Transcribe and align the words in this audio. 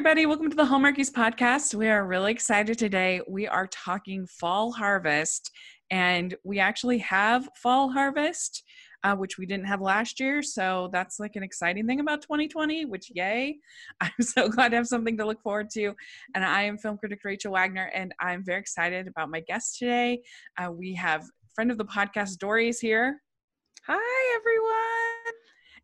everybody. 0.00 0.24
Welcome 0.24 0.48
to 0.48 0.56
the 0.56 0.64
Hallmarkies 0.64 1.12
podcast. 1.12 1.74
We 1.74 1.86
are 1.88 2.06
really 2.06 2.32
excited 2.32 2.78
today. 2.78 3.20
We 3.28 3.46
are 3.46 3.66
talking 3.66 4.26
fall 4.26 4.72
harvest, 4.72 5.50
and 5.90 6.34
we 6.42 6.58
actually 6.58 6.96
have 7.00 7.46
fall 7.54 7.90
harvest, 7.90 8.64
uh, 9.04 9.14
which 9.16 9.36
we 9.36 9.44
didn't 9.44 9.66
have 9.66 9.82
last 9.82 10.18
year. 10.18 10.42
So 10.42 10.88
that's 10.90 11.20
like 11.20 11.36
an 11.36 11.42
exciting 11.42 11.86
thing 11.86 12.00
about 12.00 12.22
2020, 12.22 12.86
which 12.86 13.12
yay. 13.14 13.58
I'm 14.00 14.10
so 14.22 14.48
glad 14.48 14.70
to 14.70 14.76
have 14.76 14.86
something 14.86 15.18
to 15.18 15.26
look 15.26 15.42
forward 15.42 15.68
to. 15.74 15.92
And 16.34 16.46
I 16.46 16.62
am 16.62 16.78
film 16.78 16.96
critic 16.96 17.20
Rachel 17.22 17.52
Wagner, 17.52 17.90
and 17.94 18.14
I'm 18.20 18.42
very 18.42 18.60
excited 18.60 19.06
about 19.06 19.28
my 19.28 19.40
guest 19.40 19.76
today. 19.78 20.22
Uh, 20.56 20.70
we 20.72 20.94
have 20.94 21.26
friend 21.54 21.70
of 21.70 21.76
the 21.76 21.84
podcast, 21.84 22.38
Dory, 22.38 22.70
is 22.70 22.80
here. 22.80 23.20
Hi, 23.86 24.36
everyone. 24.38 25.09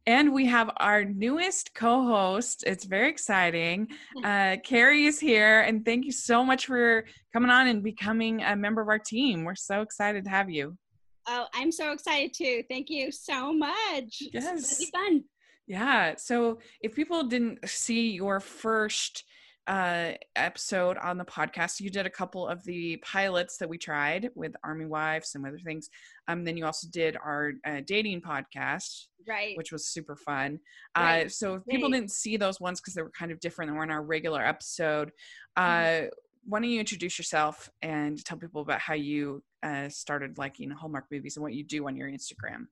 And 0.06 0.32
we 0.32 0.46
have 0.46 0.70
our 0.76 1.04
newest 1.04 1.74
co 1.74 2.04
host. 2.04 2.62
It's 2.66 2.84
very 2.84 3.08
exciting. 3.08 3.88
Uh, 4.22 4.56
Kari 4.62 5.06
is 5.06 5.18
here. 5.18 5.60
And 5.60 5.84
thank 5.84 6.04
you 6.04 6.12
so 6.12 6.44
much 6.44 6.66
for 6.66 7.04
coming 7.32 7.50
on 7.50 7.66
and 7.66 7.82
becoming 7.82 8.42
a 8.42 8.54
member 8.54 8.80
of 8.80 8.88
our 8.88 9.00
team. 9.00 9.44
We're 9.44 9.56
so 9.56 9.80
excited 9.80 10.24
to 10.24 10.30
have 10.30 10.48
you. 10.48 10.78
Oh, 11.26 11.46
I'm 11.52 11.72
so 11.72 11.90
excited 11.90 12.34
too. 12.34 12.62
Thank 12.70 12.88
you 12.88 13.10
so 13.10 13.52
much. 13.52 14.22
Yes. 14.32 14.80
It's 14.80 14.90
fun. 14.90 15.24
Yeah. 15.66 16.14
So 16.18 16.60
if 16.80 16.94
people 16.94 17.24
didn't 17.24 17.68
see 17.68 18.12
your 18.12 18.38
first 18.38 19.24
uh, 19.66 20.12
episode 20.36 20.96
on 20.98 21.18
the 21.18 21.24
podcast, 21.24 21.80
you 21.80 21.90
did 21.90 22.06
a 22.06 22.10
couple 22.10 22.46
of 22.46 22.62
the 22.64 22.96
pilots 22.98 23.56
that 23.58 23.68
we 23.68 23.78
tried 23.78 24.30
with 24.34 24.54
Army 24.62 24.86
Wives 24.86 25.34
and 25.34 25.46
other 25.46 25.58
things. 25.58 25.90
Um, 26.28 26.44
then 26.44 26.56
you 26.56 26.64
also 26.66 26.86
did 26.90 27.16
our 27.16 27.52
uh, 27.66 27.80
dating 27.86 28.20
podcast, 28.22 29.06
Right. 29.26 29.56
which 29.56 29.72
was 29.72 29.88
super 29.88 30.14
fun. 30.16 30.60
Right. 30.96 31.26
Uh, 31.26 31.28
so 31.28 31.54
if 31.54 31.66
people 31.66 31.90
didn't 31.90 32.12
see 32.12 32.36
those 32.36 32.60
ones 32.60 32.80
because 32.80 32.94
they 32.94 33.02
were 33.02 33.10
kind 33.10 33.32
of 33.32 33.40
different 33.40 33.70
and 33.70 33.78
weren't 33.78 33.90
our 33.92 34.02
regular 34.02 34.44
episode, 34.44 35.10
uh, 35.56 35.60
Mm-hmm. 35.62 36.06
why 36.46 36.60
don't 36.60 36.70
you 36.70 36.78
introduce 36.80 37.18
yourself 37.18 37.68
and 37.82 38.24
tell 38.24 38.38
people 38.38 38.62
about 38.62 38.80
how 38.80 38.94
you 38.94 39.42
uh, 39.64 39.88
started 39.88 40.38
liking 40.38 40.70
Hallmark 40.70 41.06
movies 41.10 41.36
and 41.36 41.42
what 41.42 41.54
you 41.54 41.64
do 41.64 41.86
on 41.88 41.96
your 41.96 42.08
Instagram? 42.08 42.66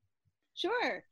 Sure. 0.54 1.02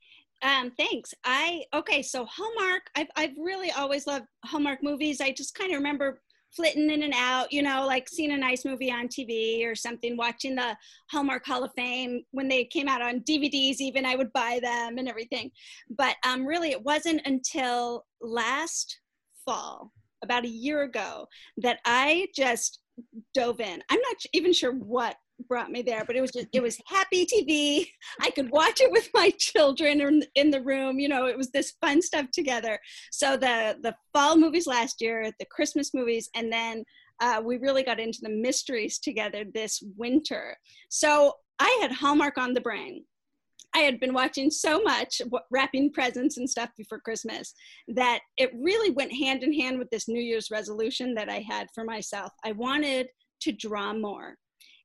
Um, 0.43 0.73
thanks. 0.77 1.15
I 1.25 1.65
okay. 1.73 2.03
So 2.03 2.27
Hallmark. 2.27 2.83
I've 2.97 3.09
I've 3.17 3.37
really 3.39 3.71
always 3.71 4.07
loved 4.07 4.27
Hallmark 4.45 4.83
movies. 4.83 5.21
I 5.21 5.33
just 5.33 5.55
kind 5.55 5.71
of 5.71 5.77
remember 5.77 6.21
flitting 6.55 6.91
in 6.91 7.03
and 7.05 7.15
out. 7.17 7.53
You 7.53 7.63
know, 7.63 7.87
like 7.87 8.09
seeing 8.09 8.33
a 8.33 8.37
nice 8.37 8.65
movie 8.65 8.91
on 8.91 9.09
TV 9.09 9.65
or 9.65 9.75
something. 9.75 10.17
Watching 10.17 10.57
the 10.57 10.77
Hallmark 11.11 11.47
Hall 11.47 11.63
of 11.65 11.71
Fame 11.77 12.23
when 12.33 12.49
they 12.49 12.65
came 12.65 12.89
out 12.89 13.03
on 13.03 13.21
DVDs. 13.21 13.81
Even 13.81 14.05
I 14.05 14.17
would 14.17 14.33
buy 14.33 14.59
them 14.61 14.99
and 14.99 15.09
everything. 15.09 15.51
But 15.91 16.17
um, 16.27 16.45
really, 16.45 16.71
it 16.73 16.83
wasn't 16.83 17.23
until 17.25 18.05
last 18.21 19.01
fall, 19.45 19.93
about 20.23 20.45
a 20.45 20.49
year 20.49 20.83
ago, 20.83 21.27
that 21.59 21.79
I 21.85 22.27
just 22.35 22.81
dove 23.35 23.61
in. 23.61 23.83
I'm 23.91 24.01
not 24.01 24.17
even 24.33 24.53
sure 24.53 24.73
what 24.73 25.17
brought 25.49 25.71
me 25.71 25.83
there 25.83 26.05
but 26.07 26.17
it 26.17 26.21
was 26.21 26.31
just 26.31 26.47
it 26.53 26.63
was 26.63 26.79
happy 26.87 27.27
tv 27.27 27.87
i 28.21 28.31
could 28.31 28.51
watch 28.51 28.81
it 28.81 28.91
with 28.91 29.09
my 29.15 29.31
children 29.39 30.01
in, 30.01 30.23
in 30.35 30.51
the 30.51 30.63
room 30.63 30.99
you 30.99 31.09
know 31.09 31.27
it 31.27 31.37
was 31.37 31.51
this 31.51 31.75
fun 31.81 32.01
stuff 32.01 32.27
together 32.33 32.79
so 33.11 33.37
the 33.37 33.77
the 33.83 33.95
fall 34.13 34.37
movies 34.37 34.67
last 34.67 35.01
year 35.01 35.31
the 35.39 35.47
christmas 35.51 35.93
movies 35.95 36.29
and 36.35 36.53
then 36.53 36.85
uh, 37.21 37.41
we 37.45 37.57
really 37.59 37.85
got 37.85 38.01
into 38.01 38.19
the 38.23 38.29
mysteries 38.29 38.99
together 38.99 39.45
this 39.55 39.83
winter 39.97 40.57
so 40.89 41.33
i 41.59 41.79
had 41.81 41.93
hallmark 41.93 42.39
on 42.39 42.53
the 42.55 42.61
brain 42.61 43.05
I 43.75 43.81
had 43.81 44.01
been 44.01 44.13
watching 44.13 44.51
so 44.51 44.83
much 44.83 45.23
wrapping 45.51 45.93
presents 45.93 46.37
and 46.37 46.49
stuff 46.49 46.71
before 46.77 47.01
Christmas 47.01 47.55
that 47.89 48.21
it 48.37 48.53
really 48.55 48.91
went 48.91 49.13
hand 49.13 49.43
in 49.43 49.53
hand 49.53 49.79
with 49.79 49.89
this 49.91 50.09
New 50.09 50.21
Year's 50.21 50.51
resolution 50.51 51.15
that 51.15 51.31
I 51.31 51.39
had 51.39 51.69
for 51.75 51.85
myself. 51.85 52.33
I 52.45 52.53
wanted 52.53 53.09
to 53.43 53.53
draw 53.53 53.95
more. 53.95 54.37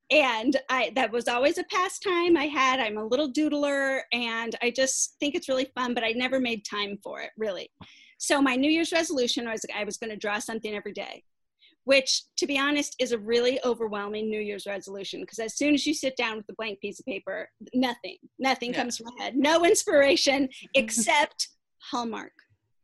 And 0.10 0.56
I 0.70 0.92
that 0.96 1.12
was 1.12 1.28
always 1.28 1.58
a 1.58 1.64
pastime 1.66 2.38
I 2.38 2.46
had. 2.46 2.80
I'm 2.80 2.98
a 2.98 3.06
little 3.06 3.32
doodler 3.32 4.02
and 4.14 4.56
I 4.62 4.72
just 4.72 5.16
think 5.20 5.36
it's 5.36 5.50
really 5.50 5.70
fun, 5.76 5.94
but 5.94 6.04
I 6.04 6.12
never 6.12 6.40
made 6.40 6.64
time 6.66 6.98
for 7.04 7.20
it 7.22 7.32
really. 7.38 7.70
So 8.18 8.42
my 8.42 8.56
New 8.56 8.72
Year's 8.72 8.92
resolution 8.92 9.48
was 9.48 9.62
I 9.76 9.84
was 9.84 9.98
going 9.98 10.10
to 10.10 10.16
draw 10.18 10.40
something 10.40 10.74
every 10.74 10.94
day 10.94 11.24
which 11.88 12.24
to 12.36 12.46
be 12.46 12.60
honest 12.60 12.98
is 13.00 13.14
a 13.14 13.18
really 13.18 13.60
overwhelming 13.64 14.30
new 14.30 14.42
year's 14.42 14.68
resolution 14.68 15.22
because 15.22 15.40
as 15.40 15.56
soon 15.56 15.74
as 15.74 15.88
you 15.88 15.94
sit 15.94 16.18
down 16.18 16.36
with 16.36 16.46
a 16.50 16.54
blank 16.58 16.78
piece 16.82 17.00
of 17.00 17.06
paper 17.06 17.50
nothing 17.74 18.18
nothing 18.38 18.72
Yeah. 18.72 18.80
comes 18.80 18.98
from 18.98 19.08
my 19.18 19.24
head 19.24 19.38
no 19.38 19.64
inspiration 19.64 20.50
except 20.76 21.48
hallmark 21.80 22.34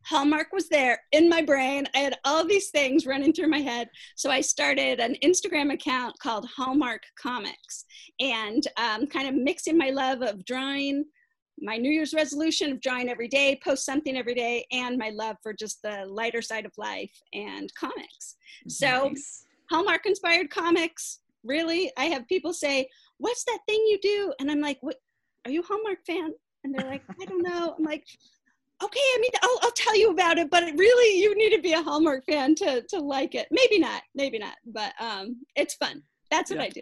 hallmark 0.06 0.52
was 0.52 0.70
there 0.70 1.00
in 1.12 1.30
my 1.30 1.42
brain 1.42 1.86
i 1.96 2.00
had 2.00 2.18
all 2.26 2.46
these 2.46 2.70
things 2.70 3.06
running 3.06 3.34
through 3.34 3.48
my 3.48 3.60
head 3.60 3.90
so 4.16 4.30
i 4.30 4.42
started 4.42 5.00
an 5.00 5.16
instagram 5.24 5.74
account 5.74 6.18
called 6.20 6.48
hallmark 6.56 7.02
comics 7.22 7.86
and 8.20 8.68
um, 8.78 9.08
kind 9.08 9.28
of 9.28 9.36
mixing 9.36 9.78
my 9.78 9.90
love 9.90 10.22
of 10.22 10.44
drawing 10.46 11.06
my 11.60 11.78
New 11.78 11.92
Year's 11.92 12.14
resolution 12.14 12.72
of 12.72 12.82
drawing 12.82 13.10
every 13.10 13.28
day, 13.28 13.60
post 13.64 13.86
something 13.86 14.18
every 14.18 14.34
day, 14.34 14.66
and 14.72 14.98
my 14.98 15.10
love 15.10 15.38
for 15.42 15.54
just 15.54 15.82
the 15.82 16.04
lighter 16.08 16.42
side 16.42 16.66
of 16.66 16.74
life 16.78 17.12
and 17.32 17.72
comics. 17.76 18.36
So, 18.68 19.14
Hallmark 19.70 20.06
inspired 20.06 20.50
comics, 20.50 21.20
really, 21.44 21.92
I 21.98 22.06
have 22.06 22.28
people 22.28 22.54
say, 22.54 22.90
What's 23.18 23.44
that 23.46 23.60
thing 23.68 23.80
you 23.88 24.00
do? 24.02 24.34
And 24.40 24.52
I'm 24.52 24.62
like, 24.62 24.78
What 24.82 24.98
are 25.46 25.52
you 25.52 25.62
a 25.62 25.66
Hallmark 25.66 26.06
fan? 26.06 26.34
And 26.64 26.74
they're 26.74 26.90
like, 26.90 27.04
I 27.22 27.26
don't 27.26 27.44
know. 27.44 27.76
I'm 27.78 27.84
like, 27.84 28.06
Okay, 28.84 29.00
I 29.00 29.18
mean, 29.22 29.32
I'll, 29.42 29.60
I'll 29.64 29.72
tell 29.72 29.98
you 29.98 30.10
about 30.12 30.38
it, 30.38 30.50
but 30.50 30.64
really, 30.76 31.20
you 31.22 31.36
need 31.38 31.56
to 31.56 31.62
be 31.62 31.74
a 31.74 31.82
Hallmark 31.82 32.26
fan 32.26 32.54
to, 32.56 32.82
to 32.90 33.00
like 33.00 33.34
it. 33.36 33.48
Maybe 33.52 33.80
not, 33.80 34.02
maybe 34.14 34.38
not, 34.40 34.56
but 34.66 34.94
um, 35.00 35.38
it's 35.56 35.76
fun. 35.76 36.04
That's 36.30 36.50
what 36.52 36.60
Yeah. 36.60 36.66
I 36.66 36.70
do. 36.70 36.82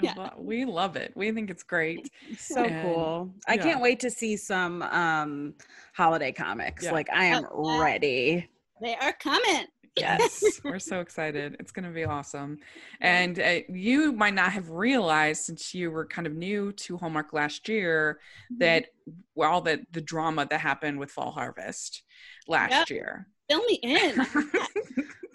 Yeah. 0.00 0.30
We 0.38 0.64
love 0.64 0.96
it. 0.96 1.12
We 1.14 1.32
think 1.32 1.50
it's 1.50 1.62
great. 1.62 2.08
So 2.38 2.62
And- 2.64 2.82
cool. 2.82 3.34
I 3.46 3.54
yeah. 3.54 3.62
can't 3.62 3.80
wait 3.82 4.00
to 4.00 4.10
see 4.10 4.36
some 4.38 4.80
um 4.82 5.54
holiday 5.94 6.32
comics. 6.32 6.84
Yeah. 6.84 6.92
Like 6.92 7.10
I 7.12 7.24
am 7.26 7.46
Oh, 7.52 7.78
ready. 7.80 8.48
They 8.80 8.96
are 8.96 9.12
coming. 9.12 9.66
Yes, 9.96 10.60
we're 10.64 10.78
so 10.78 11.00
excited. 11.00 11.56
It's 11.60 11.70
going 11.72 11.84
to 11.84 11.90
be 11.90 12.04
awesome. 12.04 12.58
And 13.00 13.38
uh, 13.38 13.60
you 13.68 14.12
might 14.12 14.34
not 14.34 14.52
have 14.52 14.70
realized 14.70 15.42
since 15.42 15.74
you 15.74 15.90
were 15.90 16.06
kind 16.06 16.26
of 16.26 16.34
new 16.34 16.72
to 16.72 16.96
Hallmark 16.96 17.32
last 17.32 17.68
year 17.68 18.18
that 18.58 18.86
well, 19.34 19.52
all 19.52 19.60
that 19.62 19.80
the 19.92 20.00
drama 20.00 20.46
that 20.48 20.60
happened 20.60 20.98
with 20.98 21.10
Fall 21.10 21.30
Harvest 21.30 22.02
last 22.48 22.72
Yep. 22.72 22.90
year. 22.90 23.26
Fill 23.50 23.64
me 23.64 23.74
in. 23.82 24.26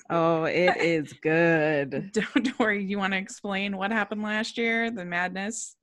Oh, 0.09 0.45
it 0.45 0.77
is 0.77 1.11
good. 1.21 2.11
Don't 2.13 2.59
worry. 2.59 2.83
You 2.83 2.97
want 2.97 3.13
to 3.13 3.19
explain 3.19 3.75
what 3.75 3.91
happened 3.91 4.23
last 4.23 4.57
year? 4.57 4.89
The 4.89 5.03
madness. 5.03 5.75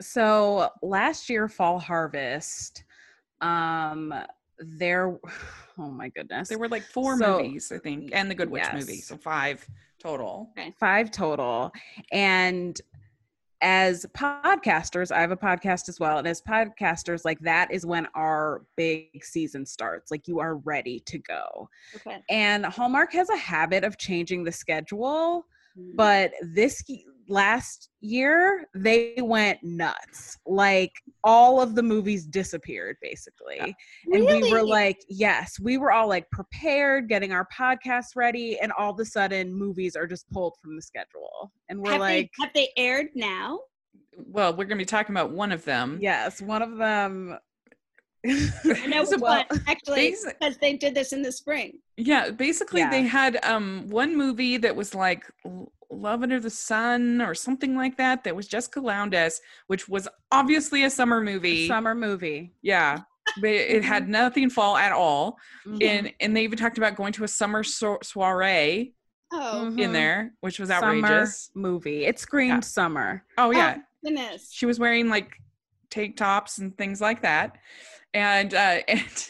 So 0.00 0.70
last 0.82 1.28
year 1.28 1.46
fall 1.48 1.78
harvest, 1.78 2.84
um 3.42 4.14
there 4.60 5.18
oh 5.78 5.90
my 5.90 6.08
goodness. 6.10 6.48
There 6.48 6.58
were 6.58 6.68
like 6.68 6.82
four 6.82 7.16
So- 7.18 7.38
movies, 7.42 7.72
I 7.72 7.78
think, 7.78 8.10
and 8.12 8.30
the 8.30 8.34
Good 8.34 8.50
Witch 8.50 8.66
movie, 8.72 8.96
so 9.00 9.16
five 9.16 9.66
total. 9.98 10.50
five 10.78 11.10
total 11.10 11.70
and 12.12 12.80
as 13.62 14.06
podcasters 14.16 15.12
i 15.14 15.20
have 15.20 15.30
a 15.32 15.36
podcast 15.36 15.86
as 15.90 16.00
well 16.00 16.16
and 16.16 16.26
as 16.26 16.40
podcasters 16.40 17.26
like 17.26 17.38
that 17.40 17.70
is 17.70 17.84
when 17.84 18.06
our 18.14 18.62
big 18.76 19.22
season 19.22 19.66
starts 19.66 20.10
like 20.10 20.26
you 20.26 20.40
are 20.40 20.56
ready 20.56 21.00
to 21.00 21.18
go 21.18 21.68
Okay. 21.96 22.22
and 22.30 22.64
hallmark 22.64 23.12
has 23.12 23.28
a 23.28 23.36
habit 23.36 23.84
of 23.84 23.98
changing 23.98 24.44
the 24.44 24.52
schedule 24.52 25.46
Mm-hmm. 25.78 25.94
but 25.94 26.32
this 26.42 26.82
y- 26.88 27.04
last 27.30 27.90
year 28.00 28.66
they 28.74 29.14
went 29.18 29.62
nuts. 29.62 30.36
Like 30.46 30.92
all 31.22 31.60
of 31.60 31.74
the 31.74 31.82
movies 31.82 32.26
disappeared 32.26 32.96
basically. 33.00 33.74
And 34.12 34.26
we 34.26 34.50
were 34.50 34.62
like 34.62 34.98
yes 35.08 35.58
we 35.60 35.78
were 35.78 35.92
all 35.92 36.08
like 36.08 36.28
prepared 36.30 37.08
getting 37.08 37.32
our 37.32 37.46
podcast 37.56 38.16
ready 38.16 38.58
and 38.58 38.72
all 38.72 38.92
of 38.92 38.98
a 38.98 39.04
sudden 39.04 39.54
movies 39.54 39.94
are 39.96 40.06
just 40.06 40.28
pulled 40.30 40.56
from 40.60 40.76
the 40.76 40.82
schedule. 40.82 41.52
And 41.68 41.80
we're 41.80 41.92
have, 41.92 42.00
like 42.00 42.30
they, 42.38 42.44
have 42.44 42.52
they 42.54 42.68
aired 42.76 43.08
now? 43.14 43.60
Well, 44.16 44.50
we're 44.50 44.64
going 44.64 44.70
to 44.70 44.76
be 44.76 44.84
talking 44.84 45.14
about 45.14 45.30
one 45.30 45.52
of 45.52 45.64
them. 45.64 45.98
yes 46.02 46.42
one 46.42 46.62
of 46.62 46.76
them. 46.76 47.38
I 48.26 48.86
know 48.88 49.04
So, 49.10 49.18
one 49.18 49.44
actually 49.66 50.16
because 50.24 50.58
they 50.58 50.76
did 50.76 50.94
this 50.94 51.12
in 51.12 51.22
the 51.22 51.32
spring. 51.32 51.78
Yeah, 51.96 52.30
basically 52.30 52.84
they 52.86 53.02
had 53.02 53.38
um 53.44 53.86
one 53.88 54.16
movie 54.16 54.56
that 54.56 54.74
was 54.74 54.94
like 54.94 55.24
L- 55.46 55.72
Love 55.90 56.22
Under 56.22 56.38
the 56.40 56.50
Sun 56.50 57.20
or 57.20 57.34
something 57.34 57.76
like 57.76 57.96
that 57.96 58.24
that 58.24 58.36
was 58.36 58.46
Jessica 58.46 58.80
Lowndes, 58.80 59.40
which 59.66 59.88
was 59.88 60.08
obviously 60.30 60.84
a 60.84 60.90
summer 60.90 61.20
movie. 61.20 61.66
summer 61.68 61.94
movie 61.94 62.52
Yeah. 62.62 63.00
But 63.40 63.50
it 63.50 63.84
had 63.84 64.08
nothing 64.08 64.50
fall 64.50 64.76
at 64.76 64.92
all. 64.92 65.38
Mhm. 65.66 65.82
And 65.84 66.12
and 66.20 66.36
they 66.36 66.42
even 66.44 66.58
talked 66.58 66.78
about 66.78 66.96
going 66.96 67.12
to 67.14 67.24
a 67.24 67.28
summer 67.28 67.62
so- 67.62 67.98
soiree 68.02 68.94
Oh 69.32 69.66
in 69.66 69.76
Mhm. 69.76 69.92
there, 69.92 70.34
which 70.40 70.58
was 70.58 70.68
summer 70.70 70.86
outrageous. 70.96 71.50
movie 71.54 72.04
it 72.06 72.18
screamed 72.18 72.54
Yeah. 72.54 72.60
summer 72.60 73.24
Oh 73.38 73.50
yeah. 73.52 73.78
goodness! 74.04 74.50
She 74.52 74.66
was 74.66 74.78
wearing 74.80 75.08
like 75.08 75.36
tank 75.90 76.16
tops 76.16 76.58
and 76.58 76.76
things 76.76 77.00
like 77.00 77.22
that. 77.22 77.56
And 78.14 78.52
uh, 78.54 78.80
and 78.88 79.28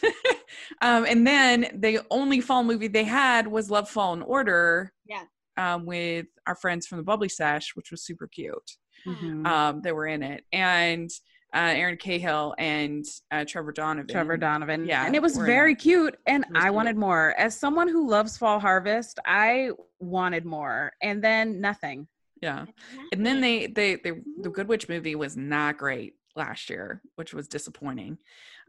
um, 0.81 1.05
and 1.07 1.27
then 1.27 1.69
the 1.75 1.99
only 2.09 2.41
fall 2.41 2.63
movie 2.63 2.87
they 2.87 3.03
had 3.03 3.45
was 3.47 3.69
Love 3.69 3.89
Fall 3.89 4.13
in 4.13 4.21
Order. 4.23 4.91
Yeah. 5.05 5.23
Um, 5.61 5.85
with 5.85 6.25
our 6.47 6.55
friends 6.55 6.87
from 6.87 6.97
the 6.97 7.03
Bubbly 7.03 7.29
Sesh, 7.29 7.75
which 7.75 7.91
was 7.91 8.03
super 8.03 8.27
cute. 8.27 8.71
Mhm. 9.05 9.47
Um, 9.47 9.81
that 9.81 9.95
were 9.95 10.05
in 10.07 10.21
it, 10.21 10.43
and 10.53 11.09
uh, 11.53 11.73
Erin 11.75 11.97
Cahill 11.97 12.53
and 12.57 13.03
uh, 13.31 13.43
Trevor 13.45 13.71
Donovan. 13.71 14.07
Trevor 14.07 14.37
Donovan. 14.37 14.85
Yeah, 14.85 15.05
And 15.05 15.15
it 15.15 15.21
was 15.21 15.35
very 15.37 15.75
cute. 15.75 16.15
And 16.25 16.45
I 16.55 16.63
cute. 16.63 16.73
wanted 16.75 16.95
more. 16.97 17.33
As 17.37 17.57
someone 17.57 17.87
who 17.89 18.07
loves 18.09 18.37
Fall 18.37 18.59
Harvest, 18.59 19.19
I 19.25 19.71
wanted 19.99 20.45
more. 20.45 20.93
And 21.01 21.21
then 21.21 21.59
nothing. 21.59 22.07
Yeah. 22.41 22.65
And 23.11 23.25
then 23.25 23.41
they, 23.41 23.67
they, 23.67 23.95
they, 23.95 24.13
the 24.41 24.49
Good 24.49 24.67
Witch 24.69 24.87
movie 24.87 25.15
was 25.15 25.35
not 25.35 25.77
great 25.77 26.13
last 26.37 26.69
year, 26.69 27.01
which 27.15 27.33
was 27.33 27.49
disappointing. 27.49 28.17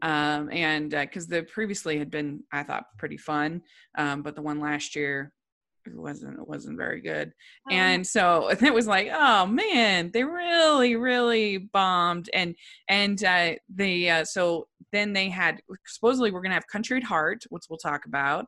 Um, 0.01 0.49
and 0.51 0.89
because 0.89 1.27
the 1.27 1.43
previously 1.43 1.97
had 1.97 2.11
been, 2.11 2.43
I 2.51 2.63
thought, 2.63 2.85
pretty 2.97 3.17
fun, 3.17 3.61
um, 3.97 4.23
but 4.23 4.35
the 4.35 4.41
one 4.41 4.59
last 4.59 4.95
year 4.97 5.31
it 5.85 5.95
wasn't 5.95 6.39
it 6.39 6.47
wasn't 6.47 6.77
very 6.77 7.01
good. 7.01 7.33
Um, 7.69 7.77
and 7.77 8.07
so 8.07 8.49
it 8.61 8.73
was 8.73 8.87
like 8.87 9.09
oh 9.13 9.45
man 9.45 10.11
they 10.13 10.23
really 10.23 10.95
really 10.95 11.57
bombed 11.57 12.29
and 12.33 12.55
and 12.89 13.23
uh 13.23 13.53
they 13.73 14.09
uh 14.09 14.25
so 14.25 14.67
then 14.91 15.13
they 15.13 15.29
had 15.29 15.61
supposedly 15.85 16.31
we're 16.31 16.41
gonna 16.41 16.53
have 16.53 16.67
country 16.67 16.97
at 16.97 17.03
heart 17.03 17.43
which 17.49 17.63
we'll 17.69 17.79
talk 17.79 18.05
about 18.05 18.45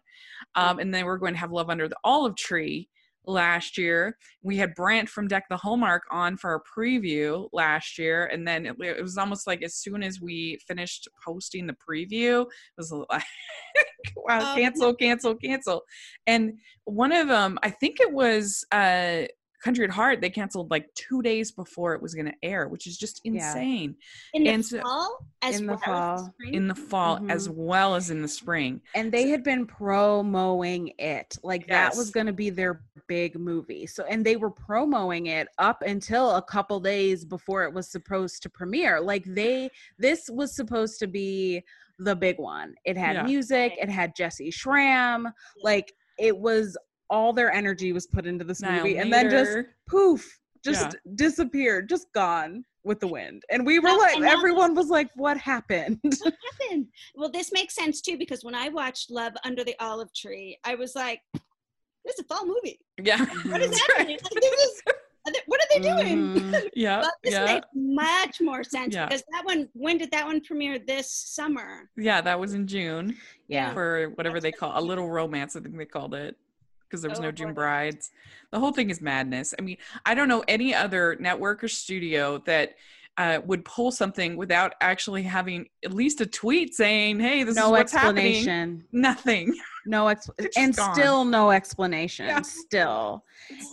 um 0.55 0.79
and 0.79 0.93
then 0.93 1.05
we're 1.05 1.17
going 1.17 1.33
to 1.33 1.39
have 1.39 1.51
love 1.51 1.69
under 1.69 1.87
the 1.87 1.97
olive 2.03 2.35
tree 2.35 2.87
last 3.27 3.77
year. 3.77 4.17
We 4.43 4.57
had 4.57 4.75
brant 4.75 5.09
from 5.09 5.27
deck 5.27 5.45
the 5.49 5.57
hallmark 5.57 6.03
on 6.11 6.37
for 6.37 6.55
a 6.55 6.61
preview 6.79 7.49
last 7.53 7.97
year 7.97 8.25
and 8.27 8.47
then 8.47 8.65
it, 8.65 8.75
it 8.79 9.01
was 9.01 9.17
almost 9.17 9.47
like 9.47 9.63
as 9.63 9.75
soon 9.75 10.03
as 10.03 10.21
we 10.21 10.59
finished 10.67 11.07
posting 11.23 11.67
the 11.67 11.75
preview 11.87 12.41
it 12.41 12.47
was 12.77 12.91
like 12.91 13.07
wow 14.15 14.39
Oh, 14.41 14.55
cancel 14.55 14.93
cancel 14.93 15.35
cancel. 15.35 15.81
And 16.27 16.53
one 16.85 17.11
of 17.11 17.27
them 17.27 17.57
i 17.63 17.69
think 17.69 17.99
it 17.99 18.11
was 18.11 18.63
uh 18.71 19.23
country 19.63 19.83
at 19.83 19.89
heart 19.89 20.21
they 20.21 20.29
canceled 20.29 20.69
like 20.71 20.93
two 20.95 21.21
days 21.21 21.51
before 21.51 21.93
it 21.93 22.01
was 22.01 22.13
going 22.13 22.25
to 22.25 22.33
air 22.43 22.67
which 22.67 22.85
is 22.87 22.97
just 22.97 23.21
Yeah. 23.23 23.31
insane 23.33 23.95
in 24.33 24.43
the 24.43 24.49
and 24.49 24.65
so- 24.65 24.81
fall 24.81 25.25
as 25.41 25.59
In 25.59 25.65
the 25.67 25.73
well 25.73 25.79
as 25.79 25.85
fall. 25.85 26.33
spring? 26.33 26.53
in 26.53 26.67
the 26.67 26.75
fall 26.75 27.31
as 27.31 27.47
Mhm. 27.47 27.53
well 27.55 27.95
as 27.95 28.09
in 28.09 28.21
the 28.21 28.27
spring 28.27 28.81
And 28.93 29.11
they 29.11 29.29
had 29.29 29.43
been 29.43 29.65
promoting 29.65 30.91
it. 30.97 31.37
Like 31.43 31.67
that 31.67 31.95
was 31.95 32.09
going 32.11 32.25
to 32.27 32.33
be 32.33 32.49
their 32.49 32.81
big 33.07 33.37
movie. 33.37 33.85
So, 33.85 34.03
and 34.05 34.25
they 34.25 34.35
were 34.35 34.49
promoting 34.49 35.27
it 35.27 35.47
up 35.57 35.81
until 35.81 36.35
a 36.35 36.41
couple 36.41 36.79
days 36.79 37.23
before 37.25 37.63
it 37.63 37.73
was 37.73 37.87
supposed 37.89 38.41
to 38.43 38.49
premiere. 38.49 38.99
Like 38.99 39.23
they, 39.25 39.69
this 39.99 40.29
was 40.29 40.55
supposed 40.55 40.99
to 40.99 41.07
be 41.07 41.63
the 41.99 42.15
big 42.15 42.39
one. 42.39 42.75
It 42.83 42.97
had 42.97 43.15
Yeah. 43.15 43.23
music, 43.23 43.73
it 43.79 43.89
had 43.89 44.15
Jessy 44.15 44.49
Schram. 44.51 45.31
Like 45.63 45.93
it 46.17 46.37
was 46.37 46.77
all 47.09 47.33
their 47.33 47.51
energy 47.51 47.93
was 47.93 48.07
put 48.07 48.25
into 48.25 48.43
this 48.43 48.61
Niall 48.61 48.77
movie. 48.83 48.97
And 48.97 49.11
then 49.11 49.29
just 49.29 49.57
poof, 49.87 50.39
just 50.63 50.93
Yeah. 50.93 50.99
disappeared, 51.15 51.87
just 51.89 52.11
gone 52.13 52.65
with 52.83 52.99
the 52.99 53.07
wind. 53.07 53.43
And 53.49 53.65
we 53.65 53.79
were 53.79 53.89
Well, 53.89 53.99
like, 53.99 54.13
and 54.15 54.21
now 54.23 54.29
this- 54.31 54.37
everyone 54.37 54.75
was 54.75 54.89
like, 54.89 55.09
what 55.15 55.37
happened? 55.37 55.99
what 56.01 56.33
happened? 56.61 56.87
Well, 57.15 57.29
this 57.31 57.51
makes 57.51 57.75
sense 57.75 58.01
too 58.01 58.17
because 58.17 58.43
when 58.43 58.55
I 58.55 58.69
watched 58.69 59.09
Love 59.11 59.33
Under 59.43 59.63
the 59.63 59.75
Olive 59.79 60.13
Tree, 60.13 60.57
I 60.63 60.75
was 60.75 60.95
like, 60.95 61.21
"This 62.05 62.15
is 62.19 62.19
a 62.19 62.23
fall 62.25 62.45
movie. 62.45 62.79
yeah 63.01 63.25
What 63.45 63.61
is 63.61 63.79
happening? 63.87 64.17
Like, 64.23 64.43
is, 64.43 64.81
are 64.87 65.31
they- 65.33 65.39
what 65.47 65.59
are 65.61 65.67
they 65.73 65.79
doing?" 65.79 66.35
Mhm. 66.35 66.69
yeah 66.75 67.01
But 67.01 67.13
this 67.23 67.33
yeah 67.33 67.45
makes 67.45 67.67
much 67.73 68.41
more 68.41 68.63
sense 68.63 68.93
Yeah. 68.93 69.05
because 69.07 69.23
that 69.31 69.45
one. 69.45 69.67
When 69.73 69.97
did 69.97 70.11
that 70.11 70.25
one 70.27 70.41
premiere? 70.41 70.77
This 70.79 71.11
summer. 71.11 71.89
yeah 71.97 72.21
that 72.21 72.39
was 72.39 72.53
in 72.53 72.67
june 72.67 73.17
Yeah. 73.47 73.73
for 73.73 74.09
whatever 74.15 74.35
That's 74.39 74.43
they 74.53 74.57
call 74.59 74.73
a 74.79 74.81
little 74.81 75.09
romance 75.09 75.55
i 75.55 75.59
think 75.59 75.75
they 75.77 75.85
called 75.85 76.13
it 76.13 76.37
because 76.95 77.01
there 77.01 77.09
was 77.09 77.19
no 77.19 77.27
Oh, 77.27 77.31
june 77.31 77.53
brides 77.53 78.11
the 78.51 78.59
whole 78.59 78.71
thing 78.71 78.89
is 78.89 79.01
madness 79.01 79.53
i 79.59 79.61
mean 79.61 79.77
i 80.05 80.13
don't 80.15 80.27
know 80.27 80.43
any 80.47 80.73
other 80.73 81.17
network 81.19 81.63
or 81.63 81.67
studio 81.67 82.37
that 82.45 82.75
uh, 83.17 83.39
would 83.45 83.63
pull 83.63 83.91
something 83.93 84.35
without 84.35 84.73
actually 84.81 85.23
having 85.23 85.69
at 85.85 85.93
least 85.93 86.19
a 86.19 86.25
tweet 86.25 86.73
saying 86.75 87.17
hey 87.17 87.43
this 87.43 87.51
is 87.51 87.55
no 87.57 87.69
what's 87.69 87.93
happening 87.93 88.35
explanation. 88.35 88.83
nothing 88.91 89.55
No 89.85 90.07
ex- 90.09 90.29
and 90.57 90.75
gone. 90.75 90.93
still 90.95 91.23
no 91.23 91.51
explanation. 91.51 92.25
Yeah. 92.25 92.41
Still. 92.41 93.23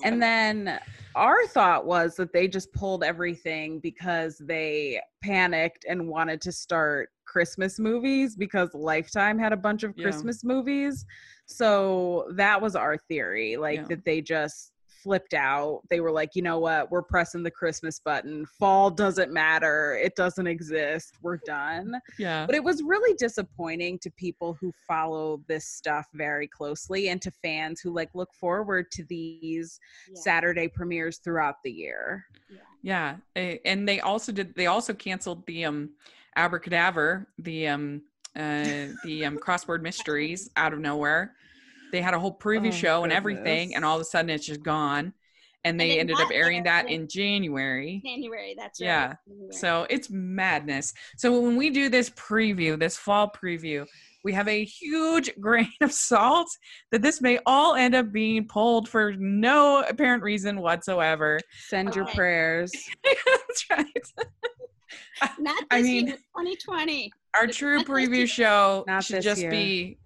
And 0.05 0.23
then 0.23 0.79
our 1.17 1.45
thought 1.49 1.87
was 1.87 2.15
that 2.17 2.33
they 2.33 2.47
just 2.47 2.73
pulled 2.73 3.03
everything 3.03 3.81
because 3.81 4.37
they 4.39 5.01
panicked 5.23 5.87
and 5.89 6.07
wanted 6.07 6.41
to 6.43 6.53
start 6.53 7.09
Christmas 7.33 7.79
movies 7.79 8.37
because 8.37 8.69
Lifetime 8.75 9.39
had 9.39 9.53
a 9.53 9.57
bunch 9.57 9.83
of 9.85 9.95
Yeah. 9.97 10.03
Christmas 10.05 10.45
movies. 10.45 11.07
So 11.47 12.29
that 12.37 12.61
was 12.61 12.77
our 12.77 12.97
theory, 12.97 13.57
like 13.57 13.81
Yeah. 13.81 13.87
that 13.89 14.05
they 14.05 14.21
just 14.21 14.69
flipped 15.03 15.35
out. 15.35 15.81
They 15.91 15.99
were 16.01 16.13
like, 16.13 16.37
you 16.37 16.43
know 16.43 16.61
what? 16.61 16.89
We're 16.93 17.03
pressing 17.03 17.43
the 17.43 17.51
Christmas 17.51 17.99
button. 17.99 18.47
Fall 18.47 18.89
doesn't 18.89 19.33
matter. 19.33 19.95
It 20.01 20.15
doesn't 20.15 20.47
exist. 20.47 21.17
We're 21.23 21.39
done 21.45 21.95
yeah 22.19 22.47
but 22.47 22.55
it 22.55 22.63
was 22.63 22.83
really 22.85 23.15
disappointing 23.17 23.99
to 24.01 24.11
people 24.13 24.57
who 24.61 24.71
follow 24.87 25.43
this 25.49 25.67
stuff 25.67 26.07
very 26.15 26.47
closely 26.47 27.09
and 27.09 27.21
to 27.23 27.31
fans 27.31 27.81
who 27.81 27.91
like 27.93 28.11
look 28.15 28.33
forward 28.35 28.91
to 28.93 29.03
these 29.05 29.81
Yeah. 30.09 30.21
saturday 30.21 30.69
premieres 30.69 31.19
throughout 31.19 31.57
the 31.65 31.73
year 31.73 32.27
Yeah, 32.83 33.17
a- 33.37 33.61
and 33.65 33.89
they 33.89 34.01
also 34.01 34.31
did. 34.33 34.55
They 34.55 34.67
also 34.67 34.93
canceled 34.95 35.47
the 35.47 35.65
um, 35.65 35.91
Abracadaver, 36.37 37.27
the 37.39 37.69
um, 37.69 38.03
uh, 38.37 38.89
the 39.05 39.25
um, 39.27 39.39
crossword 39.39 39.83
mysteries 39.83 40.51
out 40.57 40.73
of 40.73 40.79
nowhere. 40.79 41.35
They 41.93 42.01
had 42.01 42.15
a 42.15 42.19
whole 42.19 42.37
preview 42.37 42.69
Oh, 42.69 42.71
show 42.71 43.05
and 43.05 43.13
everything, 43.13 43.69
goodness. 43.69 43.77
and 43.77 43.85
all 43.85 43.97
of 43.97 44.01
a 44.01 44.05
sudden 44.05 44.31
it's 44.31 44.47
just 44.47 44.63
gone. 44.63 45.13
And 45.65 45.79
they 45.79 45.91
then 45.91 45.99
ended 46.01 46.21
up 46.21 46.29
airing 46.33 46.65
that 46.65 46.89
in 46.89 47.07
January. 47.07 48.03
January. 48.05 48.55
That's 48.57 48.81
right. 48.81 48.87
Yeah. 48.87 49.15
January. 49.29 49.53
So 49.53 49.87
it's 49.91 50.11
madness. 50.11 50.93
So 51.17 51.41
when 51.41 51.57
we 51.57 51.71
do 51.71 51.89
this 51.89 52.11
preview, 52.11 52.79
this 52.79 52.97
fall 52.97 53.31
preview, 53.31 53.87
we 54.25 54.33
have 54.33 54.49
a 54.49 54.65
huge 54.65 55.31
grain 55.41 55.69
of 55.81 55.93
salt 55.93 56.49
that 56.91 57.03
this 57.03 57.21
may 57.21 57.39
all 57.47 57.75
end 57.75 57.95
up 57.95 58.11
being 58.11 58.49
pulled 58.49 58.89
for 58.89 59.13
no 59.19 59.85
apparent 59.89 60.23
reason 60.23 60.61
whatsoever. 60.61 61.39
send 61.69 61.95
your 61.95 62.05
Okay. 62.07 62.15
prayers 62.17 62.73
That's 63.05 63.71
right. 63.71 63.87
not 65.39 65.59
this 65.61 65.67
I 65.71 65.83
mean- 65.83 66.07
year, 66.09 66.17
2020. 66.17 67.13
Our 67.35 67.47
true 67.47 67.79
not 67.79 67.87
preview 67.87 68.29
show 68.29 68.85
Not 68.87 69.05
should 69.05 69.23
just 69.23 69.41
year. 69.41 69.51
be 69.51 69.97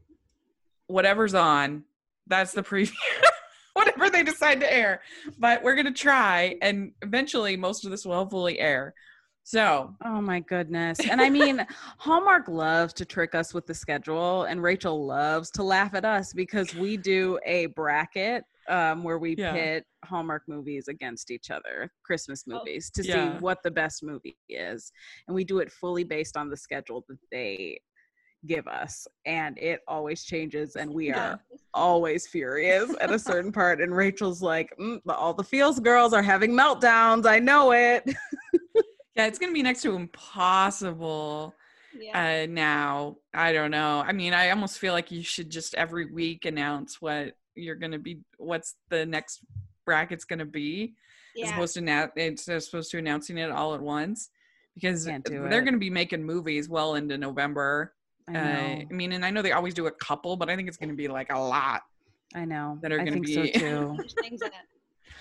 whatever's 0.87 1.35
on. 1.35 1.83
That's 2.29 2.53
the 2.53 2.63
preview. 2.63 2.93
Whatever 3.73 4.09
they 4.11 4.23
decide 4.23 4.61
to 4.61 4.73
air. 4.73 5.03
But 5.39 5.63
we're 5.63 5.75
gonna 5.75 5.93
try 5.93 6.57
and 6.63 6.93
eventually 7.03 7.57
most 7.57 7.85
of 7.85 7.91
this 7.91 8.07
will 8.07 8.15
hopefully 8.15 8.59
air. 8.61 8.95
So 9.43 9.95
oh 10.05 10.21
my 10.21 10.41
goodness 10.41 10.99
and 11.09 11.21
i 11.21 11.31
mean 11.31 11.65
hallmark 11.99 12.49
loves 12.49 12.93
to 12.95 13.05
trick 13.05 13.33
us 13.37 13.55
with 13.55 13.65
the 13.65 13.75
schedule 13.75 14.43
and 14.43 14.61
rachel 14.61 15.07
loves 15.07 15.51
to 15.53 15.63
laugh 15.63 15.95
at 15.95 16.05
us 16.05 16.33
because 16.33 16.75
we 16.75 16.97
do 16.97 17.39
a 17.47 17.67
bracket 17.67 18.45
um, 18.69 19.03
where 19.05 19.19
we 19.19 19.37
Yeah. 19.37 19.53
pit 19.53 19.85
hallmark 20.05 20.43
movies 20.47 20.89
against 20.89 21.31
each 21.31 21.51
other 21.51 21.91
christmas 22.05 22.45
Oh, 22.51 22.59
movies 22.59 22.91
to 22.91 23.03
yeah. 23.03 23.35
see 23.35 23.41
what 23.41 23.63
the 23.63 23.71
best 23.71 24.03
movie 24.03 24.37
is 24.49 24.93
and 25.27 25.35
we 25.35 25.45
do 25.45 25.59
it 25.59 25.71
fully 25.71 26.05
based 26.05 26.37
on 26.37 26.49
the 26.49 26.57
schedule 26.57 27.05
that 27.09 27.19
they 27.31 27.79
give 28.47 28.69
us 28.69 29.07
and 29.25 29.59
it 29.59 29.81
always 29.89 30.25
changes 30.25 30.77
and 30.77 30.93
we 30.93 31.09
Yeah. 31.09 31.19
are 31.31 31.41
always 31.75 32.27
furious 32.27 32.95
at 33.01 33.11
a 33.13 33.19
certain 33.19 33.51
part 33.61 33.81
and 33.81 33.95
rachel's 33.95 34.41
like 34.43 34.73
mm, 34.79 35.01
all 35.09 35.35
the 35.35 35.43
feels 35.43 35.81
girls 35.81 36.13
are 36.13 36.23
having 36.23 36.53
meltdowns 36.53 37.27
i 37.27 37.39
know 37.39 37.73
it 37.73 38.05
yeah, 39.17 39.27
it's 39.27 39.39
gonna 39.39 39.53
be 39.53 39.63
next 39.63 39.83
to 39.83 39.95
impossible 39.97 41.55
Yeah. 41.99 42.43
uh 42.43 42.47
now. 42.47 43.17
I 43.35 43.53
don't 43.53 43.71
know. 43.71 44.03
I 44.07 44.13
mean, 44.13 44.35
I 44.35 44.51
almost 44.51 44.79
feel 44.79 44.93
like 44.93 45.11
you 45.11 45.23
should 45.23 45.51
just 45.51 45.75
every 45.75 46.07
week 46.13 46.45
announce 46.45 47.01
what 47.01 47.35
you're 47.57 47.75
gonna 47.75 47.99
be 47.99 48.19
what's 48.39 48.77
the 48.91 49.05
next 49.07 49.41
bracket's 49.85 50.25
gonna 50.25 50.45
be. 50.45 50.95
as 51.37 51.41
yeah. 51.49 51.51
opposed 51.55 51.75
to 51.75 51.81
now 51.81 52.09
it's 52.17 52.49
as 52.49 52.69
opposed 52.69 52.91
to 52.93 52.99
announcing 52.99 53.39
it 53.39 53.51
all 53.51 53.75
at 53.75 53.81
once 53.81 54.31
because 54.75 55.05
they're 55.05 55.17
it. 55.17 55.25
going 55.51 55.73
to 55.73 55.79
be 55.79 55.89
making 55.89 56.23
movies 56.23 56.69
well 56.69 56.97
into 56.97 57.17
November. 57.17 57.95
i 58.29 58.31
Uh, 58.31 58.35
know 58.45 58.83
I 58.83 58.87
mean, 58.91 59.13
and 59.13 59.25
I 59.25 59.31
know 59.31 59.41
they 59.41 59.53
always 59.53 59.73
do 59.73 59.87
a 59.87 59.91
couple, 59.91 60.37
but 60.37 60.51
I 60.51 60.57
think 60.57 60.69
it's 60.69 60.77
going 60.77 60.91
to 60.91 60.95
be 60.95 61.09
like 61.09 61.33
a 61.33 61.39
lot. 61.39 61.81
I 62.35 62.45
know. 62.45 62.79
that 62.83 62.93
are 62.93 62.99
gonna 62.99 63.13
think 63.13 63.27
be- 63.27 63.35
so 63.35 63.43
too. 63.47 63.95
There's 63.97 64.13
things 64.21 64.43
in 64.43 64.49
it. 64.49 64.55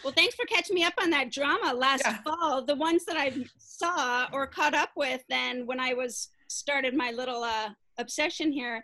Well, 0.04 0.12
thanks 0.12 0.36
for 0.36 0.46
catching 0.46 0.76
me 0.76 0.84
up 0.84 0.94
on 1.02 1.10
that 1.12 1.32
drama 1.32 1.74
last 1.74 2.04
Yeah. 2.06 2.18
fall. 2.24 2.64
The 2.66 2.76
ones 2.76 3.06
that 3.06 3.16
I 3.16 3.34
saw 3.58 4.28
or 4.34 4.46
caught 4.46 4.74
up 4.74 4.90
with 4.98 5.24
then 5.30 5.66
when 5.66 5.80
I 5.80 5.94
was 5.94 6.30
started 6.50 6.94
my 6.94 7.12
little 7.12 7.44
uh, 7.44 7.70
obsession 7.98 8.52
here 8.52 8.84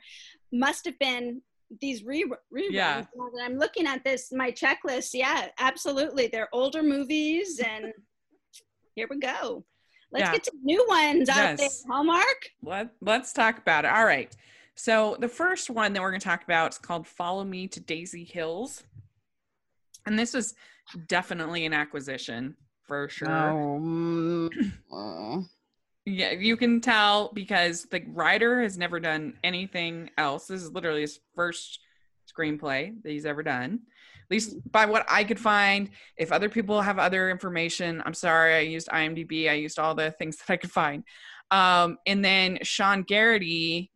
must 0.53 0.85
have 0.85 0.97
been 0.99 1.41
these 1.79 2.03
re- 2.03 2.25
reruns. 2.53 2.71
Yeah. 2.71 3.05
Now 3.15 3.29
that 3.35 3.43
I'm 3.45 3.57
looking 3.57 3.87
at 3.87 4.03
this, 4.03 4.31
my 4.31 4.51
checklist. 4.51 5.11
Yeah, 5.13 5.47
absolutely. 5.59 6.27
They're 6.27 6.49
older 6.53 6.83
movies, 6.83 7.59
and 7.59 7.93
here 8.95 9.07
we 9.09 9.19
go. 9.19 9.63
let's 10.11 10.25
Yeah. 10.25 10.31
get 10.33 10.45
some 10.45 10.59
new 10.63 10.85
ones 10.89 11.29
out 11.29 11.35
there. 11.35 11.55
Yes. 11.59 11.83
Hallmark. 11.89 12.49
Let, 12.63 12.89
let's 13.01 13.31
talk 13.33 13.57
about 13.57 13.85
it. 13.85 13.91
All 13.91 14.05
right. 14.05 14.35
So 14.75 15.15
the 15.19 15.27
first 15.27 15.69
one 15.69 15.93
that 15.93 16.01
we're 16.01 16.09
going 16.11 16.19
to 16.21 16.25
talk 16.27 16.43
about 16.43 16.71
is 16.73 16.77
called 16.77 17.07
Follow 17.07 17.43
Me 17.43 17.67
to 17.69 17.79
Daisy 17.79 18.23
Hills. 18.23 18.83
And 20.05 20.17
this 20.17 20.33
was 20.33 20.55
definitely 21.07 21.65
an 21.65 21.73
acquisition 21.73 22.55
for 22.87 23.07
sure. 23.07 23.29
Oh, 23.29 23.79
mm, 23.79 24.49
uh, 24.91 25.41
Yeah, 26.05 26.31
you 26.31 26.57
can 26.57 26.81
tell 26.81 27.31
because 27.33 27.83
the 27.83 28.03
writer 28.07 28.61
has 28.61 28.77
never 28.77 28.99
done 28.99 29.35
anything 29.43 30.09
else. 30.17 30.47
This 30.47 30.63
is 30.63 30.71
literally 30.71 31.01
his 31.01 31.19
first 31.35 31.79
screenplay 32.27 33.01
that 33.03 33.09
he's 33.11 33.25
ever 33.25 33.43
done. 33.43 33.81
At 34.23 34.31
least 34.31 34.71
by 34.71 34.85
what 34.85 35.05
I 35.09 35.23
could 35.23 35.39
find. 35.39 35.89
If 36.17 36.31
other 36.31 36.49
people 36.49 36.81
have 36.81 36.97
other 36.97 37.29
information, 37.29 38.01
I'm 38.05 38.13
sorry. 38.13 38.55
I 38.55 38.59
used 38.61 38.87
IMDb. 38.87 39.49
I 39.49 39.53
used 39.53 39.77
all 39.77 39.93
the 39.93 40.11
things 40.11 40.37
that 40.47 40.53
I 40.53 40.57
could 40.57 40.71
find. 40.71 41.03
Um, 41.51 41.97
and 42.07 42.23
then 42.23 42.57
Sean 42.63 43.03
Garrity 43.03 43.91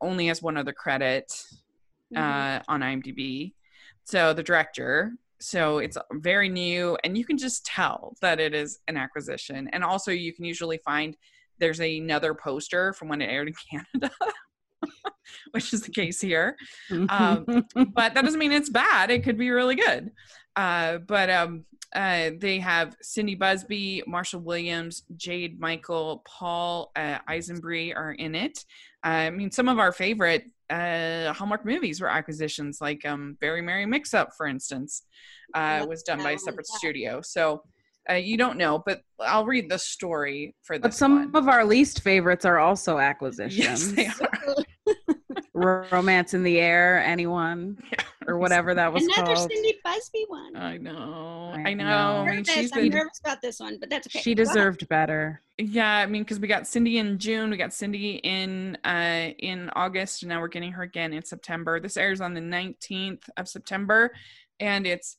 only 0.00 0.26
has 0.26 0.42
one 0.42 0.56
other 0.56 0.72
credit 0.72 1.32
Mhm. 2.14 2.18
uh, 2.18 2.62
on 2.68 2.80
IMDb. 2.82 3.52
So 4.04 4.32
the 4.32 4.42
director. 4.42 5.12
So 5.40 5.78
it's 5.78 5.98
very 6.12 6.48
new, 6.48 6.96
and 7.04 7.18
you 7.18 7.24
can 7.24 7.36
just 7.36 7.66
tell 7.66 8.14
that 8.22 8.40
it 8.40 8.54
is 8.54 8.78
an 8.88 8.96
acquisition. 8.96 9.68
And 9.72 9.84
also, 9.84 10.10
you 10.10 10.32
can 10.32 10.44
usually 10.44 10.78
find 10.78 11.16
there's 11.58 11.80
another 11.80 12.34
poster 12.34 12.92
from 12.92 13.08
when 13.08 13.22
it 13.22 13.26
aired 13.26 13.48
in 13.48 13.54
Canada, 13.70 14.14
which 15.52 15.72
is 15.72 15.82
the 15.82 15.90
case 15.90 16.20
here. 16.20 16.56
Um, 16.90 17.44
But 17.74 18.14
that 18.14 18.24
doesn't 18.24 18.38
mean 18.38 18.52
it's 18.52 18.70
bad. 18.70 19.10
It 19.10 19.24
could 19.24 19.38
be 19.38 19.50
really 19.50 19.76
good. 19.76 20.10
Uh, 20.54 20.98
but 20.98 21.28
um, 21.28 21.64
uh, 21.94 22.30
they 22.38 22.58
have 22.58 22.96
Cindy 23.02 23.34
Busby, 23.34 24.02
Marshall 24.06 24.40
Williams, 24.40 25.04
Jade 25.16 25.60
Michael, 25.60 26.22
Paul 26.26 26.92
uh, 26.96 27.18
Essiembre 27.28 27.94
are 27.94 28.12
in 28.12 28.34
it. 28.34 28.64
I 29.02 29.30
mean, 29.30 29.50
some 29.50 29.68
of 29.68 29.78
our 29.78 29.92
favorite 29.92 30.44
uh, 30.68 31.32
Hallmark 31.32 31.64
movies 31.64 32.00
were 32.00 32.10
acquisitions, 32.10 32.80
like 32.80 33.04
um, 33.06 33.36
Very 33.40 33.62
Merry 33.62 33.86
Mix 33.86 34.14
Up, 34.14 34.30
for 34.36 34.46
instance, 34.46 35.02
uh, 35.54 35.86
was 35.88 36.02
done 36.02 36.22
by 36.22 36.32
a 36.32 36.38
separate 36.38 36.66
studio. 36.66 37.20
So 37.20 37.62
uh, 38.10 38.14
you 38.14 38.36
don't 38.36 38.56
know, 38.58 38.82
but 38.84 39.02
I'll 39.20 39.44
read 39.46 39.68
the 39.68 39.78
story 39.78 40.54
for 40.62 40.78
but 40.78 40.94
some 40.94 41.32
one. 41.32 41.36
of 41.42 41.48
our 41.48 41.64
least 41.64 42.02
favorites 42.02 42.44
are 42.44 42.58
also 42.58 42.98
acquisitions. 43.10 43.56
Yes, 43.58 43.86
they 43.92 44.06
are. 44.06 44.64
Romance 45.54 46.34
in 46.34 46.42
the 46.42 46.58
Air, 46.60 47.02
anyone, 47.02 47.78
Yeah. 47.90 48.04
or 48.28 48.38
whatever 48.38 48.74
that 48.74 48.92
was 48.92 49.04
Another 49.04 49.34
called. 49.34 49.50
Cindy 49.50 49.78
Busby 49.84 50.24
one. 50.28 50.56
I 50.56 50.76
know. 50.78 51.52
I 51.54 51.70
I 51.70 51.74
know. 51.74 51.84
know. 51.84 51.90
I 52.22 52.24
mean, 52.26 52.34
Nervous. 52.36 52.54
she's 52.54 52.72
I'm 52.72 52.82
been 52.82 52.92
nervous 52.92 53.20
about 53.24 53.40
this 53.40 53.58
one, 53.60 53.78
but 53.80 53.88
that's 53.88 54.06
okay. 54.08 54.20
She 54.20 54.34
deserved 54.34 54.86
better. 54.88 55.40
Yeah, 55.58 55.90
I 55.90 56.06
mean, 56.06 56.22
because 56.24 56.40
we 56.40 56.48
got 56.48 56.66
Cindy 56.66 56.98
in 56.98 57.18
June, 57.18 57.50
we 57.50 57.56
got 57.56 57.72
Cindy 57.72 58.16
in 58.16 58.76
uh 58.84 59.30
in 59.38 59.70
August, 59.74 60.22
and 60.22 60.28
now 60.28 60.40
we're 60.40 60.48
getting 60.48 60.72
her 60.72 60.82
again 60.82 61.12
in 61.14 61.24
September. 61.24 61.80
This 61.80 61.96
airs 61.96 62.20
on 62.20 62.34
the 62.34 62.40
nineteenth 62.40 63.28
of 63.36 63.48
September, 63.48 64.12
and 64.60 64.86
it's 64.86 65.16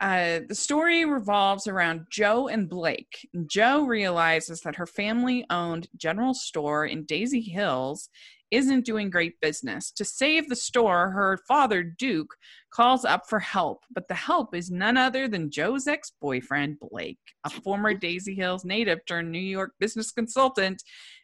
uh 0.00 0.40
the 0.48 0.54
story 0.54 1.04
revolves 1.04 1.66
around 1.66 2.06
Joe 2.10 2.48
and 2.48 2.68
Blake. 2.68 3.28
Joe 3.46 3.84
realizes 3.84 4.60
that 4.62 4.76
her 4.76 4.86
family-owned 4.86 5.88
general 5.96 6.34
store 6.34 6.86
in 6.86 7.04
Daisy 7.04 7.40
Hills 7.40 8.08
isn't 8.50 8.84
doing 8.84 9.10
great 9.10 9.40
business. 9.40 9.92
To 9.92 10.04
save 10.04 10.48
the 10.48 10.56
store, 10.56 11.10
her 11.10 11.38
father 11.46 11.82
Duke 11.82 12.34
calls 12.70 13.04
up 13.04 13.28
for 13.28 13.38
help, 13.38 13.84
but 13.94 14.08
the 14.08 14.14
help 14.14 14.54
is 14.54 14.70
none 14.70 14.96
other 14.96 15.28
than 15.28 15.50
Joe's 15.50 15.86
ex 15.86 16.12
boyfriend, 16.20 16.78
Blake, 16.80 17.18
a 17.44 17.50
former 17.50 17.94
Daisy 17.94 18.34
Hills 18.34 18.64
native 18.64 19.04
turned 19.06 19.30
New 19.30 19.38
York 19.38 19.72
business 19.78 20.10
consultant. 20.10 20.82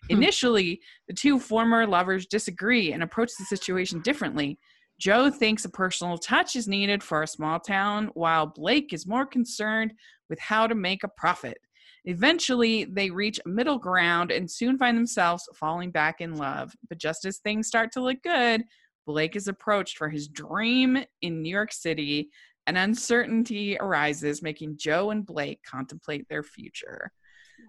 Hmm. 0.09 0.17
Initially, 0.17 0.81
the 1.09 1.15
two 1.15 1.39
former 1.39 1.87
lovers 1.87 2.27
disagree 2.27 2.93
and 2.93 3.03
approach 3.03 3.31
the 3.39 3.45
situation 3.45 4.01
differently. 4.03 4.59
Joe 4.99 5.31
thinks 5.31 5.65
a 5.65 5.71
personal 5.71 6.17
touch 6.17 6.57
is 6.57 6.69
needed 6.69 7.03
for 7.03 7.23
a 7.23 7.29
small 7.29 7.61
town, 7.61 8.11
while 8.15 8.47
Blake 8.47 8.93
is 8.93 9.07
more 9.07 9.27
concerned 9.27 9.93
with 10.29 10.39
how 10.39 10.67
to 10.67 10.75
make 10.75 11.05
a 11.05 11.09
profit. 11.09 11.59
Eventually, 12.07 12.85
they 12.85 13.11
reach 13.11 13.41
a 13.45 13.49
middle 13.49 13.79
ground 13.79 14.31
and 14.31 14.51
soon 14.51 14.79
find 14.79 14.97
themselves 14.97 15.49
falling 15.55 15.91
back 15.91 16.21
in 16.21 16.37
love. 16.37 16.75
But 16.89 16.99
just 16.99 17.25
as 17.25 17.39
things 17.39 17.67
start 17.67 17.93
to 17.93 18.01
look 18.01 18.23
good, 18.23 18.63
Blake 19.07 19.37
is 19.37 19.49
approached 19.49 19.99
for 19.99 20.09
his 20.09 20.29
dream 20.29 21.05
in 21.21 21.43
New 21.43 21.51
York 21.51 21.73
City, 21.73 22.31
and 22.67 22.79
uncertainty 22.79 23.77
arises, 23.79 24.43
making 24.43 24.79
Joe 24.79 25.11
and 25.11 25.25
Blake 25.25 25.61
contemplate 25.65 26.29
their 26.29 26.43
future. 26.43 27.13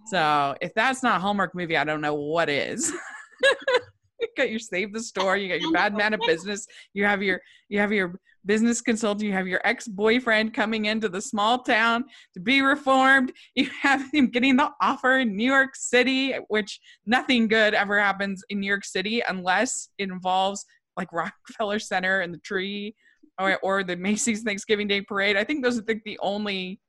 So, 0.08 0.56
if 0.62 0.74
that's 0.74 1.04
not 1.04 1.18
a 1.18 1.20
Hallmark 1.20 1.54
movie, 1.54 1.78
I 1.78 1.84
don't 1.84 2.02
know 2.02 2.16
what 2.16 2.50
is. 2.50 2.92
you 4.20 4.28
got 4.38 4.50
your 4.50 4.60
save 4.60 4.94
the 4.94 5.02
store, 5.02 5.38
you 5.38 5.50
got 5.50 5.62
your 5.62 5.72
bad 5.72 5.96
man 5.96 6.14
of 6.14 6.20
business, 6.26 6.66
you 6.94 7.06
have 7.06 7.22
your 7.22 7.42
you 7.70 7.80
have 7.80 7.92
your 7.92 8.20
business 8.46 8.80
consultant, 8.82 9.28
you 9.28 9.34
have 9.34 9.48
your 9.48 9.60
ex-boyfriend 9.66 10.54
coming 10.54 10.86
into 10.86 11.10
the 11.10 11.22
small 11.22 11.60
town 11.60 12.04
to 12.34 12.40
be 12.40 12.62
reformed. 12.62 13.32
You 13.56 13.70
have 13.82 14.10
him 14.14 14.28
getting 14.28 14.56
the 14.56 14.70
offer 14.82 15.18
in 15.20 15.36
New 15.36 15.52
York 15.52 15.76
City, 15.76 16.34
which 16.48 16.80
nothing 17.06 17.48
good 17.48 17.74
ever 17.74 18.00
happens 18.00 18.44
in 18.50 18.60
New 18.60 18.68
York 18.68 18.86
City 18.86 19.22
unless 19.28 19.90
it 19.98 20.10
involves 20.10 20.64
like 20.96 21.12
Rockefeller 21.12 21.80
Center 21.80 22.22
and 22.22 22.34
the 22.34 22.40
tree 22.40 22.96
or, 23.40 23.58
or 23.64 23.84
the 23.84 23.96
Macy's 23.96 24.44
Thanksgiving 24.44 24.88
Day 24.88 25.02
Parade. 25.02 25.38
I 25.38 25.44
think 25.44 25.64
those 25.64 25.78
are 25.78 25.84
the, 25.84 26.00
the 26.06 26.20
only 26.22 26.80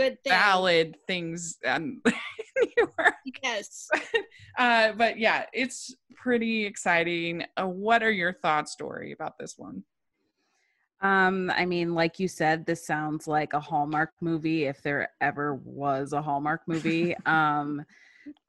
Good 0.00 0.22
thing. 0.24 0.32
valid 0.32 0.96
things 1.06 1.58
in 1.62 2.00
New 2.04 2.70
York. 2.76 3.14
Yes. 3.42 3.88
Uh, 4.58 4.92
but 4.92 5.18
yeah, 5.18 5.46
it's 5.54 5.94
pretty 6.16 6.66
exciting. 6.66 7.44
Uh, 7.56 7.66
what 7.66 8.02
are 8.02 8.10
your 8.10 8.32
thoughts, 8.32 8.74
Dory, 8.74 9.12
about 9.12 9.38
this 9.38 9.54
one? 9.56 9.84
Um, 11.00 11.50
I 11.54 11.64
mean, 11.64 11.94
like 11.94 12.18
you 12.18 12.28
said, 12.28 12.66
this 12.66 12.84
sounds 12.84 13.26
like 13.26 13.52
a 13.54 13.60
Hallmark 13.60 14.10
movie 14.20 14.64
if 14.64 14.82
there 14.82 15.08
ever 15.20 15.54
was 15.54 16.12
a 16.12 16.20
Hallmark 16.20 16.62
movie. 16.66 17.16
um, 17.26 17.82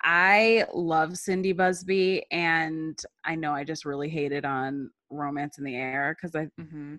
I 0.01 0.65
love 0.74 1.17
Cindy 1.17 1.53
Busby, 1.53 2.25
and 2.31 3.00
I 3.24 3.36
know 3.36 3.53
I 3.53 3.63
just 3.63 3.86
really 3.86 4.10
hated 4.10 4.43
on 4.43 4.89
Romance 5.10 5.60
in 5.60 5.63
the 5.63 5.75
Air 5.75 6.17
because 6.17 6.36
I 6.36 6.50
Mm-hmm. 6.60 6.96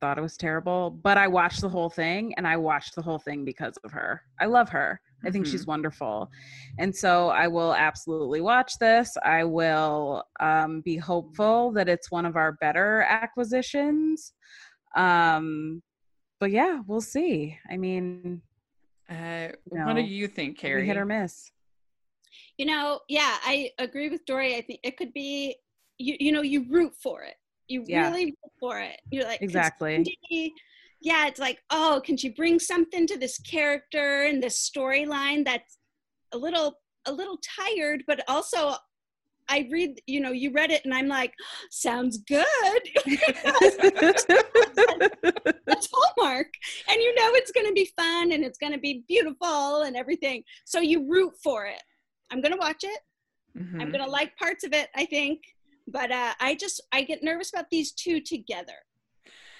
Thought 0.00 0.18
it 0.18 0.22
was 0.22 0.36
terrible. 0.36 0.90
But 0.90 1.16
I 1.18 1.26
watched 1.28 1.60
the 1.60 1.68
whole 1.68 1.90
thing, 1.90 2.34
and 2.36 2.46
I 2.46 2.56
watched 2.56 2.94
the 2.94 3.02
whole 3.02 3.18
thing 3.18 3.44
because 3.44 3.76
of 3.84 3.90
her. 3.92 4.22
I 4.40 4.46
love 4.46 4.68
her. 4.70 5.00
I 5.24 5.30
think 5.30 5.46
she's 5.46 5.66
wonderful. 5.66 6.30
And 6.78 6.94
so 6.94 7.30
I 7.30 7.48
will 7.48 7.74
absolutely 7.74 8.40
watch 8.40 8.78
this. 8.78 9.16
I 9.24 9.42
will 9.44 10.22
um, 10.40 10.82
be 10.82 10.96
hopeful 10.96 11.72
that 11.72 11.88
it's 11.88 12.10
one 12.10 12.26
of 12.26 12.36
our 12.36 12.52
better 12.52 13.02
acquisitions. 13.08 14.34
Um, 14.94 15.82
but 16.38 16.50
yeah, 16.52 16.80
we'll 16.86 17.00
see. 17.00 17.58
I 17.70 17.76
mean, 17.76 18.42
Uh, 19.08 19.48
No. 19.72 19.86
What 19.86 19.96
do 19.96 20.02
you 20.02 20.28
think, 20.28 20.58
we 20.58 20.68
Kari? 20.68 20.86
hit 20.86 20.96
or 20.96 21.06
miss. 21.06 21.50
You 22.58 22.66
know, 22.66 23.00
yeah, 23.08 23.36
I 23.42 23.70
agree 23.78 24.10
with 24.10 24.24
Dory. 24.26 24.56
I 24.56 24.60
think 24.60 24.80
it 24.82 24.96
could 24.96 25.12
be, 25.12 25.56
you, 25.98 26.16
you 26.20 26.32
know, 26.32 26.42
you 26.42 26.66
root 26.70 26.94
for 27.02 27.22
it. 27.22 27.36
You 27.68 27.84
Yeah. 27.86 28.08
really 28.08 28.26
root 28.26 28.52
for 28.60 28.78
it. 28.80 29.00
You're 29.10 29.24
like 29.24 29.42
Exactly. 29.42 30.04
Yeah, 31.00 31.26
it's 31.26 31.38
like, 31.40 31.62
oh, 31.70 32.00
can 32.04 32.16
she 32.16 32.30
bring 32.30 32.58
something 32.58 33.06
to 33.06 33.18
this 33.18 33.38
character 33.38 34.22
and 34.24 34.42
this 34.42 34.68
storyline 34.68 35.44
that's 35.44 35.78
a 36.32 36.38
little, 36.38 36.80
a 37.06 37.12
little 37.12 37.38
tired, 37.58 38.02
but 38.06 38.24
also 38.28 38.74
I 39.48 39.68
read, 39.70 40.00
you 40.06 40.20
know, 40.20 40.32
you 40.32 40.50
read 40.52 40.70
it 40.72 40.84
and 40.84 40.92
I'm 40.94 41.06
like, 41.06 41.32
sounds 41.70 42.18
good. 42.18 42.44
That's 45.66 45.88
Hallmark. 45.92 46.48
And 46.88 47.00
you 47.00 47.14
know 47.14 47.30
it's 47.34 47.52
going 47.52 47.66
to 47.66 47.72
be 47.72 47.90
fun 47.96 48.32
and 48.32 48.44
it's 48.44 48.58
going 48.58 48.72
to 48.72 48.78
be 48.78 49.04
beautiful 49.06 49.82
and 49.82 49.96
everything. 49.96 50.42
So 50.64 50.80
you 50.80 51.06
root 51.08 51.34
for 51.42 51.66
it. 51.66 51.82
I'm 52.30 52.40
going 52.40 52.52
to 52.52 52.58
watch 52.58 52.82
it. 52.84 53.00
Mhm. 53.56 53.80
I'm 53.80 53.90
going 53.90 54.04
to 54.04 54.10
like 54.10 54.36
parts 54.36 54.64
of 54.64 54.72
it, 54.72 54.88
I 54.96 55.04
think. 55.06 55.42
But 55.88 56.10
uh, 56.10 56.34
I 56.40 56.54
just, 56.54 56.82
I 56.92 57.02
get 57.02 57.22
nervous 57.22 57.52
about 57.52 57.70
these 57.70 57.92
two 57.92 58.20
together. 58.20 58.74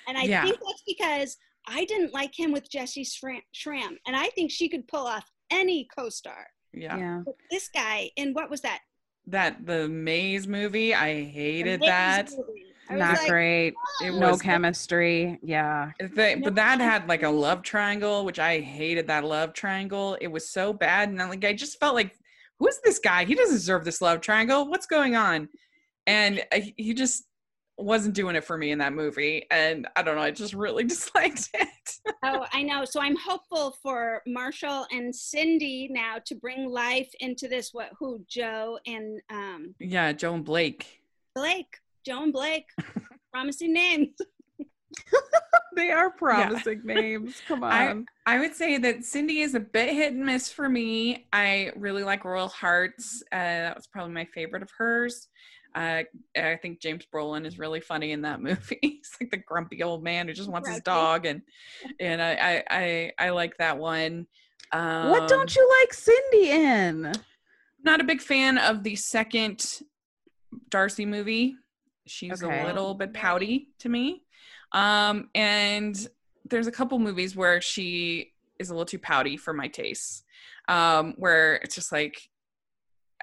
And 0.08 0.16
I 0.18 0.22
Yeah. 0.24 0.42
think 0.44 0.58
that's 0.58 0.82
because 0.86 1.36
I 1.68 1.84
didn't 1.84 2.12
like 2.14 2.38
him 2.38 2.52
with 2.52 2.70
Jessy 2.70 3.04
Schram. 3.04 3.96
And 4.06 4.16
I 4.16 4.26
think 4.34 4.50
she 4.50 4.68
could 4.68 4.86
pull 4.88 5.06
off 5.06 5.24
any 5.50 5.86
co 5.96 6.08
star. 6.08 6.46
yeah. 6.72 6.96
yeah. 6.96 7.22
This 7.50 7.68
guy, 7.68 8.10
in 8.16 8.32
what 8.34 8.50
was 8.50 8.60
that? 8.62 8.80
That 9.28 9.66
the 9.66 9.88
Maze 9.88 10.46
movie, 10.46 10.94
I 10.94 11.24
hated 11.24 11.80
Amazing 11.82 11.86
that. 11.86 12.30
movie. 12.36 12.62
I 12.88 12.94
Not 12.94 13.16
like, 13.18 13.28
great. 13.28 13.74
It 14.04 14.14
No 14.14 14.30
was 14.30 14.42
chemistry. 14.42 15.40
Yeah. 15.42 15.90
The, 15.98 16.36
No 16.36 16.42
but 16.44 16.54
that 16.54 16.78
had 16.80 17.08
like 17.08 17.24
a 17.24 17.28
love 17.28 17.62
triangle, 17.62 18.24
which 18.24 18.38
I 18.38 18.60
hated 18.60 19.08
that 19.08 19.24
love 19.24 19.52
triangle. 19.52 20.16
It 20.20 20.28
was 20.28 20.48
so 20.48 20.72
bad, 20.72 21.08
and 21.08 21.20
I, 21.20 21.28
like 21.28 21.44
I 21.44 21.52
just 21.52 21.80
felt 21.80 21.96
like, 21.96 22.16
who 22.60 22.68
is 22.68 22.78
this 22.84 23.00
guy? 23.00 23.24
He 23.24 23.34
doesn't 23.34 23.56
deserve 23.56 23.84
this 23.84 24.00
love 24.00 24.20
triangle. 24.20 24.68
What's 24.68 24.86
going 24.86 25.16
on? 25.16 25.48
And 26.06 26.42
I, 26.52 26.72
he 26.76 26.94
just, 26.94 27.24
wasn't 27.78 28.14
doing 28.14 28.36
it 28.36 28.44
for 28.44 28.56
me 28.56 28.70
in 28.70 28.78
that 28.78 28.92
movie, 28.92 29.46
and 29.50 29.86
I 29.96 30.02
don't 30.02 30.16
know, 30.16 30.22
I 30.22 30.30
just 30.30 30.54
really 30.54 30.84
disliked 30.88 31.50
it. 31.54 31.68
oh, 32.22 32.46
I 32.52 32.62
know. 32.62 32.84
So 32.84 33.00
I'm 33.00 33.16
hopeful 33.16 33.76
for 33.82 34.22
Marshall 34.26 34.86
and 34.90 35.14
Cindy 35.14 35.88
now 35.90 36.16
to 36.26 36.34
bring 36.34 36.70
life 36.70 37.10
into 37.20 37.48
this. 37.48 37.70
What? 37.72 37.90
Who? 37.98 38.24
Joe 38.28 38.78
and 38.86 39.20
um. 39.30 39.74
Yeah, 39.78 40.12
Joe 40.12 40.34
and 40.34 40.44
Blake. 40.44 41.02
Blake, 41.34 41.76
Joe 42.04 42.22
and 42.22 42.32
Blake, 42.32 42.66
promising 43.32 43.74
names. 43.74 44.16
they 45.76 45.90
are 45.90 46.10
promising 46.10 46.80
yeah. 46.86 46.94
names. 46.94 47.42
Come 47.46 47.62
on. 47.62 48.06
I, 48.24 48.36
I 48.36 48.40
would 48.40 48.54
say 48.54 48.78
that 48.78 49.04
Cindy 49.04 49.40
is 49.40 49.54
a 49.54 49.60
bit 49.60 49.92
hit 49.92 50.14
and 50.14 50.24
miss 50.24 50.50
for 50.50 50.68
me. 50.70 51.26
I 51.34 51.72
really 51.76 52.04
like 52.04 52.24
Royal 52.24 52.48
Hearts. 52.48 53.22
Uh, 53.30 53.36
that 53.36 53.76
was 53.76 53.86
probably 53.86 54.14
my 54.14 54.24
favorite 54.24 54.62
of 54.62 54.70
hers. 54.78 55.28
Uh, 55.76 56.04
I 56.34 56.56
think 56.56 56.80
James 56.80 57.04
Brolin 57.12 57.44
is 57.44 57.58
really 57.58 57.80
funny 57.80 58.12
in 58.12 58.22
that 58.22 58.40
movie. 58.42 58.78
He's 58.80 59.12
like 59.20 59.30
the 59.30 59.36
grumpy 59.36 59.82
old 59.82 60.02
man 60.02 60.26
who 60.26 60.34
just 60.34 60.48
wants 60.48 60.68
his 60.68 60.80
dog, 60.80 61.26
and 61.26 61.42
and 62.00 62.22
I 62.22 62.32
I 62.32 62.64
I, 62.70 63.12
I 63.26 63.30
like 63.30 63.58
that 63.58 63.76
one. 63.76 64.26
Um, 64.72 65.10
what 65.10 65.28
don't 65.28 65.54
you 65.54 65.70
like 65.82 65.92
Cindy 65.92 66.50
in? 66.50 67.12
Not 67.84 68.00
a 68.00 68.04
big 68.04 68.22
fan 68.22 68.58
of 68.58 68.82
the 68.82 68.96
second 68.96 69.82
Darcy 70.70 71.04
movie. 71.04 71.56
She's 72.06 72.42
okay. 72.42 72.62
a 72.62 72.66
little 72.66 72.94
bit 72.94 73.12
pouty 73.12 73.68
to 73.80 73.88
me. 73.88 74.22
Um, 74.72 75.28
and 75.34 75.96
there's 76.48 76.66
a 76.66 76.72
couple 76.72 76.98
movies 76.98 77.36
where 77.36 77.60
she 77.60 78.32
is 78.58 78.70
a 78.70 78.72
little 78.72 78.86
too 78.86 78.98
pouty 78.98 79.36
for 79.36 79.52
my 79.52 79.68
tastes. 79.68 80.24
Um, 80.68 81.14
where 81.18 81.56
it's 81.56 81.74
just 81.74 81.92
like 81.92 82.28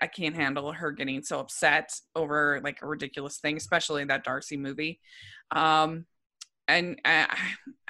I 0.02 0.08
can't 0.08 0.36
handle 0.36 0.72
her 0.72 0.92
getting 0.92 1.24
so 1.24 1.40
upset 1.40 1.94
over 2.16 2.60
like 2.64 2.82
a 2.82 2.88
ridiculous 2.88 3.38
thing, 3.38 3.58
especially 3.58 4.04
that 4.06 4.24
Darcy 4.24 4.58
movie. 4.58 5.00
Um, 5.52 6.06
and 6.68 7.00
I, 7.04 7.28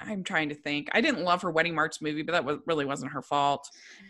I'm 0.00 0.24
trying 0.24 0.48
to 0.48 0.54
think. 0.54 0.88
I 0.92 1.00
didn't 1.00 1.24
love 1.24 1.42
her 1.42 1.50
Wedding 1.50 1.74
March 1.74 2.00
movie, 2.00 2.22
but 2.22 2.32
that 2.32 2.44
was 2.44 2.58
really 2.66 2.84
wasn't 2.84 3.12
her 3.12 3.22
fault. 3.22 3.68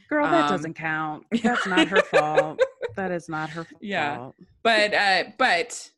Girl, 0.09 0.25
that 0.25 0.45
um, 0.45 0.51
doesn't 0.51 0.75
count. 0.75 1.25
That's 1.43 1.67
not 1.67 1.89
her 1.89 2.03
fault. 2.03 2.61
That 2.97 3.11
is 3.11 3.29
not 3.29 3.51
her 3.51 3.65
fault. 3.65 3.83
Yeah, 3.83 4.31
but 4.63 4.95
uh, 4.95 5.25
but 5.39 5.91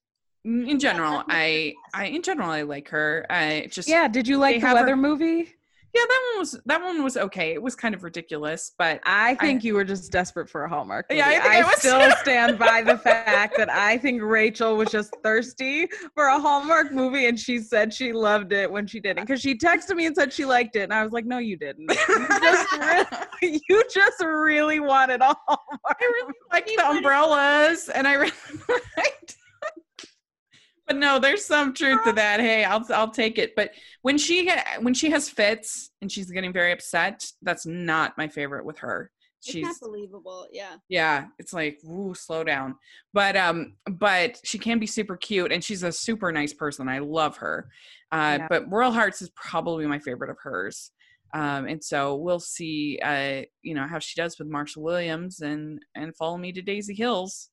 in 0.44 0.78
general, 0.78 1.22
I 1.28 1.74
I 1.94 2.06
in 2.06 2.22
general 2.22 2.50
I 2.50 2.62
like 2.62 2.88
her. 2.88 3.26
I 3.30 3.68
just 3.70 3.88
yeah. 3.88 4.08
Did 4.08 4.26
you 4.26 4.38
like 4.38 4.60
the 4.60 4.66
weather 4.66 4.90
her, 4.90 4.96
movie? 4.96 5.54
Yeah, 5.94 6.02
that 6.06 6.30
one 6.32 6.40
was 6.40 6.60
that 6.66 6.82
one 6.82 7.04
was 7.04 7.16
okay. 7.16 7.52
It 7.52 7.62
was 7.62 7.74
kind 7.74 7.94
of 7.94 8.04
ridiculous, 8.04 8.72
but 8.76 9.00
I 9.04 9.34
think 9.36 9.62
I, 9.62 9.66
you 9.66 9.74
were 9.74 9.84
just 9.84 10.12
desperate 10.12 10.48
for 10.48 10.64
a 10.64 10.68
Hallmark. 10.68 11.06
Movie. 11.08 11.18
Yeah, 11.18 11.40
I, 11.42 11.62
I 11.62 11.72
still 11.74 12.10
stand 12.16 12.58
by 12.58 12.82
the 12.82 12.98
fact 13.04 13.56
that 13.56 13.70
I 13.70 13.96
think 13.96 14.20
Rachel 14.22 14.76
was 14.76 14.90
just 14.90 15.16
thirsty 15.22 15.88
for 16.14 16.26
a 16.26 16.38
Hallmark 16.38 16.92
movie, 16.92 17.26
and 17.26 17.38
she 17.38 17.60
said 17.60 17.94
she 17.94 18.12
loved 18.12 18.52
it 18.52 18.70
when 18.70 18.86
she 18.86 19.00
didn't 19.00 19.24
because 19.24 19.40
she 19.40 19.56
texted 19.56 19.96
me 19.96 20.06
and 20.06 20.14
said 20.14 20.32
she 20.32 20.44
liked 20.44 20.76
it, 20.76 20.82
and 20.82 20.92
I 20.92 21.02
was 21.02 21.12
like, 21.12 21.24
no, 21.24 21.38
you 21.38 21.56
didn't. 21.56 21.90
You 21.90 22.26
just 22.28 22.72
really, 22.78 23.62
you 23.68 23.82
just 23.90 24.20
really 24.22 24.80
wanted 24.80 25.22
a 25.22 25.34
Hallmark. 25.46 25.80
I 25.86 25.94
really 26.00 26.34
liked 26.52 26.70
the 26.76 26.88
umbrellas, 26.88 27.88
and 27.88 28.06
I 28.06 28.14
really 28.14 28.32
liked 28.96 29.35
but 30.86 30.96
no, 30.96 31.18
there's 31.18 31.44
some 31.44 31.74
truth 31.74 32.04
to 32.04 32.12
that. 32.12 32.40
Hey, 32.40 32.64
I'll 32.64 32.84
I'll 32.90 33.10
take 33.10 33.38
it. 33.38 33.54
But 33.56 33.72
when 34.02 34.18
she 34.18 34.50
when 34.80 34.94
she 34.94 35.10
has 35.10 35.28
fits 35.28 35.90
and 36.00 36.10
she's 36.10 36.30
getting 36.30 36.52
very 36.52 36.72
upset, 36.72 37.26
that's 37.42 37.66
not 37.66 38.16
my 38.16 38.28
favorite 38.28 38.64
with 38.64 38.78
her. 38.78 39.10
She's 39.46 39.66
it's 39.66 39.80
not 39.82 39.88
believable. 39.88 40.46
Yeah. 40.52 40.76
Yeah, 40.88 41.26
it's 41.38 41.52
like, 41.52 41.78
woo, 41.84 42.14
slow 42.14 42.42
down. 42.44 42.76
But 43.12 43.36
um, 43.36 43.74
but 43.90 44.40
she 44.44 44.58
can 44.58 44.78
be 44.78 44.86
super 44.86 45.16
cute 45.16 45.52
and 45.52 45.62
she's 45.62 45.82
a 45.82 45.92
super 45.92 46.32
nice 46.32 46.52
person. 46.52 46.88
I 46.88 46.98
love 46.98 47.36
her. 47.38 47.68
Uh, 48.12 48.38
yeah. 48.40 48.46
but 48.48 48.70
Royal 48.70 48.92
Hearts 48.92 49.22
is 49.22 49.30
probably 49.30 49.86
my 49.86 49.98
favorite 49.98 50.30
of 50.30 50.38
hers. 50.42 50.90
Um, 51.34 51.66
and 51.66 51.82
so 51.82 52.14
we'll 52.14 52.40
see 52.40 52.98
uh, 53.02 53.42
you 53.62 53.74
know, 53.74 53.86
how 53.86 53.98
she 53.98 54.20
does 54.20 54.38
with 54.38 54.48
Marshall 54.48 54.82
Williams 54.82 55.40
and 55.40 55.80
and 55.94 56.16
follow 56.16 56.36
me 56.38 56.52
to 56.52 56.62
Daisy 56.62 56.94
Hills 56.94 57.50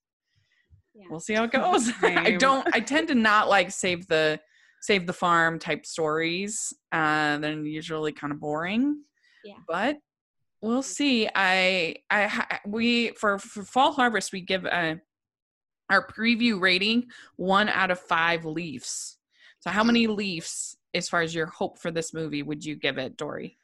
yeah. 0.94 1.06
we'll 1.10 1.20
see 1.20 1.34
how 1.34 1.44
it 1.44 1.52
goes. 1.52 1.90
I 2.02 2.38
don't. 2.38 2.68
I 2.74 2.80
tend 2.80 3.08
to 3.10 3.16
not 3.16 3.50
like 3.50 3.72
save 3.72 4.08
the 4.08 4.40
save 4.82 5.08
the 5.08 5.14
farm 5.14 5.60
type 5.60 5.86
stories. 5.86 6.74
Uh, 6.92 7.38
they're 7.38 7.54
usually 7.54 8.12
kind 8.12 8.34
of 8.34 8.40
boring. 8.40 9.02
Yeah. 9.44 9.56
But 9.68 9.98
we'll 10.62 10.84
see. 10.84 11.30
I 11.34 11.96
I 12.10 12.60
we 12.66 13.12
for, 13.12 13.40
for 13.40 13.64
fall 13.64 13.94
harvest 13.94 14.32
we 14.34 14.42
give 14.42 14.66
a 14.66 15.00
our 15.90 16.08
preview 16.08 16.60
rating 16.60 17.06
one 17.36 17.70
out 17.70 17.92
of 17.92 18.00
five 18.00 18.46
leaves. 18.46 19.18
So 19.60 19.70
how 19.70 19.84
many 19.84 20.08
leaves, 20.08 20.76
as 20.94 21.08
far 21.08 21.22
as 21.22 21.34
your 21.34 21.46
hope 21.46 21.80
for 21.80 21.92
this 21.92 22.14
movie, 22.14 22.44
would 22.44 22.66
you 22.66 22.76
give 22.76 22.98
it, 22.98 23.16
Dory? 23.16 23.58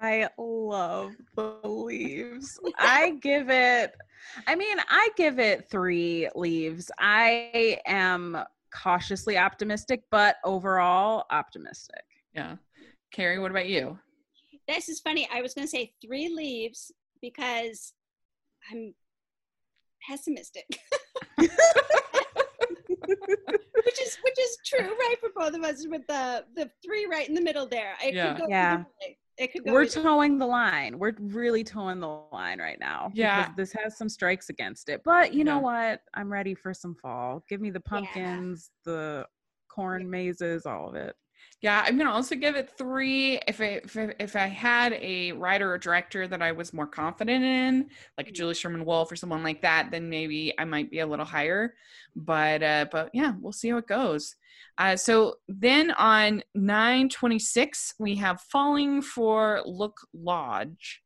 I 0.00 0.28
love 0.38 1.12
the 1.34 1.58
leaves. 1.64 2.58
I 2.78 3.18
give 3.20 3.50
it, 3.50 3.94
I 4.46 4.54
mean, 4.54 4.78
I 4.88 5.08
give 5.16 5.38
it 5.38 5.68
three 5.70 6.28
leaves. 6.34 6.90
I 6.98 7.80
am 7.86 8.38
cautiously 8.74 9.36
optimistic, 9.38 10.02
but 10.10 10.36
overall 10.44 11.24
optimistic. 11.30 12.04
Yeah. 12.34 12.56
Kari, 13.12 13.38
what 13.38 13.50
about 13.50 13.68
you? 13.68 13.98
This 14.68 14.88
is 14.88 15.00
funny. 15.00 15.28
I 15.32 15.42
was 15.42 15.54
going 15.54 15.66
to 15.66 15.70
say 15.70 15.92
three 16.04 16.28
leaves 16.28 16.92
because 17.20 17.94
I'm 18.70 18.94
pessimistic. 20.06 20.66
which 21.38 21.50
is 24.02 24.18
which 24.22 24.38
is 24.38 24.58
true, 24.66 24.86
right, 24.86 25.16
for 25.20 25.30
both 25.34 25.54
of 25.54 25.64
us 25.64 25.86
with 25.88 26.06
the 26.06 26.44
the 26.54 26.70
three 26.84 27.06
right 27.10 27.26
in 27.28 27.34
the 27.34 27.40
middle 27.40 27.66
there. 27.66 27.94
I 28.00 28.08
yeah. 28.08 28.38
yeah 28.48 28.82
it 29.38 29.52
could 29.52 29.62
we're 29.66 29.86
towing 29.86 30.38
the 30.38 30.46
line. 30.46 30.98
We're 30.98 31.14
really 31.18 31.64
towing 31.64 32.00
the 32.00 32.20
line 32.32 32.58
right 32.58 32.78
now 32.80 33.10
yeah. 33.14 33.50
this 33.56 33.72
has 33.72 33.96
some 33.96 34.08
strikes 34.08 34.48
against 34.50 34.88
it 34.88 35.02
but 35.04 35.32
you 35.32 35.38
yeah. 35.38 35.44
know 35.44 35.58
what? 35.58 36.00
I'm 36.14 36.30
ready 36.30 36.54
for 36.54 36.74
some 36.74 36.94
fall. 36.94 37.44
Give 37.48 37.60
me 37.60 37.70
the 37.70 37.80
pumpkins 37.80 38.70
yeah. 38.86 38.92
the 38.92 39.26
corn 39.68 40.08
mazes 40.10 40.66
all 40.66 40.88
of 40.88 40.94
it 40.94 41.14
yeah 41.60 41.84
i'm 41.86 41.96
gonna 41.98 42.10
also 42.10 42.34
give 42.34 42.56
it 42.56 42.70
three 42.76 43.38
if 43.46 43.60
I, 43.60 43.80
if, 43.84 43.96
if 43.96 44.36
i 44.36 44.46
had 44.46 44.92
a 44.94 45.32
writer 45.32 45.72
or 45.72 45.78
director 45.78 46.28
that 46.28 46.42
i 46.42 46.52
was 46.52 46.72
more 46.72 46.86
confident 46.86 47.44
in 47.44 47.88
like 48.16 48.28
a 48.28 48.32
julie 48.32 48.54
sherman 48.54 48.84
wolfe 48.84 49.10
or 49.10 49.16
someone 49.16 49.42
like 49.42 49.62
that 49.62 49.90
then 49.90 50.08
maybe 50.08 50.54
i 50.58 50.64
might 50.64 50.90
be 50.90 51.00
a 51.00 51.06
little 51.06 51.24
higher. 51.24 51.74
But 52.16 52.62
uh 52.62 52.86
but 52.90 53.10
yeah 53.12 53.34
we'll 53.40 53.52
see 53.52 53.68
how 53.70 53.78
it 53.78 53.86
goes. 53.86 54.36
Uh, 54.76 54.96
so 54.96 55.36
then 55.48 55.90
on 55.92 56.42
926, 56.54 57.94
we 57.98 58.16
have 58.16 58.40
Falling 58.40 59.02
for 59.02 59.62
Look 59.64 60.00
Lodge. 60.12 61.02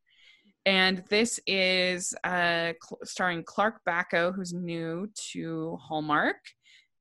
And 0.65 1.03
this 1.09 1.39
is 1.45 2.15
uh, 2.23 2.73
cl- 2.81 2.99
starring 3.03 3.43
Clark 3.43 3.81
Backo, 3.87 4.33
who's 4.33 4.53
new 4.53 5.09
to 5.31 5.77
Hallmark, 5.81 6.37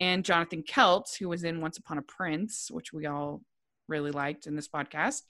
and 0.03 0.25
Jonathan 0.25 0.65
Keltz, 0.65 1.17
who 1.17 1.29
was 1.29 1.45
in 1.45 1.61
Once 1.61 1.79
Upon 1.79 1.97
a 1.97 2.03
Prince, 2.03 2.73
which 2.73 2.93
we 2.93 3.07
all 3.07 3.41
really 3.87 4.11
liked 4.11 4.49
in 4.49 4.57
this 4.57 4.67
podcast. 4.67 5.23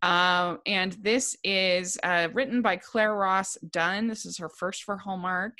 Uh, 0.00 0.58
and 0.64 0.92
this 1.00 1.36
is 1.42 1.98
uh, 2.04 2.28
written 2.32 2.62
by 2.62 2.76
Claire 2.76 3.16
Ross 3.16 3.58
Dunn. 3.68 4.06
This 4.06 4.24
is 4.24 4.38
her 4.38 4.48
first 4.48 4.84
for 4.84 4.96
Hallmark 4.96 5.54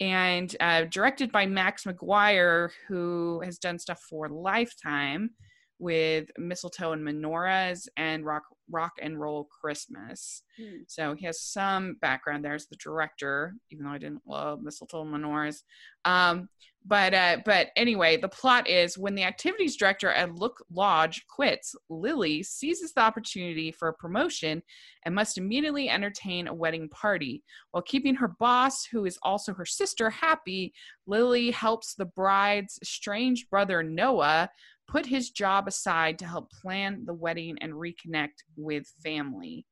and 0.00 0.54
uh, 0.58 0.82
directed 0.90 1.30
by 1.30 1.46
Max 1.46 1.84
McGuire, 1.84 2.70
who 2.88 3.40
has 3.44 3.58
done 3.58 3.78
stuff 3.78 4.00
for 4.10 4.28
Lifetime 4.28 5.30
with 5.78 6.28
Mistletoe 6.36 6.90
and 6.90 7.06
Menorahs 7.06 7.86
and 7.96 8.26
Rock 8.26 8.42
Rock 8.72 8.92
and 9.00 9.20
Roll 9.20 9.44
Christmas. 9.44 10.42
Mm. 10.60 10.84
So 10.88 11.14
he 11.14 11.26
has 11.26 11.40
some 11.40 11.96
background 12.00 12.44
there 12.44 12.54
as 12.54 12.66
the 12.66 12.76
director, 12.76 13.54
even 13.70 13.84
though 13.84 13.92
I 13.92 13.98
didn't 13.98 14.26
love 14.26 14.62
Mistletoe 14.62 15.04
Menorahs. 15.04 15.62
Um, 16.04 16.48
but 16.84 17.14
uh, 17.14 17.36
but 17.44 17.68
anyway, 17.76 18.16
the 18.16 18.28
plot 18.28 18.68
is 18.68 18.98
when 18.98 19.14
the 19.14 19.22
activities 19.22 19.76
director 19.76 20.10
at 20.10 20.34
Look 20.34 20.64
Lodge 20.72 21.24
quits, 21.28 21.76
Lily 21.88 22.42
seizes 22.42 22.92
the 22.92 23.02
opportunity 23.02 23.70
for 23.70 23.88
a 23.88 23.94
promotion 23.94 24.62
and 25.04 25.14
must 25.14 25.38
immediately 25.38 25.88
entertain 25.88 26.48
a 26.48 26.54
wedding 26.54 26.88
party. 26.88 27.44
While 27.70 27.84
keeping 27.84 28.16
her 28.16 28.34
boss, 28.40 28.84
who 28.84 29.04
is 29.04 29.18
also 29.22 29.54
her 29.54 29.66
sister, 29.66 30.10
happy, 30.10 30.74
Lily 31.06 31.52
helps 31.52 31.94
the 31.94 32.06
bride's 32.06 32.78
estranged 32.82 33.48
brother 33.48 33.84
Noah 33.84 34.50
put 34.92 35.06
his 35.06 35.30
job 35.30 35.66
aside 35.66 36.18
to 36.18 36.26
help 36.26 36.50
plan 36.50 37.04
the 37.06 37.14
wedding 37.14 37.56
and 37.60 37.72
reconnect 37.72 38.44
with 38.56 38.86
family. 39.02 39.66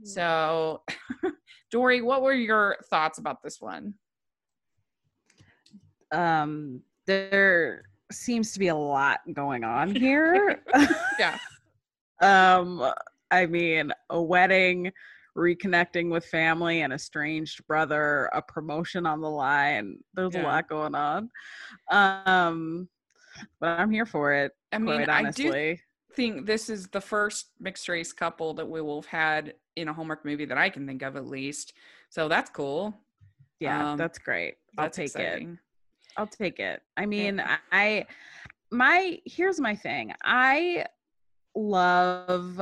Mm-hmm. 0.00 0.08
So, 0.08 0.82
Dory, 1.70 2.02
what 2.02 2.22
were 2.22 2.34
your 2.34 2.76
thoughts 2.90 3.18
about 3.18 3.42
this 3.42 3.60
one? 3.60 3.94
um, 6.14 6.80
there 7.06 7.82
seems 8.12 8.52
to 8.52 8.58
be 8.58 8.68
a 8.68 8.76
lot 8.76 9.20
going 9.32 9.64
on 9.64 9.94
here. 9.94 10.62
yeah. 11.18 11.38
um, 12.20 12.90
I 13.30 13.46
mean, 13.46 13.92
a 14.10 14.22
wedding, 14.22 14.92
reconnecting 15.36 16.10
with 16.10 16.24
family, 16.26 16.82
an 16.82 16.92
estranged 16.92 17.66
brother, 17.66 18.30
a 18.32 18.40
promotion 18.40 19.06
on 19.06 19.20
the 19.20 19.30
line. 19.30 19.98
There's 20.14 20.34
yeah. 20.34 20.42
a 20.42 20.44
lot 20.44 20.68
going 20.68 20.94
on. 20.94 21.30
Um, 21.90 22.88
but 23.60 23.78
I'm 23.78 23.90
here 23.90 24.06
for 24.06 24.32
it. 24.32 24.52
I 24.72 24.78
mean, 24.78 25.04
quite 25.04 25.08
I 25.08 25.30
do 25.30 25.76
think 26.14 26.46
this 26.46 26.68
is 26.68 26.88
the 26.88 27.00
first 27.00 27.50
mixed 27.60 27.88
race 27.88 28.12
couple 28.12 28.54
that 28.54 28.68
we 28.68 28.80
will 28.80 29.02
have 29.02 29.10
had 29.10 29.54
in 29.76 29.88
a 29.88 29.92
Hallmark 29.92 30.24
movie 30.24 30.44
that 30.44 30.58
I 30.58 30.70
can 30.70 30.86
think 30.86 31.02
of 31.02 31.16
at 31.16 31.26
least. 31.26 31.74
So 32.10 32.28
that's 32.28 32.50
cool. 32.50 32.94
yeah, 33.60 33.92
um, 33.92 33.98
that's 33.98 34.18
great. 34.18 34.54
I'll 34.78 34.86
That's 34.86 34.96
take 34.96 35.16
it. 35.16 35.48
I'll 36.16 36.26
take 36.26 36.60
it. 36.60 36.82
I 36.96 37.06
mean, 37.06 37.42
I 37.72 38.06
my 38.70 39.20
here's 39.24 39.60
my 39.60 39.74
thing. 39.74 40.12
I 40.22 40.86
love 41.54 42.60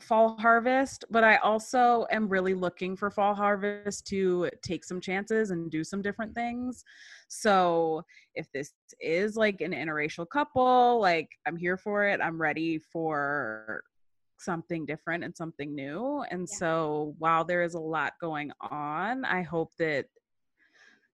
fall 0.00 0.36
harvest, 0.38 1.04
but 1.10 1.24
I 1.24 1.36
also 1.36 2.06
am 2.10 2.28
really 2.28 2.54
looking 2.54 2.96
for 2.96 3.10
fall 3.10 3.34
harvest 3.34 4.06
to 4.08 4.50
take 4.62 4.84
some 4.84 5.00
chances 5.00 5.50
and 5.50 5.70
do 5.70 5.84
some 5.84 6.02
different 6.02 6.34
things. 6.34 6.84
So, 7.28 8.02
if 8.34 8.50
this 8.52 8.72
is 9.00 9.36
like 9.36 9.60
an 9.60 9.72
interracial 9.72 10.28
couple, 10.28 11.00
like 11.00 11.28
I'm 11.46 11.56
here 11.56 11.76
for 11.76 12.06
it. 12.06 12.20
I'm 12.20 12.40
ready 12.40 12.78
for 12.78 13.84
something 14.38 14.84
different 14.84 15.24
and 15.24 15.36
something 15.36 15.74
new. 15.74 16.24
And 16.30 16.48
Yeah. 16.48 16.56
so, 16.58 17.14
while 17.18 17.44
there 17.44 17.62
is 17.62 17.74
a 17.74 17.80
lot 17.80 18.14
going 18.20 18.50
on, 18.60 19.24
I 19.24 19.42
hope 19.42 19.72
that 19.78 20.06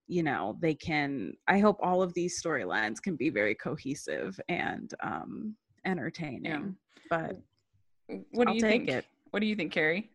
you 0.07 0.23
know 0.23 0.57
they 0.59 0.73
can 0.75 1.31
i 1.47 1.57
hope 1.59 1.77
all 1.81 2.01
of 2.01 2.13
these 2.15 2.41
storylines 2.41 3.01
can 3.01 3.15
be 3.15 3.29
very 3.29 3.55
cohesive 3.55 4.37
and 4.49 4.93
um 5.01 5.55
entertaining 5.85 6.75
but 7.09 7.37
What 8.31 8.45
do 8.45 8.49
I'll 8.49 8.55
you 8.55 8.61
take 8.61 8.85
think? 8.85 8.89
it. 8.89 9.05
What 9.31 9.39
do 9.39 9.45
you 9.45 9.55
think, 9.55 9.71
Kari? 9.71 10.09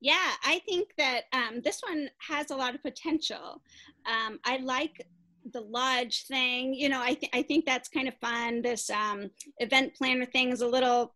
Yeah, 0.00 0.30
I 0.44 0.60
think 0.68 0.88
that 0.98 1.22
um, 1.32 1.60
this 1.62 1.80
one 1.86 2.08
has 2.28 2.50
a 2.50 2.56
lot 2.56 2.74
of 2.74 2.82
potential. 2.82 3.62
Um, 4.06 4.40
I 4.44 4.56
like 4.58 5.06
the 5.52 5.60
lodge 5.60 6.26
thing. 6.26 6.74
You 6.74 6.88
know, 6.88 7.00
I 7.00 7.14
th- 7.14 7.30
I 7.32 7.42
think 7.42 7.66
that's 7.66 7.88
kind 7.88 8.08
of 8.08 8.14
fun. 8.20 8.62
This 8.62 8.90
um, 8.90 9.30
event 9.58 9.94
planner 9.94 10.26
thing 10.26 10.50
is 10.50 10.60
a 10.60 10.66
little 10.66 11.14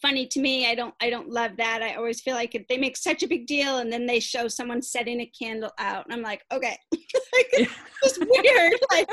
funny 0.00 0.26
to 0.26 0.40
me. 0.40 0.66
I 0.66 0.74
don't 0.74 0.94
I 1.00 1.10
don't 1.10 1.30
love 1.30 1.52
that. 1.58 1.82
I 1.82 1.94
always 1.94 2.20
feel 2.20 2.34
like 2.34 2.54
if 2.54 2.66
they 2.68 2.78
make 2.78 2.96
such 2.96 3.22
a 3.22 3.28
big 3.28 3.46
deal 3.46 3.78
and 3.78 3.92
then 3.92 4.06
they 4.06 4.20
show 4.20 4.48
someone 4.48 4.82
setting 4.82 5.20
a 5.20 5.26
candle 5.26 5.72
out, 5.78 6.04
and 6.04 6.14
I'm 6.14 6.22
like, 6.22 6.44
okay, 6.52 6.76
like, 6.92 7.48
it's 7.52 7.72
just 8.04 8.20
weird. 8.20 8.72
like 8.90 9.08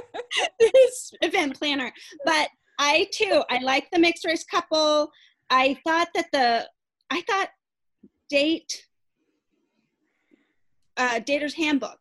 this 0.60 1.14
event 1.22 1.58
planner, 1.58 1.92
but 2.26 2.50
I 2.80 3.08
too 3.12 3.44
I 3.50 3.60
like 3.60 3.90
the 3.92 4.00
mixed 4.00 4.26
race 4.26 4.44
couple. 4.44 5.12
I 5.50 5.78
thought 5.86 6.10
that 6.16 6.28
the 6.32 6.70
I 7.10 7.22
thought 7.22 7.50
date 8.30 8.86
uh 10.98 11.20
dater's 11.20 11.54
handbook 11.54 12.00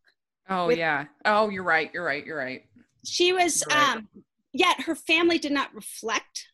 Oh 0.48 0.68
With- 0.68 0.78
yeah. 0.78 1.06
Oh, 1.24 1.48
you're 1.48 1.64
right. 1.64 1.90
You're 1.92 2.04
right. 2.04 2.24
You're 2.24 2.38
right. 2.38 2.64
she 3.04 3.32
was 3.32 3.62
Right. 3.68 3.96
um 3.96 4.08
yet 4.52 4.80
her 4.82 4.94
family 4.94 5.38
did 5.38 5.52
not 5.52 5.74
reflect 5.74 6.48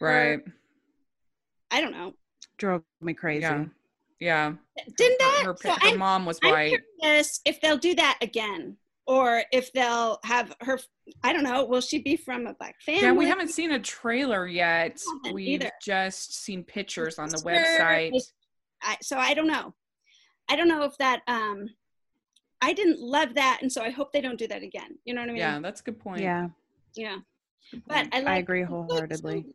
her- 0.00 0.06
Right. 0.06 0.40
i 1.70 1.80
don't 1.80 1.92
know 1.92 2.14
drove 2.56 2.82
me 3.00 3.14
crazy 3.14 3.40
Yeah. 3.42 3.64
Yeah. 4.20 4.52
didn't 4.96 5.22
Her- 5.22 5.28
that 5.28 5.42
Her, 5.46 5.56
so 5.80 5.88
her 5.90 5.96
mom 5.96 6.24
was 6.26 6.38
I'm 6.42 6.52
white. 6.52 6.80
curious 7.00 7.40
if 7.44 7.60
they'll 7.60 7.78
do 7.78 7.94
that 7.96 8.18
again 8.20 8.76
or 9.08 9.42
if 9.52 9.72
they'll 9.72 10.18
have 10.22 10.54
her 10.60 10.78
i 11.24 11.32
don't 11.32 11.42
know 11.42 11.64
will 11.64 11.80
she 11.80 12.00
be 12.00 12.16
from 12.16 12.46
a 12.46 12.54
black 12.54 12.76
family 12.82 13.02
Yeah, 13.02 13.12
we 13.12 13.26
haven't 13.26 13.48
seen 13.48 13.72
a 13.72 13.80
trailer 13.80 14.46
yet. 14.46 15.00
We've 15.32 15.62
either. 15.62 15.70
just 15.82 16.34
seen 16.44 16.62
pictures 16.62 17.18
on 17.18 17.28
the 17.30 17.38
Sister, 17.38 17.48
website. 17.48 18.12
I, 18.82 18.96
so 19.02 19.18
i 19.18 19.34
don't 19.34 19.48
know 19.48 19.74
i 20.48 20.54
don't 20.54 20.68
know 20.68 20.84
if 20.84 20.96
that 20.98 21.22
um 21.26 21.66
i 22.60 22.72
didn't 22.72 23.00
love 23.00 23.34
that 23.34 23.58
and 23.62 23.72
so 23.72 23.82
i 23.82 23.90
hope 23.90 24.12
they 24.12 24.20
don't 24.20 24.38
do 24.38 24.46
that 24.46 24.62
again 24.62 24.98
you 25.04 25.14
know 25.14 25.22
what 25.22 25.30
i 25.30 25.32
mean 25.32 25.40
Yeah, 25.40 25.58
that's 25.60 25.80
a 25.80 25.84
good 25.84 25.98
point. 25.98 26.22
yeah 26.22 26.48
yeah 26.94 27.16
Good 27.72 27.82
but 27.88 28.06
i 28.12 28.18
like 28.18 28.26
I 28.26 28.36
agree 28.36 28.62
wholeheartedly. 28.62 29.46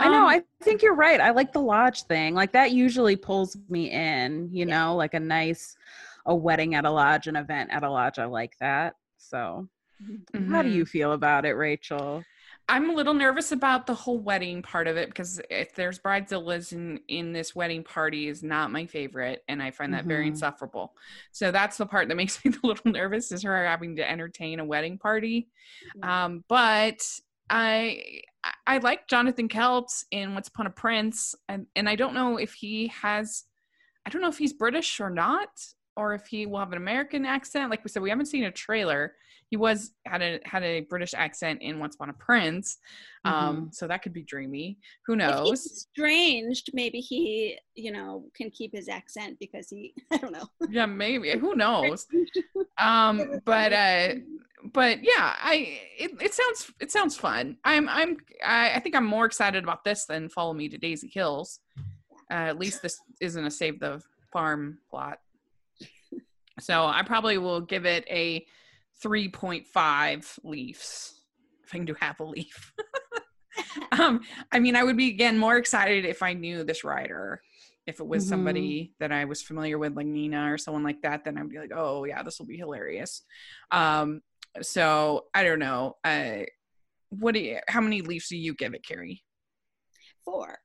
i 0.00 0.08
know 0.08 0.22
Um, 0.22 0.28
i 0.28 0.42
think 0.62 0.82
you're 0.82 0.94
right 0.94 1.20
i 1.20 1.30
like 1.30 1.52
the 1.52 1.60
lodge 1.60 2.04
thing 2.04 2.34
like 2.34 2.52
that 2.52 2.72
usually 2.72 3.16
pulls 3.16 3.56
me 3.68 3.90
in 3.90 4.48
you 4.50 4.64
Yeah. 4.64 4.78
know 4.84 4.96
like 4.96 5.12
a 5.14 5.20
nice 5.20 5.76
a 6.26 6.34
wedding 6.34 6.74
at 6.74 6.84
a 6.84 6.90
lodge 6.90 7.26
an 7.26 7.36
event 7.36 7.70
at 7.72 7.82
a 7.82 7.90
lodge 7.90 8.18
i 8.18 8.24
like 8.24 8.56
that 8.60 8.94
so 9.18 9.68
how 10.48 10.62
do 10.62 10.68
you 10.68 10.84
feel 10.86 11.12
about 11.12 11.44
it 11.44 11.52
rachel 11.54 12.24
I'm 12.68 12.88
a 12.88 12.92
little 12.92 13.14
nervous 13.14 13.50
about 13.50 13.88
the 13.88 13.94
whole 13.94 14.20
wedding 14.20 14.62
part 14.62 14.86
of 14.86 14.96
it 14.96 15.08
because 15.08 15.40
if 15.50 15.74
there's 15.74 15.98
bridezillas 15.98 16.72
in 16.72 17.00
in 17.08 17.32
this 17.32 17.52
wedding 17.52 17.82
party 17.82 18.28
is 18.28 18.44
not 18.44 18.70
my 18.70 18.86
favorite, 18.86 19.42
and 19.48 19.60
I 19.60 19.72
find 19.72 19.92
that 19.92 20.04
very 20.04 20.26
Mhm. 20.26 20.28
insufferable. 20.28 20.94
So 21.32 21.50
that's 21.50 21.78
the 21.78 21.86
part 21.86 22.06
that 22.06 22.14
makes 22.22 22.44
me 22.44 22.52
a 22.62 22.64
little 22.64 22.92
nervous 22.92 23.32
is 23.32 23.42
her 23.42 23.66
having 23.66 23.96
to 23.96 24.08
entertain 24.08 24.60
a 24.60 24.64
wedding 24.64 24.98
party. 24.98 25.48
Um, 26.00 26.44
but 26.46 27.00
I 27.48 28.22
I- 28.68 28.78
like 28.78 29.08
Jonathan 29.08 29.48
Keltz 29.48 30.04
in 30.12 30.34
Once 30.34 30.46
Upon 30.46 30.68
a 30.68 30.70
Prince, 30.70 31.34
and 31.48 31.66
and 31.74 31.88
I 31.88 31.96
don't 31.96 32.14
know 32.14 32.36
if 32.36 32.52
he 32.52 32.86
has, 33.02 33.46
I 34.06 34.10
don't 34.10 34.22
know 34.22 34.28
if 34.28 34.38
he's 34.38 34.52
British 34.52 35.00
or 35.00 35.10
not, 35.10 35.48
or 36.00 36.14
if 36.14 36.26
he 36.26 36.46
will 36.46 36.58
have 36.58 36.72
an 36.72 36.78
American 36.78 37.26
accent. 37.26 37.70
Like 37.70 37.84
we 37.84 37.90
said, 37.90 38.02
we 38.02 38.08
haven't 38.08 38.26
seen 38.26 38.44
a 38.44 38.50
trailer. 38.50 39.12
He 39.50 39.56
was 39.56 39.90
had 40.06 40.22
a 40.22 40.40
had 40.44 40.62
a 40.62 40.80
British 40.82 41.12
accent 41.12 41.60
in 41.60 41.78
Once 41.78 41.96
Upon 41.96 42.08
a 42.08 42.12
Prince, 42.14 42.78
um, 43.24 43.68
so 43.72 43.86
that 43.86 44.00
could 44.02 44.12
be 44.12 44.22
dreamy. 44.22 44.78
Who 45.06 45.16
knows? 45.16 45.50
he's 45.50 45.66
estranged 45.72 46.70
maybe 46.72 47.00
he 47.00 47.58
you 47.74 47.92
know 47.92 48.24
can 48.34 48.48
keep 48.50 48.72
his 48.72 48.88
accent 48.88 49.36
because 49.40 49.68
he 49.68 49.92
i 50.12 50.16
don't 50.16 50.32
know 50.32 50.48
yeah, 50.70 50.86
maybe. 50.86 51.30
Who 51.32 51.54
knows? 51.64 52.06
um 52.78 53.40
but 53.44 53.72
uh 53.72 54.14
but 54.72 55.02
yeah 55.02 55.34
i 55.42 55.80
it, 55.98 56.12
it 56.20 56.32
sounds 56.32 56.70
it 56.80 56.92
sounds 56.92 57.16
fun 57.16 57.56
i'm 57.64 57.88
i'm 57.88 58.18
I, 58.44 58.74
I 58.74 58.80
think 58.80 58.94
i'm 58.94 59.06
more 59.06 59.26
excited 59.26 59.64
about 59.64 59.84
this 59.84 60.04
than 60.04 60.28
follow 60.28 60.52
me 60.52 60.68
to 60.68 60.78
daisy 60.78 61.10
hills 61.12 61.60
uh, 62.30 62.46
at 62.52 62.58
least 62.58 62.82
this 62.82 63.00
isn't 63.20 63.44
a 63.44 63.50
save 63.50 63.80
the 63.80 64.00
farm 64.32 64.78
plot 64.88 65.18
so 66.58 66.86
i 66.86 67.02
probably 67.02 67.38
will 67.38 67.60
give 67.60 67.86
it 67.86 68.04
a 68.08 68.44
3.5 69.04 70.38
leaves 70.44 71.14
if 71.64 71.74
i 71.74 71.76
can 71.78 71.84
do 71.86 71.94
half 71.98 72.20
a 72.20 72.24
leaf. 72.24 72.72
Um 73.92 74.20
i 74.52 74.58
mean 74.58 74.74
i 74.74 74.82
would 74.82 74.96
be 74.96 75.08
again 75.10 75.36
more 75.36 75.56
excited 75.56 76.04
if 76.04 76.22
i 76.22 76.32
knew 76.32 76.64
this 76.64 76.82
writer 76.82 77.42
if 77.86 78.00
it 78.00 78.06
was 78.06 78.24
Mhm. 78.24 78.28
somebody 78.28 78.94
that 79.00 79.12
i 79.12 79.24
was 79.24 79.42
familiar 79.42 79.76
with 79.78 79.96
like 79.96 80.06
nina 80.06 80.50
or 80.52 80.56
someone 80.58 80.82
like 80.82 81.02
that 81.02 81.24
then 81.24 81.36
i'd 81.36 81.48
be 81.48 81.58
like 81.58 81.72
oh 81.74 82.04
yeah 82.04 82.22
this 82.22 82.38
will 82.38 82.46
be 82.46 82.56
hilarious. 82.56 83.22
Um 83.70 84.22
so 84.62 85.26
i 85.34 85.42
don't 85.44 85.58
know 85.58 85.96
uh 86.04 86.38
what 87.10 87.34
do 87.34 87.40
you 87.40 87.58
how 87.68 87.80
many 87.80 88.00
leaves 88.02 88.28
do 88.28 88.36
you 88.36 88.54
give 88.54 88.72
it 88.74 88.86
kari? 88.86 89.22
Four. 90.24 90.58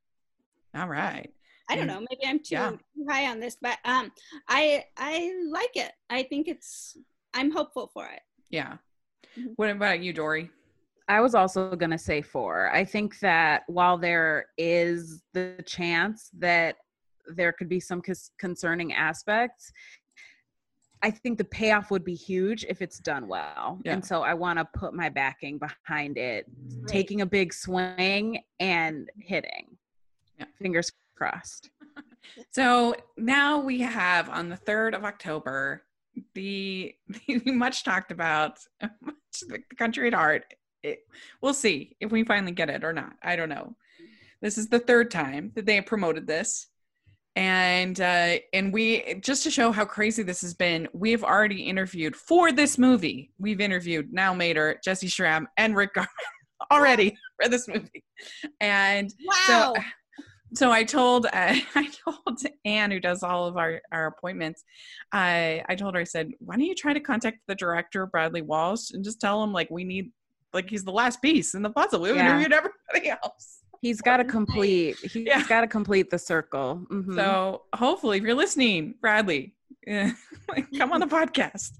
All 0.75 0.87
right 0.87 1.31
i 1.69 1.75
don't 1.75 1.85
Mm. 1.85 1.87
know 1.87 1.99
maybe 2.09 2.25
i'm 2.27 2.39
too, 2.39 2.55
Yeah. 2.55 2.71
too 2.71 3.05
high 3.09 3.29
on 3.29 3.39
this 3.39 3.57
but 3.61 3.77
um 3.85 4.11
i 4.47 4.83
i 4.97 5.33
like 5.49 5.75
it 5.75 5.91
i 6.09 6.23
think 6.23 6.47
it's 6.47 6.97
i'm 7.33 7.51
hopeful 7.51 7.87
for 7.93 8.05
it 8.07 8.21
yeah 8.49 8.77
Mhm. 9.37 9.53
what 9.57 9.69
about 9.69 9.99
you 10.01 10.13
dory 10.13 10.49
I 11.07 11.21
was 11.21 11.35
also 11.35 11.75
going 11.75 11.91
to 11.91 11.99
say 11.99 12.23
four. 12.23 12.71
I 12.73 12.83
think 12.83 13.19
that 13.19 13.61
while 13.67 13.95
there 13.95 14.47
is 14.57 15.21
the 15.33 15.61
chance 15.63 16.31
that 16.39 16.77
there 17.27 17.53
could 17.53 17.69
be 17.69 17.79
some 17.79 18.01
cons- 18.01 18.31
concerning 18.39 18.91
aspects, 18.93 19.71
I 21.03 21.11
think 21.11 21.37
the 21.37 21.43
payoff 21.43 21.91
would 21.91 22.03
be 22.03 22.15
huge 22.15 22.65
if 22.67 22.81
it's 22.81 22.97
done 22.97 23.27
well. 23.27 23.79
Yeah. 23.85 23.93
And 23.93 24.03
so 24.03 24.23
I 24.23 24.33
want 24.33 24.57
to 24.57 24.65
put 24.73 24.95
my 24.95 25.09
backing 25.09 25.59
behind 25.59 26.17
it, 26.17 26.47
Great. 26.79 26.87
taking 26.87 27.21
a 27.21 27.25
big 27.27 27.53
swing 27.53 28.39
and 28.59 29.07
hitting. 29.19 29.77
Yeah. 30.39 30.45
Fingers 30.59 30.91
crossed. 31.15 31.69
So 32.51 32.95
now 33.17 33.59
we 33.59 33.79
have 33.81 34.29
on 34.29 34.49
the 34.49 34.57
3rd 34.57 34.95
of 34.95 35.03
October 35.03 35.83
the, 36.33 36.95
the 37.27 37.51
much 37.51 37.83
talked 37.83 38.11
about 38.11 38.59
much 39.01 39.15
the 39.47 39.59
country 39.77 40.07
at 40.07 40.13
heart. 40.13 40.45
It, 40.83 40.99
we'll 41.41 41.53
see 41.53 41.95
if 41.99 42.11
we 42.11 42.23
finally 42.23 42.51
get 42.51 42.69
it 42.69 42.83
or 42.83 42.93
not. 42.93 43.13
I 43.23 43.35
don't 43.35 43.49
know. 43.49 43.75
This 44.41 44.57
is 44.57 44.67
the 44.67 44.79
third 44.79 45.09
time 45.09 45.51
that 45.55 45.65
they 45.65 45.75
have 45.75 45.85
promoted 45.85 46.27
this. 46.27 46.67
And 47.37 47.99
uh, 47.99 48.37
and 48.53 48.71
we 48.71 49.19
just 49.21 49.43
to 49.43 49.51
show 49.51 49.73
how 49.73 49.83
crazy 49.83 50.23
this 50.23 50.39
has 50.41 50.53
been, 50.53 50.87
we 50.93 51.11
have 51.11 51.23
already 51.23 51.63
interviewed 51.63 52.15
for 52.15 52.53
this 52.53 52.77
movie. 52.77 53.31
We've 53.37 53.59
interviewed 53.59 54.13
Niall 54.13 54.35
Matter, 54.35 54.79
Jessy 54.81 55.07
Schram, 55.07 55.45
and 55.57 55.75
Rick 55.75 55.95
Garman 55.95 56.09
already 56.71 57.17
for 57.41 57.49
this 57.49 57.67
movie. 57.67 58.05
And 58.61 59.13
wow 59.25 59.33
so, 59.47 59.83
so 60.55 60.71
I 60.71 60.83
told 60.83 61.25
uh, 61.27 61.29
I 61.75 61.89
told 62.05 62.39
Anne, 62.65 62.91
who 62.91 62.99
does 62.99 63.23
all 63.23 63.45
of 63.47 63.57
our 63.57 63.81
our 63.91 64.07
appointments, 64.07 64.63
I 65.11 65.63
I 65.69 65.75
told 65.75 65.95
her 65.95 66.01
I 66.01 66.05
said, 66.05 66.31
why 66.39 66.55
don't 66.55 66.65
you 66.65 66.75
try 66.75 66.93
to 66.93 66.99
contact 66.99 67.39
the 67.47 67.55
director 67.55 68.05
Bradley 68.07 68.41
Walsh 68.41 68.91
and 68.91 69.03
just 69.03 69.19
tell 69.21 69.43
him 69.43 69.53
like 69.53 69.69
we 69.69 69.83
need 69.83 70.11
like 70.53 70.69
he's 70.69 70.83
the 70.83 70.91
last 70.91 71.21
piece 71.21 71.53
in 71.53 71.61
the 71.61 71.69
puzzle. 71.69 72.01
We've 72.01 72.15
Yeah. 72.15 72.29
interviewed 72.29 72.53
everybody 72.53 73.09
else. 73.09 73.59
He's 73.81 74.01
got 74.01 74.17
to 74.17 74.23
complete. 74.23 74.97
He's 75.01 75.15
Yeah. 75.27 75.45
got 75.47 75.61
to 75.61 75.67
complete 75.67 76.09
the 76.09 76.17
circle. 76.17 76.85
Mhm. 76.89 77.13
So 77.15 77.63
hopefully, 77.75 78.17
if 78.17 78.23
you're 78.23 78.33
listening, 78.33 78.95
Bradley. 79.01 79.53
Come 80.77 80.91
on 80.91 80.99
the 80.99 81.07
podcast. 81.07 81.71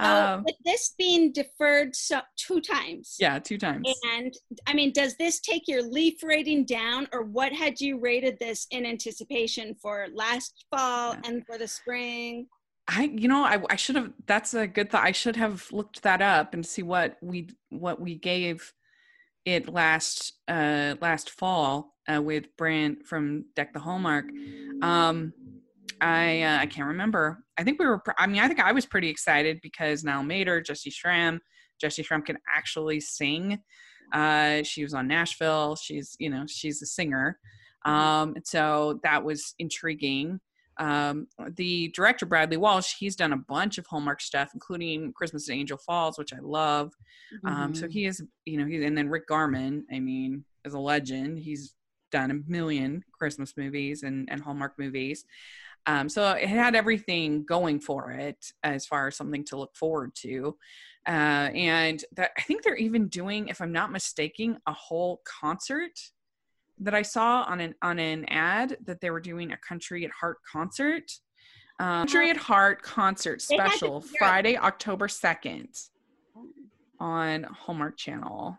So, 0.00 0.06
Um, 0.06 0.44
with 0.44 0.56
this 0.64 0.94
being 0.98 1.32
deferred 1.32 1.94
so, 1.94 2.20
two 2.36 2.60
times. 2.60 3.16
yeah, 3.20 3.38
two 3.38 3.58
times. 3.58 3.88
And 4.16 4.32
I 4.66 4.74
mean, 4.74 4.92
does 4.92 5.16
this 5.16 5.38
take 5.40 5.68
your 5.68 5.82
leaf 5.82 6.22
rating 6.22 6.64
down, 6.64 7.08
or 7.12 7.22
what 7.22 7.52
had 7.52 7.80
you 7.80 7.98
rated 7.98 8.38
this 8.38 8.66
in 8.70 8.84
anticipation 8.86 9.76
for 9.80 10.06
last 10.14 10.64
fall 10.70 11.12
Yeah. 11.14 11.20
and 11.24 11.46
for 11.46 11.58
the 11.58 11.68
spring? 11.68 12.46
I, 12.88 13.04
you 13.04 13.28
know, 13.28 13.44
I, 13.44 13.62
I 13.70 13.76
should 13.76 13.94
have. 13.96 14.12
That's 14.26 14.54
a 14.54 14.66
good 14.66 14.90
thought. 14.90 15.04
I 15.04 15.12
should 15.12 15.36
have 15.36 15.70
looked 15.70 16.02
that 16.02 16.20
up 16.20 16.52
and 16.54 16.66
see 16.66 16.82
what 16.82 17.16
we 17.22 17.48
what 17.68 18.00
we 18.00 18.16
gave 18.16 18.72
it 19.44 19.68
last 19.68 20.32
uh 20.48 20.94
last 21.00 21.30
fall 21.30 21.94
uh, 22.12 22.20
with 22.20 22.56
Brant 22.56 23.06
from 23.06 23.44
Deck 23.54 23.72
the 23.72 23.78
Hallmark. 23.78 24.26
Um, 24.82 25.32
I 26.02 26.42
uh, 26.42 26.58
I 26.58 26.66
can't 26.66 26.88
remember. 26.88 27.44
I 27.56 27.62
think 27.64 27.78
we 27.78 27.86
were. 27.86 27.98
pr- 28.00 28.10
I 28.18 28.26
mean, 28.26 28.42
I 28.42 28.48
think 28.48 28.60
I 28.60 28.72
was 28.72 28.84
pretty 28.84 29.08
excited 29.08 29.60
because 29.62 30.02
Niall 30.04 30.24
Matter, 30.24 30.60
Jessy 30.60 30.90
Schram, 30.90 31.38
Jessy 31.80 32.02
Schram 32.02 32.24
can 32.24 32.36
actually 32.54 33.00
sing. 33.00 33.60
Uh, 34.12 34.62
she 34.64 34.82
was 34.82 34.92
on 34.94 35.06
Nashville. 35.08 35.76
She's 35.76 36.16
you 36.18 36.28
know 36.28 36.44
she's 36.46 36.82
a 36.82 36.86
singer. 36.86 37.38
Um, 37.84 38.34
so 38.44 39.00
that 39.04 39.24
was 39.24 39.54
intriguing. 39.58 40.40
Um, 40.78 41.26
the 41.56 41.88
director 41.94 42.26
Bradley 42.26 42.56
Walsh, 42.56 42.94
he's 42.98 43.14
done 43.14 43.32
a 43.32 43.36
bunch 43.36 43.78
of 43.78 43.86
Hallmark 43.86 44.20
stuff, 44.20 44.50
including 44.54 45.12
Christmas 45.12 45.48
at 45.48 45.54
Angel 45.54 45.78
Falls, 45.78 46.18
which 46.18 46.32
I 46.32 46.38
love. 46.40 46.92
Um, 47.44 47.74
so 47.74 47.86
Mhm. 47.86 47.92
he 47.92 48.06
is, 48.06 48.22
you 48.44 48.58
know, 48.58 48.66
he's 48.66 48.82
and 48.82 48.96
then 48.96 49.08
Rick 49.08 49.26
Garman, 49.28 49.84
I 49.92 50.00
mean, 50.00 50.44
is 50.64 50.74
a 50.74 50.78
legend. 50.80 51.38
He's 51.38 51.74
done 52.10 52.30
a 52.30 52.50
million 52.50 53.04
Christmas 53.12 53.54
movies 53.56 54.02
and, 54.02 54.28
and 54.30 54.40
Hallmark 54.42 54.78
movies. 54.78 55.24
Um, 55.86 56.08
so 56.08 56.30
it 56.32 56.48
had 56.48 56.74
everything 56.74 57.44
going 57.44 57.80
for 57.80 58.12
it 58.12 58.52
as 58.62 58.86
far 58.86 59.08
as 59.08 59.16
something 59.16 59.44
to 59.46 59.56
look 59.56 59.74
forward 59.74 60.14
to. 60.16 60.56
Uh, 61.06 61.50
and 61.54 62.04
that, 62.14 62.30
I 62.38 62.42
think 62.42 62.62
they're 62.62 62.76
even 62.76 63.08
doing, 63.08 63.48
if 63.48 63.60
I'm 63.60 63.72
not 63.72 63.90
mistaken, 63.90 64.58
a 64.66 64.72
whole 64.72 65.20
concert 65.24 65.98
that 66.78 66.94
I 66.94 67.02
saw 67.02 67.42
on 67.42 67.60
an 67.60 67.74
on 67.82 67.98
an 67.98 68.24
ad 68.26 68.76
that 68.84 69.00
they 69.00 69.10
were 69.10 69.20
doing 69.20 69.52
a 69.52 69.56
Country 69.56 70.04
at 70.04 70.10
Heart 70.12 70.38
concert. 70.50 71.10
Um, 71.80 72.06
Country 72.06 72.30
at 72.30 72.36
Heart 72.36 72.82
concert 72.82 73.42
They 73.48 73.56
had 73.56 73.64
to 73.64 73.70
special 73.70 74.00
Friday, 74.18 74.56
October 74.56 75.08
second 75.08 75.68
on 77.00 77.42
Hallmark 77.44 77.96
Channel. 77.96 78.56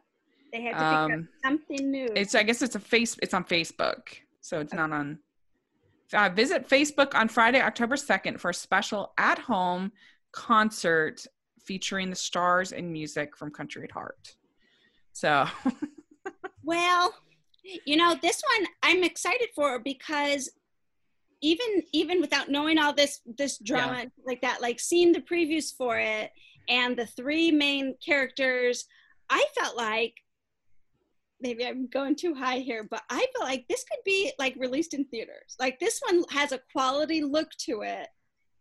They 0.51 0.61
had 0.63 0.77
to 0.77 0.85
Um, 0.85 1.29
something 1.43 1.89
new. 1.89 2.09
it's 2.15 2.35
I 2.35 2.43
guess 2.43 2.61
it's 2.61 2.75
a 2.75 2.79
face. 2.79 3.17
It's 3.21 3.33
on 3.33 3.45
Facebook, 3.45 4.01
so 4.41 4.59
it's 4.59 4.73
not 4.73 4.91
on. 4.91 5.19
Uh, 6.13 6.29
visit 6.29 6.67
Facebook 6.69 7.15
on 7.15 7.27
Friday, 7.27 7.61
October 7.61 7.97
second, 7.97 8.39
for 8.39 8.51
a 8.51 8.53
special 8.53 9.13
at-home 9.17 9.91
concert 10.31 11.25
featuring 11.59 12.09
the 12.09 12.15
stars 12.15 12.71
and 12.71 12.91
music 12.91 13.35
from 13.37 13.51
Country 13.51 13.83
at 13.83 13.91
Heart. 13.91 14.35
So 15.13 15.45
Well, 16.63 17.13
you 17.85 17.97
know, 17.97 18.15
this 18.21 18.41
one 18.57 18.67
I'm 18.81 19.03
excited 19.03 19.49
for 19.55 19.79
because 19.79 20.49
even 21.41 21.83
even 21.91 22.21
without 22.21 22.49
knowing 22.49 22.77
all 22.77 22.93
this 22.93 23.21
this 23.37 23.57
drama 23.57 24.05
like 24.25 24.41
that, 24.41 24.61
like 24.61 24.79
seeing 24.79 25.11
the 25.11 25.21
previews 25.21 25.75
for 25.75 25.99
it 25.99 26.31
and 26.69 26.97
the 26.97 27.05
three 27.05 27.51
main 27.51 27.95
characters, 28.05 28.85
I 29.29 29.45
felt 29.59 29.75
like 29.75 30.13
maybe 31.43 31.65
I'm 31.65 31.87
going 31.87 32.15
too 32.15 32.33
high 32.33 32.59
here, 32.59 32.87
but 32.89 33.03
I 33.09 33.19
feel 33.19 33.41
like 33.43 33.67
this 33.67 33.83
could 33.83 34.03
be 34.05 34.31
like 34.39 34.55
released 34.57 34.93
in 34.93 35.05
theaters. 35.05 35.55
Like 35.59 35.79
this 35.79 36.01
one 36.09 36.23
has 36.31 36.51
a 36.53 36.61
quality 36.71 37.21
look 37.21 37.49
to 37.65 37.81
it 37.83 38.07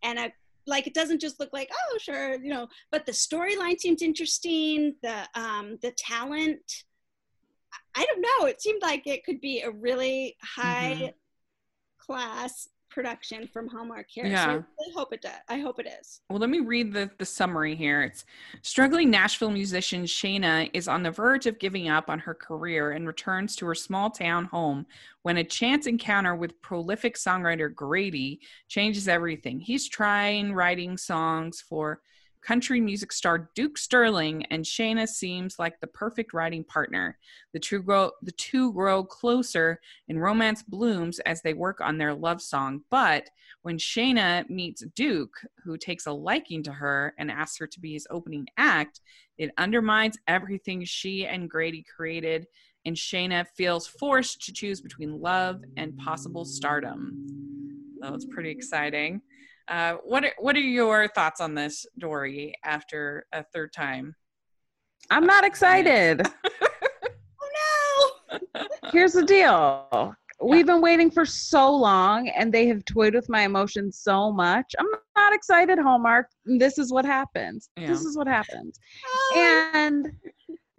and 0.02 0.18
a 0.18 0.32
like 0.66 0.86
it 0.86 0.94
doesn't 0.94 1.20
just 1.20 1.40
look 1.40 1.50
like 1.52 1.68
oh 1.72 1.98
sure 1.98 2.34
you 2.40 2.48
know 2.48 2.68
but 2.92 3.04
the 3.04 3.10
storyline 3.10 3.80
seems 3.80 4.00
interesting 4.00 4.94
the 5.02 5.28
um 5.34 5.76
the 5.82 5.90
talent 5.98 6.84
I 7.94 8.06
don't 8.06 8.22
know. 8.22 8.46
It 8.46 8.62
seemed 8.62 8.80
like 8.82 9.06
it 9.06 9.24
could 9.24 9.40
be 9.40 9.60
a 9.60 9.70
really 9.70 10.36
high 10.42 10.94
Mhm. 10.94 11.14
class 11.98 12.68
production 12.92 13.48
from 13.52 13.68
Hallmark 13.68 14.06
here. 14.08 14.26
Yeah. 14.26 14.44
So 14.44 14.50
I 14.50 14.54
really 14.54 14.94
hope 14.94 15.12
it 15.12 15.22
does. 15.22 15.32
I 15.48 15.58
hope 15.58 15.78
it 15.78 15.86
is. 16.00 16.20
Well, 16.28 16.38
let 16.38 16.50
me 16.50 16.60
read 16.60 16.92
the, 16.92 17.10
the 17.18 17.24
summary 17.24 17.74
here. 17.74 18.02
It's 18.02 18.24
struggling 18.62 19.10
Nashville 19.10 19.50
musician 19.50 20.04
Shayna 20.04 20.70
is 20.72 20.88
on 20.88 21.02
the 21.02 21.10
verge 21.10 21.46
of 21.46 21.58
giving 21.58 21.88
up 21.88 22.08
on 22.08 22.18
her 22.20 22.34
career 22.34 22.92
and 22.92 23.06
returns 23.06 23.56
to 23.56 23.66
her 23.66 23.74
small 23.74 24.10
town 24.10 24.46
home 24.46 24.86
when 25.22 25.38
a 25.38 25.44
chance 25.44 25.86
encounter 25.86 26.34
with 26.34 26.60
prolific 26.62 27.16
songwriter 27.16 27.72
Grady 27.74 28.40
changes 28.68 29.08
everything. 29.08 29.60
He's 29.60 29.88
trying 29.88 30.52
writing 30.52 30.96
songs 30.96 31.60
for 31.60 32.00
country 32.42 32.80
music 32.80 33.12
star 33.12 33.50
Duke 33.54 33.78
Sterling, 33.78 34.44
and 34.46 34.64
Shayna 34.64 35.08
seems 35.08 35.58
like 35.58 35.80
the 35.80 35.86
perfect 35.86 36.34
writing 36.34 36.64
partner. 36.64 37.18
The 37.52 37.60
two 37.60 37.82
grow 37.82 38.10
the 38.22 38.32
two 38.32 38.72
grow 38.72 39.04
closer 39.04 39.80
and 40.08 40.20
romance 40.20 40.62
blooms 40.62 41.18
as 41.20 41.42
they 41.42 41.54
work 41.54 41.80
on 41.80 41.98
their 41.98 42.14
love 42.14 42.42
song. 42.42 42.82
But 42.90 43.30
when 43.62 43.78
Shayna 43.78 44.48
meets 44.50 44.84
Duke, 44.96 45.36
who 45.64 45.76
takes 45.76 46.06
a 46.06 46.12
liking 46.12 46.62
to 46.64 46.72
her 46.72 47.14
and 47.18 47.30
asks 47.30 47.58
her 47.58 47.66
to 47.68 47.80
be 47.80 47.92
his 47.92 48.08
opening 48.10 48.46
act, 48.58 49.00
it 49.38 49.52
undermines 49.56 50.18
everything 50.26 50.84
she 50.84 51.26
and 51.26 51.48
Grady 51.48 51.84
created, 51.96 52.46
and 52.84 52.96
Shayna 52.96 53.46
feels 53.56 53.86
forced 53.86 54.42
to 54.42 54.52
choose 54.52 54.80
between 54.80 55.20
love 55.20 55.62
and 55.76 55.96
possible 55.96 56.44
stardom. 56.44 57.24
That 58.00 58.12
was 58.12 58.26
pretty 58.26 58.50
exciting. 58.50 59.22
Uh, 59.68 59.94
what 60.04 60.24
are, 60.24 60.32
what 60.38 60.56
are 60.56 60.60
your 60.60 61.08
thoughts 61.08 61.40
on 61.40 61.54
this, 61.54 61.86
Dory? 61.98 62.54
After 62.64 63.26
a 63.32 63.44
third 63.52 63.72
time, 63.72 64.14
I'm 65.10 65.26
not 65.26 65.44
excited. 65.44 66.22
Oh 67.44 68.38
no! 68.54 68.66
Here's 68.92 69.12
the 69.12 69.24
deal. 69.24 70.14
We've 70.42 70.66
been 70.66 70.80
waiting 70.80 71.10
for 71.10 71.24
so 71.24 71.74
long 71.74 72.28
and 72.28 72.52
they 72.52 72.66
have 72.66 72.84
toyed 72.84 73.14
with 73.14 73.28
my 73.28 73.42
emotions 73.42 73.98
so 73.98 74.32
much. 74.32 74.74
I'm 74.78 74.86
not 75.16 75.32
excited, 75.32 75.78
Hallmark. 75.78 76.28
This 76.44 76.78
is 76.78 76.92
what 76.92 77.04
happens. 77.04 77.68
Yeah. 77.76 77.86
This 77.88 78.02
is 78.04 78.16
what 78.16 78.26
happens. 78.26 78.78
no! 79.34 79.40
And 79.40 80.06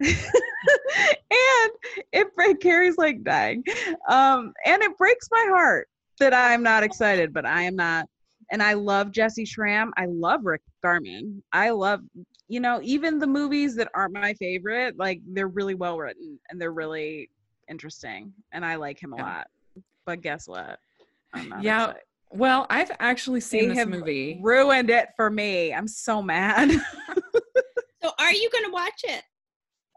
and 0.00 1.70
it 2.12 2.34
break 2.34 2.60
Kari's 2.60 2.98
like 2.98 3.22
dying. 3.22 3.62
Um, 4.08 4.52
and 4.66 4.82
it 4.82 4.96
breaks 4.98 5.28
my 5.30 5.46
heart 5.50 5.88
that 6.20 6.34
I'm 6.34 6.62
not 6.62 6.82
excited, 6.82 7.32
but 7.32 7.46
I 7.46 7.62
am 7.62 7.76
not. 7.76 8.08
And 8.50 8.62
I 8.62 8.74
love 8.74 9.10
Jessy 9.10 9.44
Schram. 9.44 9.90
I 9.96 10.06
love 10.06 10.44
Rick 10.44 10.62
Garman. 10.82 11.42
I 11.52 11.70
love, 11.70 12.00
you 12.48 12.60
know, 12.60 12.80
even 12.82 13.18
the 13.18 13.26
movies 13.26 13.74
that 13.76 13.88
aren't 13.94 14.14
my 14.14 14.34
favorite, 14.34 14.96
like 14.98 15.20
they're 15.26 15.48
really 15.48 15.74
well 15.74 15.98
written 15.98 16.38
and 16.50 16.60
they're 16.60 16.72
really 16.72 17.30
interesting. 17.68 18.32
And 18.52 18.64
I 18.64 18.76
like 18.76 19.02
him 19.02 19.12
a 19.12 19.16
Yeah. 19.16 19.22
lot. 19.24 19.46
But 20.06 20.20
guess 20.20 20.46
what? 20.46 20.78
I'm 21.32 21.48
not 21.48 21.62
Yeah, 21.62 21.82
excited. 21.84 22.02
well, 22.30 22.66
I've 22.70 22.90
actually 23.00 23.40
seen 23.40 23.62
They 23.62 23.68
this 23.68 23.78
have 23.78 23.88
movie. 23.88 24.38
ruined 24.42 24.90
it 24.90 25.08
for 25.16 25.30
me. 25.30 25.72
I'm 25.72 25.88
so 25.88 26.22
mad. 26.22 26.70
So 28.02 28.10
are 28.18 28.32
you 28.34 28.50
going 28.50 28.64
to 28.66 28.70
watch 28.70 29.00
it? 29.04 29.22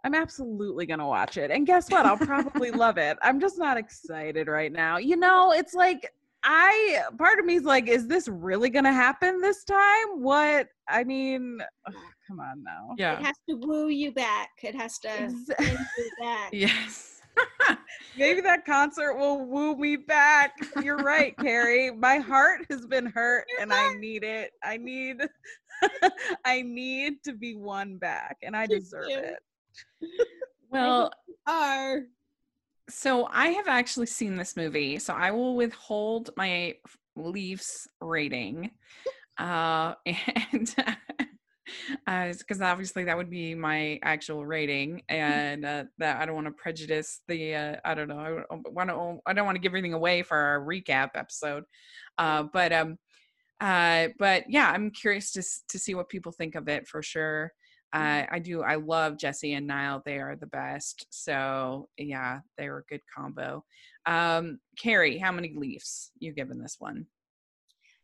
I'm 0.06 0.16
absolutely 0.16 0.86
going 0.86 1.00
to 1.00 1.06
watch 1.06 1.36
it. 1.36 1.52
And 1.52 1.68
guess 1.68 1.90
what? 1.92 2.06
I'll 2.06 2.16
probably 2.16 2.72
love 2.72 2.98
it. 2.98 3.18
I'm 3.22 3.42
just 3.42 3.58
not 3.60 3.76
excited 3.76 4.48
right 4.48 4.72
now. 4.72 4.96
You 4.98 5.18
know, 5.18 5.52
it's 5.52 5.74
like 5.74 6.10
I 6.44 7.02
part 7.18 7.40
of 7.40 7.46
me 7.46 7.56
is 7.56 7.64
like 7.64 7.88
is 7.88 8.08
this 8.08 8.28
really 8.28 8.70
going 8.70 8.86
to 8.86 8.94
happen 8.94 9.42
this 9.42 9.64
time? 9.64 10.22
What? 10.22 10.68
I 10.88 11.04
mean, 11.04 11.60
ugh, 11.86 11.94
come 12.28 12.40
on 12.40 12.64
now. 12.64 12.96
Yeah, 12.98 13.20
It 13.20 13.26
has 13.26 13.36
to 13.50 13.56
woo 13.56 13.88
you 13.88 14.12
back. 14.12 14.52
It 14.64 14.76
has 14.76 15.00
to 15.00 15.10
Ex- 15.10 15.50
you 15.60 16.12
back. 16.20 16.50
Yes. 16.54 17.22
Maybe 18.18 18.42
that 18.42 18.66
concert 18.66 19.16
will 19.16 19.46
woo 19.46 19.76
me 19.76 19.96
back. 19.96 20.54
You're 20.82 20.98
right, 20.98 21.38
Kari. 21.38 21.92
My 21.92 22.18
heart 22.18 22.66
has 22.70 22.86
been 22.86 23.06
hurt 23.06 23.46
Your 23.50 23.62
and 23.62 23.74
I 23.74 23.96
need 24.00 24.24
it. 24.24 24.52
I 24.64 24.78
need 24.78 25.22
I 26.46 26.62
need 26.64 27.24
to 27.24 27.34
be 27.34 27.56
won 27.56 27.98
back 27.98 28.38
and 28.42 28.56
I 28.56 28.66
deserve 28.66 29.10
it. 29.10 29.40
Well, 30.70 31.12
Are 31.48 32.02
so 32.90 33.28
I 33.32 33.50
have 33.50 33.68
actually 33.68 34.06
seen 34.08 34.36
this 34.36 34.56
movie, 34.56 35.00
so 35.00 35.14
I 35.14 35.32
will 35.32 35.56
withhold 35.56 36.30
my 36.38 36.76
Leafs 37.16 37.88
rating, 38.00 38.72
uh, 39.38 39.96
and 40.06 40.76
uh 42.08 42.34
because 42.38 42.62
obviously 42.62 43.04
that 43.04 43.18
would 43.18 43.30
be 43.30 43.54
my 43.54 44.00
actual 44.04 44.46
rating, 44.46 45.02
and 45.10 45.66
uh, 45.66 45.84
that 45.98 46.18
I 46.18 46.26
don't 46.26 46.36
want 46.36 46.48
to 46.48 46.52
prejudice 46.52 47.22
the. 47.28 47.56
Uh, 47.56 47.76
I 47.84 47.94
don't 47.94 48.08
know. 48.08 48.20
I 48.20 48.30
don't 48.30 48.74
want 48.74 48.90
to. 48.90 49.20
I 49.26 49.34
don't 49.34 49.46
want 49.46 49.56
to 49.56 49.62
give 49.62 49.72
everything 49.72 49.94
away 49.94 50.22
for 50.22 50.38
our 50.38 50.60
recap 50.62 51.12
episode, 51.16 51.66
uh, 52.18 52.44
but 52.44 52.72
um, 52.72 52.98
uh, 53.60 54.10
but 54.18 54.46
yeah, 54.50 54.72
I'm 54.72 54.92
curious 54.92 55.32
to 55.34 55.44
to 55.70 55.80
see 55.80 55.96
what 55.96 56.10
people 56.10 56.32
think 56.32 56.56
of 56.56 56.68
it 56.70 56.88
for 56.88 57.02
sure. 57.02 57.52
Uh, 57.94 58.24
I 58.30 58.40
do. 58.40 58.62
I 58.64 58.76
love 58.76 59.18
Jessy 59.18 59.54
and 59.54 59.66
Niall. 59.68 60.02
They 60.06 60.18
are 60.18 60.36
the 60.36 60.48
best. 60.48 61.06
So 61.10 61.88
yeah, 61.98 62.40
they 62.58 62.68
were 62.70 62.80
a 62.80 62.92
good 62.94 63.02
combo. 63.16 63.64
Um, 64.06 64.60
Kari, 64.78 65.18
how 65.18 65.32
many 65.32 65.54
leaves 65.56 66.12
you 66.20 66.34
giving 66.34 66.60
this 66.60 66.76
one? 66.80 67.06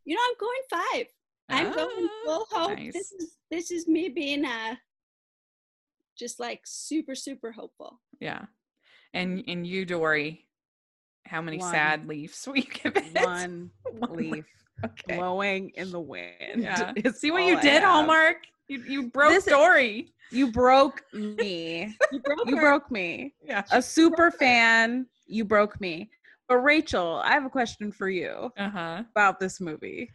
you 0.06 0.16
know 0.16 0.22
I'm 0.28 0.36
going 0.40 0.62
five. 0.70 1.06
I'm 1.50 1.74
going 1.74 2.10
full 2.26 2.48
Ah, 2.54 2.60
hope. 2.68 2.78
nice. 2.80 2.94
This 2.94 3.12
is 3.14 3.38
this 3.52 3.72
is 3.72 3.88
me 3.88 4.10
being 4.10 4.44
uh 4.46 4.76
just 6.18 6.40
like 6.40 6.62
super 6.66 7.16
super 7.16 7.52
hopeful. 7.52 8.00
Yeah. 8.20 8.46
And 9.14 9.44
and 9.48 9.66
you, 9.68 9.86
Dory, 9.86 10.48
how 11.26 11.42
many 11.42 11.58
One. 11.58 11.72
sad 11.72 12.08
leaves 12.08 12.46
will 12.48 12.58
you 12.58 12.64
give 12.64 12.96
it? 12.96 13.06
One 13.24 13.70
One 13.92 14.16
leaf 14.16 14.46
Okay. 14.86 15.16
blowing 15.16 15.72
in 15.76 15.92
the 15.92 16.00
wind. 16.00 16.32
Yeah. 16.58 16.92
See 17.14 17.32
what 17.32 17.44
all 17.44 17.50
you 17.50 17.58
I 17.58 17.62
did, 17.62 17.74
have. 17.82 17.84
Hallmark? 17.84 18.38
You 18.68 18.84
you 18.88 19.10
broke 19.10 19.32
This- 19.32 19.46
Dory. 19.46 20.14
You 20.32 20.52
broke 20.52 21.04
me. 21.14 21.96
You 22.12 22.20
broke 22.20 22.48
you 22.48 22.56
broke 22.56 22.90
me. 22.92 23.34
Yeah. 23.44 23.64
A 23.72 23.82
super 23.82 24.32
fan. 24.32 25.06
You 25.28 25.46
broke 25.46 25.80
me. 25.80 26.10
But 26.48 26.58
Rachel, 26.58 27.22
I 27.24 27.32
have 27.34 27.46
a 27.46 27.50
question 27.50 27.92
for 27.92 28.10
you 28.10 28.52
Uh-huh. 28.58 29.04
about 29.12 29.40
this 29.40 29.62
movie. 29.62 30.10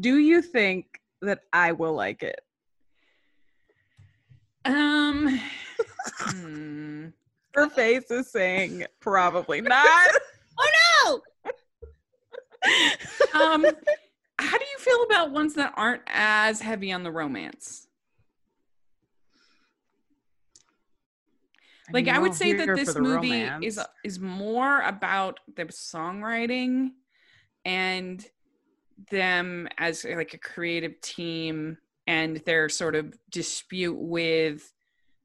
Do 0.00 0.16
you 0.18 0.40
think 0.42 1.00
that 1.22 1.40
I 1.52 1.72
will 1.72 1.92
like 1.94 2.22
it? 2.22 2.40
Um 4.64 5.40
hmm. 6.18 7.06
Her 7.54 7.68
face 7.70 8.10
is 8.10 8.30
saying 8.30 8.86
probably 9.00 9.60
not. 9.60 10.10
Oh 10.62 11.22
no. 13.34 13.40
um 13.40 13.64
how 14.40 14.58
do 14.58 14.64
you 14.64 14.78
feel 14.78 15.02
about 15.04 15.30
ones 15.30 15.54
that 15.54 15.72
aren't 15.76 16.02
as 16.06 16.60
heavy 16.60 16.92
on 16.92 17.02
the 17.02 17.10
romance? 17.10 17.86
Like 21.92 22.08
I 22.08 22.18
would 22.18 22.34
say 22.34 22.52
that 22.52 22.76
this 22.76 22.96
movie 22.96 23.50
is 23.62 23.80
is 24.04 24.20
more 24.20 24.80
about 24.82 25.40
the 25.56 25.64
songwriting 25.66 26.90
and 27.64 28.24
them 29.10 29.68
as 29.78 30.04
like 30.04 30.34
a 30.34 30.38
creative 30.38 31.00
team 31.00 31.78
and 32.06 32.36
their 32.38 32.68
sort 32.68 32.94
of 32.94 33.18
dispute 33.30 33.96
with 33.96 34.72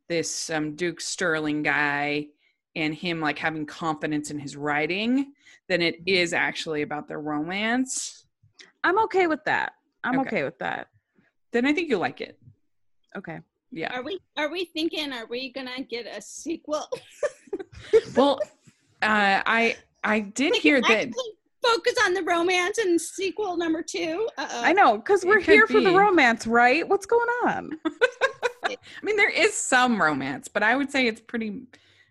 this 0.07 0.49
um, 0.49 0.75
Duke 0.75 1.01
Sterling 1.01 1.63
guy 1.63 2.27
and 2.75 2.93
him 2.93 3.21
like 3.21 3.39
having 3.39 3.65
confidence 3.65 4.31
in 4.31 4.39
his 4.39 4.55
writing 4.55 5.33
than 5.67 5.81
it 5.81 5.95
is 6.05 6.33
actually 6.33 6.81
about 6.81 7.07
their 7.07 7.19
romance. 7.19 8.24
I'm 8.85 8.99
okay 9.05 9.25
with 9.25 9.43
that. 9.45 9.73
I'm 10.03 10.19
Okay. 10.19 10.27
okay 10.29 10.43
with 10.43 10.59
that. 10.59 10.89
Then 11.51 11.65
I 11.65 11.73
think 11.73 11.89
you'll 11.89 11.99
like 11.99 12.21
it. 12.21 12.39
Okay. 13.17 13.39
Yeah. 13.71 13.91
Are 13.95 14.03
we 14.03 14.19
are 14.37 14.49
we 14.51 14.65
thinking 14.65 15.11
are 15.11 15.25
we 15.25 15.51
gonna 15.51 15.81
get 15.89 16.05
a 16.05 16.21
sequel? 16.21 16.87
Well, 18.15 18.39
uh, 19.01 19.41
I 19.45 19.75
I 20.03 20.21
did 20.21 20.51
We 20.53 20.59
hear 20.59 20.81
can 20.81 21.11
that. 21.11 21.19
Focus 21.63 21.93
on 22.05 22.13
the 22.13 22.23
romance 22.23 22.77
and 22.77 22.99
sequel 22.99 23.57
number 23.57 23.81
two. 23.81 24.27
Uh-oh. 24.37 24.63
I 24.63 24.71
know, 24.71 24.97
because 24.97 25.25
we're 25.25 25.35
could 25.37 25.45
here 25.53 25.67
for 25.67 25.81
the 25.81 25.91
romance, 25.91 26.45
right? 26.47 26.87
What's 26.87 27.05
going 27.05 27.27
on? 27.45 27.71
I 28.65 28.77
mean, 29.03 29.17
there 29.17 29.29
is 29.29 29.53
some 29.53 29.99
romance, 30.01 30.47
but 30.47 30.61
I 30.63 30.75
would 30.75 30.91
say 30.91 31.07
it's 31.07 31.21
pretty 31.21 31.63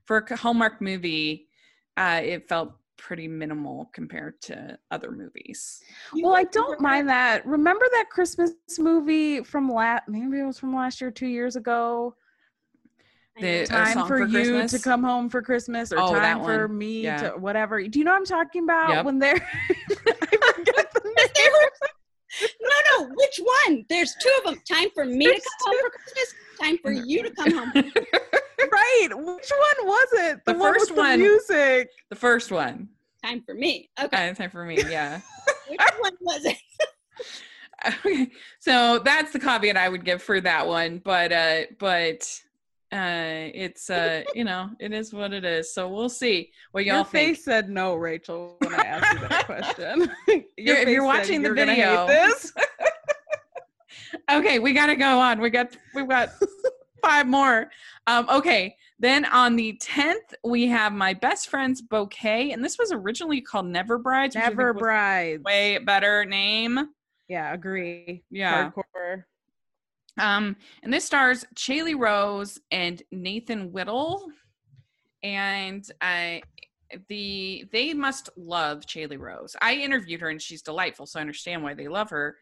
for 0.06 0.18
a 0.18 0.36
Hallmark 0.36 0.80
movie. 0.80 1.48
Uh, 1.96 2.20
it 2.22 2.48
felt 2.48 2.72
pretty 3.04 3.28
minimal 3.28 3.90
compared 3.92 4.40
to 4.40 4.78
other 4.90 5.10
movies. 5.10 5.82
You 6.14 6.24
Well, 6.24 6.34
I 6.36 6.44
don't 6.44 6.80
mind 6.80 7.06
that. 7.10 7.44
Remember 7.46 7.84
that 7.92 8.06
Christmas 8.08 8.52
movie 8.78 9.42
from 9.42 9.70
last 9.70 10.04
maybe 10.08 10.38
it 10.40 10.44
was 10.44 10.58
from 10.58 10.74
last 10.74 11.02
year, 11.02 11.10
two 11.10 11.26
years 11.26 11.54
ago. 11.54 12.16
The- 13.38 13.66
Time 13.66 13.98
for, 13.98 14.06
for 14.06 14.18
you 14.20 14.30
Christmas? 14.30 14.72
to 14.72 14.78
come 14.78 15.02
home 15.02 15.28
for 15.28 15.42
Christmas 15.42 15.92
or 15.92 15.98
Oh, 15.98 16.14
time 16.14 16.42
for 16.42 16.66
me 16.66 17.02
Yeah. 17.02 17.16
to 17.18 17.38
whatever. 17.38 17.82
Do 17.86 17.98
you 17.98 18.06
know 18.06 18.12
what 18.12 18.20
I'm 18.20 18.24
talking 18.24 18.62
about? 18.64 18.88
Yep. 18.90 19.04
When 19.04 19.18
they're 19.18 19.34
I 19.90 20.52
forget 20.54 20.92
the 20.94 21.02
name. 21.04 22.48
No, 22.62 23.06
no, 23.06 23.12
which 23.14 23.38
one? 23.66 23.84
There's 23.90 24.14
two 24.20 24.32
of 24.38 24.44
them. 24.54 24.62
Time 24.66 24.88
for 24.94 25.04
me 25.04 25.26
to 25.26 25.30
There's 25.32 25.42
come 25.62 25.72
home 25.74 25.80
for 25.84 25.90
Christmas. 25.90 26.34
Time 26.62 26.78
for 26.78 26.92
you 26.92 27.22
to 27.22 27.30
come 27.34 27.52
home. 27.52 27.72
right. 28.72 29.08
Which 29.10 29.18
one 29.18 29.86
was 29.86 30.08
it? 30.12 30.44
The, 30.44 30.52
The 30.52 30.58
one 30.58 30.74
first 30.74 30.90
with 30.90 30.96
the 30.96 31.02
one. 31.02 31.18
music. 31.20 31.90
The 32.10 32.16
first 32.16 32.50
one. 32.52 32.88
Time 33.24 33.42
for 33.42 33.54
me. 33.54 33.88
Okay, 34.02 34.30
Uh, 34.30 34.34
time 34.34 34.50
for 34.50 34.64
me, 34.64 34.76
yeah. 34.88 35.20
which 35.68 35.80
one 36.00 36.12
was 36.20 36.44
it? 36.44 36.58
okay, 38.04 38.30
so 38.60 38.98
that's 39.04 39.32
the 39.32 39.38
caveat 39.38 39.76
I 39.76 39.88
would 39.88 40.04
give 40.04 40.22
for 40.22 40.40
that 40.42 40.66
one, 40.66 40.98
but 41.04 41.32
uh, 41.32 41.62
but 41.78 42.40
uh, 42.92 43.48
it's 43.54 43.88
uh, 43.90 44.22
you 44.34 44.44
know, 44.44 44.70
it 44.78 44.92
is 44.92 45.12
what 45.12 45.32
it 45.32 45.44
is. 45.44 45.72
So 45.72 45.88
we'll 45.88 46.08
see 46.10 46.50
what 46.72 46.84
y'all 46.84 46.96
Your 46.96 47.04
think. 47.04 47.36
face 47.36 47.44
said 47.44 47.68
no, 47.70 47.94
Rachel, 47.94 48.56
when 48.60 48.74
I 48.74 48.82
asked 48.84 49.20
you 49.22 49.28
that 49.28 49.46
question. 49.46 50.10
You're- 50.28 50.80
if 50.80 50.84
face 50.84 50.88
you're 50.88 51.00
said 51.00 51.06
watching 51.06 51.42
the 51.42 51.48
you're 51.48 51.54
video. 51.56 52.06
this. 52.06 52.52
okay, 54.30 54.58
we 54.58 54.72
got 54.72 54.86
to 54.86 54.96
go 54.96 55.18
on. 55.20 55.40
We 55.40 55.50
got 55.50 55.76
we've 55.94 56.08
got 56.08 56.30
five 57.04 57.26
more. 57.26 57.70
Um, 58.06 58.28
okay, 58.28 58.76
then 58.98 59.24
on 59.26 59.56
the 59.56 59.76
tenth 59.80 60.34
we 60.44 60.66
have 60.68 60.92
my 60.92 61.14
best 61.14 61.48
friend's 61.48 61.82
bouquet, 61.82 62.52
and 62.52 62.64
this 62.64 62.78
was 62.78 62.92
originally 62.92 63.40
called 63.40 63.66
Never 63.66 63.98
Brides. 63.98 64.34
which 64.34 64.42
I 64.42 64.46
think 64.46 64.58
Never 64.58 64.74
brides. 64.74 65.42
Way 65.44 65.78
better 65.78 66.24
name. 66.24 66.88
Yeah, 67.28 67.52
agree. 67.52 68.22
Yeah. 68.30 68.70
Hardcore. 68.70 69.24
Um, 70.18 70.56
and 70.82 70.92
this 70.92 71.04
stars 71.04 71.44
Chaley 71.56 71.94
Rose 71.94 72.60
and 72.70 73.02
Nathan 73.10 73.72
Whittle, 73.72 74.26
and 75.22 75.84
I. 76.00 76.42
The 77.08 77.64
they 77.72 77.92
must 77.92 78.28
love 78.36 78.86
Chaley 78.86 79.16
Rose. 79.16 79.56
I 79.60 79.74
interviewed 79.74 80.20
her 80.20 80.28
and 80.28 80.40
she's 80.40 80.62
delightful, 80.62 81.06
so 81.06 81.18
I 81.18 81.22
understand 81.22 81.64
why 81.64 81.74
they 81.74 81.88
love 81.88 82.10
her. 82.10 82.36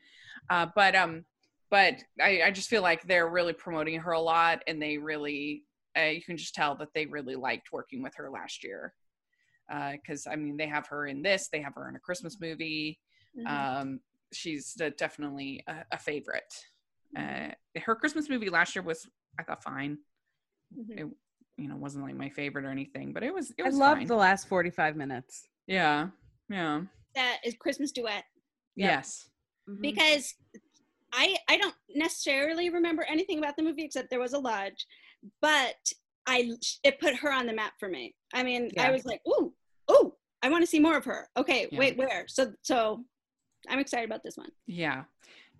Uh, 0.50 0.66
but 0.74 0.94
um, 0.94 1.24
but 1.72 1.94
I, 2.20 2.42
I 2.42 2.50
just 2.50 2.68
feel 2.68 2.82
like 2.82 3.02
they're 3.04 3.30
really 3.30 3.54
promoting 3.54 3.98
her 3.98 4.12
a 4.12 4.20
lot, 4.20 4.62
and 4.68 4.80
they 4.80 4.98
really 4.98 5.64
uh, 5.98 6.02
you 6.04 6.22
can 6.22 6.36
just 6.36 6.54
tell 6.54 6.76
that 6.76 6.88
they 6.94 7.06
really 7.06 7.34
liked 7.34 7.72
working 7.72 8.02
with 8.02 8.12
her 8.16 8.30
last 8.30 8.62
year. 8.62 8.92
Because 9.68 10.26
I 10.30 10.36
mean, 10.36 10.56
they 10.58 10.66
have 10.66 10.86
her 10.88 11.06
in 11.06 11.22
this, 11.22 11.48
they 11.50 11.60
have 11.62 11.74
her 11.74 11.88
in 11.88 11.96
a 11.96 11.98
Christmas 11.98 12.36
movie. 12.40 13.00
Mhm. 13.38 13.46
Um, 13.80 14.00
she's 14.32 14.74
de- 14.74 14.90
definitely 14.90 15.64
a, 15.66 15.76
a 15.92 15.98
favorite. 15.98 16.52
Uh, 17.16 17.48
her 17.80 17.94
Christmas 17.96 18.28
movie 18.28 18.50
last 18.50 18.74
year 18.76 18.82
was 18.82 19.08
I 19.40 19.42
thought 19.42 19.62
fine. 19.64 19.96
Mhm. 20.78 21.00
It 21.00 21.06
you 21.56 21.68
know 21.68 21.76
wasn't 21.76 22.04
like 22.04 22.16
my 22.16 22.28
favorite 22.28 22.66
or 22.66 22.70
anything, 22.70 23.14
but 23.14 23.22
it 23.22 23.32
was 23.32 23.50
it 23.56 23.62
was 23.62 23.64
I 23.64 23.68
was 23.70 23.78
loved 23.78 23.98
fine. 24.00 24.06
the 24.08 24.16
last 24.16 24.46
45 24.46 24.94
minutes. 24.96 25.48
yeah 25.66 26.08
yeah 26.50 26.82
That 27.14 27.38
is 27.44 27.54
Christmas 27.58 27.92
duet 27.92 28.24
Yep. 28.76 28.90
yes 28.90 29.28
Mhm. 29.68 29.80
because 29.80 30.34
I 31.12 31.36
I 31.48 31.56
don't 31.56 31.74
necessarily 31.94 32.70
remember 32.70 33.04
anything 33.08 33.38
about 33.38 33.56
the 33.56 33.62
movie 33.62 33.84
except 33.84 34.10
there 34.10 34.20
was 34.20 34.32
a 34.32 34.38
lodge, 34.38 34.86
but 35.40 35.74
I 36.26 36.50
it 36.84 37.00
put 37.00 37.16
her 37.16 37.32
on 37.32 37.46
the 37.46 37.52
map 37.52 37.74
for 37.78 37.88
me. 37.88 38.14
I 38.32 38.42
mean, 38.42 38.70
Yeah. 38.74 38.84
I 38.88 38.90
was 38.90 39.04
like, 39.04 39.20
ooh, 39.28 39.52
ooh, 39.90 40.14
I 40.42 40.48
want 40.48 40.62
to 40.62 40.66
see 40.66 40.80
more 40.80 40.96
of 40.96 41.04
her. 41.04 41.28
Okay, 41.36 41.68
Yeah. 41.70 41.78
wait, 41.78 41.96
where? 41.96 42.24
So 42.28 42.52
so 42.62 43.04
I'm 43.68 43.78
excited 43.78 44.06
about 44.08 44.22
this 44.24 44.36
one. 44.36 44.50
Yeah. 44.66 45.04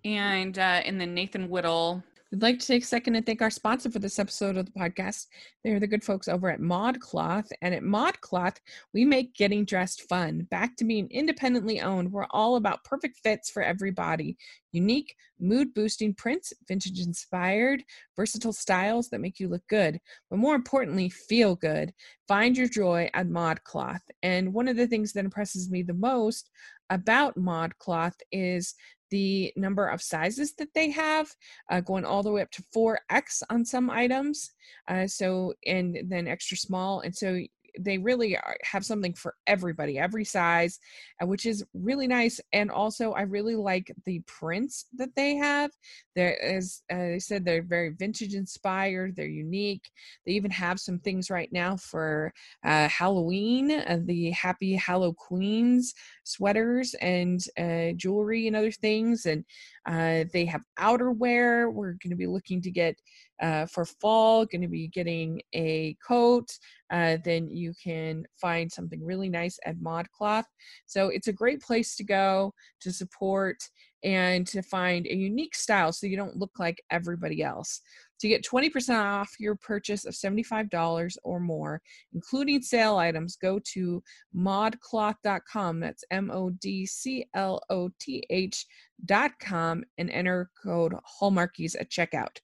And 0.05 0.57
uh, 0.57 0.81
and 0.85 0.99
then 0.99 1.13
Nathan 1.13 1.49
Whittle. 1.49 2.03
We'd 2.33 2.41
like 2.41 2.57
to 2.57 2.65
take 2.65 2.81
a 2.81 2.87
second 2.87 3.13
and 3.13 3.23
thank 3.23 3.43
our 3.43 3.51
sponsor 3.51 3.91
for 3.91 3.99
this 3.99 4.17
episode 4.17 4.57
of 4.57 4.65
the 4.65 4.71
podcast. 4.71 5.27
They're 5.63 5.79
the 5.79 5.85
good 5.85 6.03
folks 6.03 6.27
over 6.27 6.49
at 6.49 6.59
ModCloth. 6.59 7.51
And 7.61 7.75
at 7.75 7.83
ModCloth, 7.83 8.57
we 8.91 9.05
make 9.05 9.35
getting 9.35 9.65
dressed 9.65 10.09
fun. 10.09 10.47
Back 10.49 10.75
to 10.77 10.83
being 10.83 11.07
independently 11.11 11.79
owned, 11.79 12.11
we're 12.11 12.25
all 12.31 12.55
about 12.55 12.85
perfect 12.85 13.19
fits 13.19 13.51
for 13.51 13.61
every 13.61 13.91
body. 13.91 14.35
Unique, 14.71 15.15
mood 15.39 15.75
boosting 15.75 16.15
prints, 16.15 16.51
vintage 16.67 17.01
inspired, 17.01 17.83
versatile 18.15 18.51
styles 18.51 19.09
that 19.09 19.21
make 19.21 19.39
you 19.39 19.47
look 19.47 19.67
good. 19.67 19.99
But 20.31 20.39
more 20.39 20.55
importantly, 20.55 21.09
feel 21.09 21.55
good. 21.55 21.93
Find 22.27 22.57
your 22.57 22.67
joy 22.67 23.11
at 23.13 23.27
ModCloth. 23.27 24.01
And 24.23 24.55
one 24.55 24.67
of 24.67 24.75
the 24.75 24.87
things 24.87 25.13
that 25.13 25.25
impresses 25.25 25.69
me 25.69 25.83
the 25.83 25.93
most 25.93 26.49
about 26.89 27.37
ModCloth 27.37 28.15
is 28.31 28.75
the 29.11 29.53
number 29.55 29.87
of 29.87 30.01
sizes 30.01 30.53
that 30.55 30.73
they 30.73 30.89
have, 30.89 31.29
uh, 31.69 31.81
going 31.81 32.03
all 32.03 32.23
the 32.23 32.31
way 32.31 32.41
up 32.41 32.49
to 32.51 32.63
4X 32.75 33.43
on 33.49 33.63
some 33.63 33.89
items. 33.89 34.51
Uh, 34.87 35.05
so, 35.05 35.53
and 35.67 35.99
then 36.07 36.27
extra 36.27 36.57
small. 36.57 37.01
And 37.01 37.15
so 37.15 37.39
they 37.79 37.97
really 37.97 38.37
are, 38.37 38.57
have 38.63 38.85
something 38.85 39.13
for 39.13 39.35
everybody, 39.47 39.97
every 39.97 40.25
size, 40.25 40.79
uh, 41.21 41.25
which 41.25 41.45
is 41.45 41.63
really 41.73 42.07
nice. 42.07 42.39
And 42.51 42.69
also, 42.71 43.11
I 43.11 43.21
really 43.21 43.55
like 43.55 43.91
the 44.05 44.21
prints 44.27 44.85
that 44.97 45.15
they 45.15 45.35
have. 45.35 45.71
There, 46.15 46.41
as 46.41 46.81
uh, 46.91 47.15
I 47.15 47.17
said, 47.17 47.45
they're 47.45 47.63
very 47.63 47.89
vintage 47.89 48.35
inspired. 48.35 49.15
They're 49.15 49.25
unique. 49.25 49.89
They 50.25 50.33
even 50.33 50.51
have 50.51 50.79
some 50.79 50.99
things 50.99 51.29
right 51.29 51.51
now 51.51 51.77
for 51.77 52.33
uh, 52.63 52.87
Halloween, 52.87 53.71
uh, 53.71 53.99
the 54.03 54.31
Happy 54.31 54.73
Hallow 54.75 55.13
Queens 55.13 55.93
sweaters 56.23 56.93
and 56.95 57.43
uh, 57.57 57.91
jewelry 57.95 58.47
and 58.47 58.55
other 58.55 58.71
things. 58.71 59.25
And 59.25 59.43
uh, 59.85 60.25
they 60.31 60.45
have 60.45 60.63
outerwear. 60.79 61.71
We're 61.71 61.93
going 61.93 62.11
to 62.11 62.15
be 62.15 62.27
looking 62.27 62.61
to 62.61 62.71
get 62.71 62.95
uh, 63.43 63.65
for 63.65 63.83
fall, 63.85 64.45
going 64.45 64.61
to 64.61 64.69
be 64.69 64.87
getting 64.87 65.41
a 65.53 65.95
coat. 66.05 66.49
Uh, 66.91 67.17
then 67.25 67.49
you 67.49 67.73
can 67.83 68.23
find 68.39 68.71
something 68.71 69.03
really 69.03 69.29
nice 69.29 69.59
at 69.65 69.77
ModCloth. 69.77 70.45
So 70.85 71.09
it's 71.09 71.27
a 71.27 71.33
great 71.33 71.61
place 71.61 71.95
to 71.97 72.05
go 72.05 72.53
to 72.79 72.93
support 72.93 73.57
and 74.03 74.47
to 74.47 74.61
find 74.61 75.05
a 75.07 75.15
unique 75.15 75.55
style 75.55 75.91
so 75.91 76.07
you 76.07 76.15
don't 76.15 76.37
look 76.37 76.57
like 76.57 76.81
everybody 76.89 77.43
else. 77.43 77.81
To 78.23 78.29
get 78.29 78.45
20% 78.45 79.03
off 79.03 79.35
your 79.37 79.57
purchase 79.57 80.05
of 80.05 80.13
$75 80.13 81.17
or 81.25 81.41
more, 81.41 81.81
including 82.13 82.61
sale 82.61 82.95
items, 82.95 83.35
go 83.35 83.59
to 83.73 84.01
modcloth.com. 84.33 85.81
That's 85.81 86.05
M 86.09 86.31
O 86.31 86.49
D 86.49 86.85
C 86.85 87.25
L 87.35 87.61
O 87.69 87.89
T 87.99 88.25
H.com 88.29 89.83
and 89.97 90.09
enter 90.09 90.49
code 90.63 90.93
Hallmarkies 91.21 91.75
at 91.77 91.91
checkout. 91.91 92.37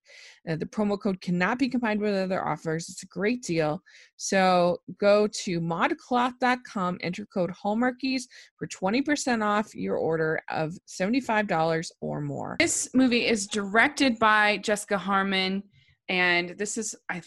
Uh, 0.50 0.58
the 0.58 0.66
promo 0.66 1.00
code 1.00 1.22
cannot 1.22 1.58
be 1.58 1.70
combined 1.70 2.02
with 2.02 2.14
other 2.14 2.46
offers. 2.46 2.90
It's 2.90 3.04
a 3.04 3.08
great 3.08 3.42
deal. 3.42 3.82
So 4.18 4.82
go 5.00 5.28
to 5.28 5.62
modcloth.com, 5.62 6.98
enter 7.02 7.26
code 7.34 7.52
Hallmarkies 7.52 8.24
for 8.58 8.68
20% 8.68 9.46
off 9.46 9.74
your 9.74 9.96
order 9.96 10.42
of 10.50 10.78
$75 10.90 11.90
or 12.02 12.20
more. 12.20 12.58
This 12.60 12.90
movie 12.94 13.26
is 13.26 13.48
directed 13.48 14.20
by 14.20 14.58
Jessica 14.58 14.98
Harmon 14.98 15.64
and 16.10 16.50
this 16.58 16.78
is 16.78 16.96
i 17.10 17.22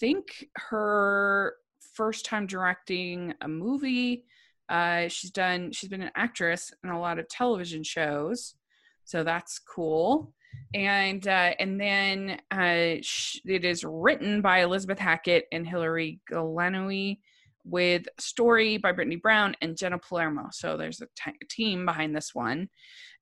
think 0.00 0.48
her 0.56 1.54
first 1.94 2.24
time 2.24 2.46
directing 2.46 3.34
a 3.42 3.48
movie. 3.48 4.24
Uh, 4.68 5.06
she's 5.08 5.30
done 5.30 5.70
she's 5.70 5.90
been 5.90 6.02
an 6.02 6.10
actress 6.16 6.72
in 6.82 6.90
a 6.90 6.98
lot 6.98 7.18
of 7.18 7.28
television 7.28 7.82
shows 7.82 8.54
so 9.04 9.24
that's 9.24 9.58
cool. 9.58 10.32
And 10.74 11.26
uh, 11.26 11.52
and 11.58 11.80
then 11.80 12.40
uh, 12.50 13.00
sh- 13.02 13.40
it 13.44 13.64
is 13.64 13.84
written 13.84 14.40
by 14.42 14.62
elizabeth 14.62 14.98
hackett 14.98 15.46
and 15.52 15.66
hilary 15.66 16.20
galanoe 16.30 17.18
with 17.64 18.06
story 18.18 18.76
by 18.76 18.92
brittany 18.92 19.16
brown 19.16 19.54
and 19.60 19.76
jenna 19.76 19.98
palermo. 19.98 20.48
So 20.52 20.76
there's 20.76 21.00
a 21.00 21.06
t- 21.16 21.38
team 21.48 21.84
behind 21.86 22.14
this 22.14 22.34
one 22.34 22.68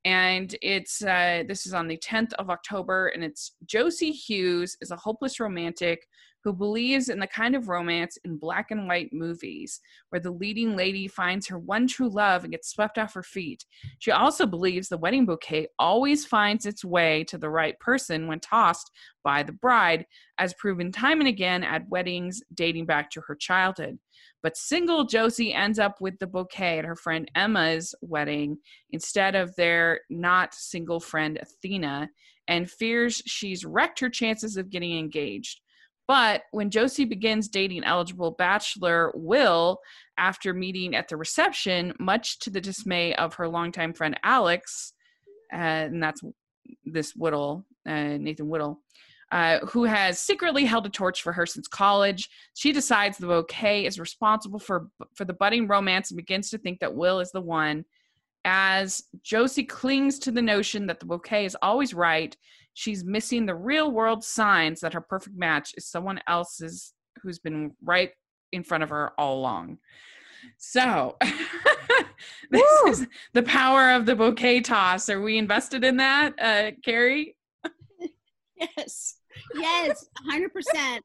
and 0.04 0.54
it's 0.62 1.02
uh, 1.02 1.42
this 1.46 1.66
is 1.66 1.74
on 1.74 1.88
the 1.88 1.98
10th 1.98 2.32
of 2.34 2.50
October, 2.50 3.08
and 3.08 3.22
it's 3.22 3.52
Josie 3.66 4.12
Hughes 4.12 4.76
is 4.80 4.90
a 4.90 4.96
hopeless 4.96 5.40
romantic 5.40 6.06
who 6.44 6.52
believes 6.52 7.08
in 7.08 7.18
the 7.18 7.26
kind 7.26 7.54
of 7.54 7.68
romance 7.68 8.16
in 8.24 8.36
black 8.36 8.70
and 8.70 8.86
white 8.86 9.10
movies 9.12 9.80
where 10.08 10.20
the 10.20 10.30
leading 10.30 10.76
lady 10.76 11.06
finds 11.06 11.46
her 11.48 11.58
one 11.58 11.86
true 11.86 12.08
love 12.08 12.44
and 12.44 12.52
gets 12.52 12.70
swept 12.70 12.98
off 12.98 13.14
her 13.14 13.22
feet. 13.22 13.64
She 13.98 14.10
also 14.10 14.46
believes 14.46 14.88
the 14.88 14.96
wedding 14.98 15.26
bouquet 15.26 15.68
always 15.78 16.24
finds 16.24 16.66
its 16.66 16.84
way 16.84 17.24
to 17.24 17.38
the 17.38 17.50
right 17.50 17.78
person 17.78 18.26
when 18.26 18.40
tossed 18.40 18.90
by 19.22 19.42
the 19.42 19.52
bride, 19.52 20.06
as 20.38 20.54
proven 20.54 20.90
time 20.90 21.20
and 21.20 21.28
again 21.28 21.62
at 21.62 21.88
weddings 21.88 22.40
dating 22.54 22.86
back 22.86 23.10
to 23.10 23.20
her 23.26 23.34
childhood. 23.34 23.98
But 24.42 24.56
single 24.56 25.04
Josie 25.04 25.52
ends 25.52 25.78
up 25.78 26.00
with 26.00 26.18
the 26.18 26.26
bouquet 26.26 26.78
at 26.78 26.84
her 26.86 26.96
friend 26.96 27.30
Emma's 27.34 27.94
wedding 28.00 28.58
instead 28.90 29.34
of 29.34 29.54
their 29.56 30.00
not 30.08 30.54
single 30.54 31.00
friend 31.00 31.38
Athena 31.40 32.08
and 32.48 32.70
fears 32.70 33.22
she's 33.26 33.64
wrecked 33.64 34.00
her 34.00 34.08
chances 34.08 34.56
of 34.56 34.70
getting 34.70 34.98
engaged. 34.98 35.60
But 36.10 36.42
when 36.50 36.70
Josie 36.70 37.04
begins 37.04 37.46
dating 37.46 37.84
eligible 37.84 38.32
bachelor 38.32 39.12
Will 39.14 39.78
after 40.18 40.52
meeting 40.52 40.96
at 40.96 41.06
the 41.06 41.16
reception, 41.16 41.94
much 42.00 42.40
to 42.40 42.50
the 42.50 42.60
dismay 42.60 43.14
of 43.14 43.34
her 43.34 43.46
longtime 43.46 43.92
friend 43.92 44.18
Alex, 44.24 44.92
uh, 45.52 45.86
and 45.86 46.02
that's 46.02 46.20
this 46.84 47.14
Whittle, 47.14 47.64
uh, 47.86 48.16
Nathan 48.18 48.48
Whittle, 48.48 48.80
uh, 49.30 49.60
who 49.66 49.84
has 49.84 50.18
secretly 50.18 50.64
held 50.64 50.84
a 50.84 50.88
torch 50.88 51.22
for 51.22 51.32
her 51.32 51.46
since 51.46 51.68
college. 51.68 52.28
She 52.54 52.72
decides 52.72 53.16
the 53.16 53.28
bouquet 53.28 53.86
is 53.86 54.00
responsible 54.00 54.58
for 54.58 54.88
for 55.14 55.24
the 55.24 55.32
budding 55.32 55.68
romance 55.68 56.10
and 56.10 56.16
begins 56.16 56.50
to 56.50 56.58
think 56.58 56.80
that 56.80 56.92
Will 56.92 57.20
is 57.20 57.30
the 57.30 57.40
one. 57.40 57.84
As 58.44 59.00
Josie 59.22 59.62
clings 59.62 60.18
to 60.20 60.32
the 60.32 60.42
notion 60.42 60.88
that 60.88 60.98
the 60.98 61.06
bouquet 61.06 61.44
is 61.44 61.56
always 61.62 61.94
right, 61.94 62.36
she's 62.80 63.04
missing 63.04 63.44
the 63.44 63.54
real 63.54 63.90
world 63.90 64.24
signs 64.24 64.80
that 64.80 64.94
her 64.94 65.02
perfect 65.02 65.36
match 65.36 65.74
is 65.76 65.86
someone 65.86 66.18
else's 66.26 66.94
who's 67.22 67.38
been 67.38 67.72
right 67.84 68.12
in 68.52 68.64
front 68.64 68.82
of 68.82 68.88
her 68.88 69.12
all 69.18 69.38
along. 69.38 69.76
So, 70.56 71.18
this 72.50 72.62
Woo! 72.84 72.90
is 72.90 73.06
the 73.34 73.42
power 73.42 73.90
of 73.90 74.06
the 74.06 74.16
bouquet 74.16 74.62
toss. 74.62 75.10
Are 75.10 75.20
we 75.20 75.36
invested 75.36 75.84
in 75.84 75.98
that, 75.98 76.32
uh, 76.40 76.70
Kari? 76.82 77.36
yes 78.56 79.16
yes 79.54 80.06
100% 80.28 80.48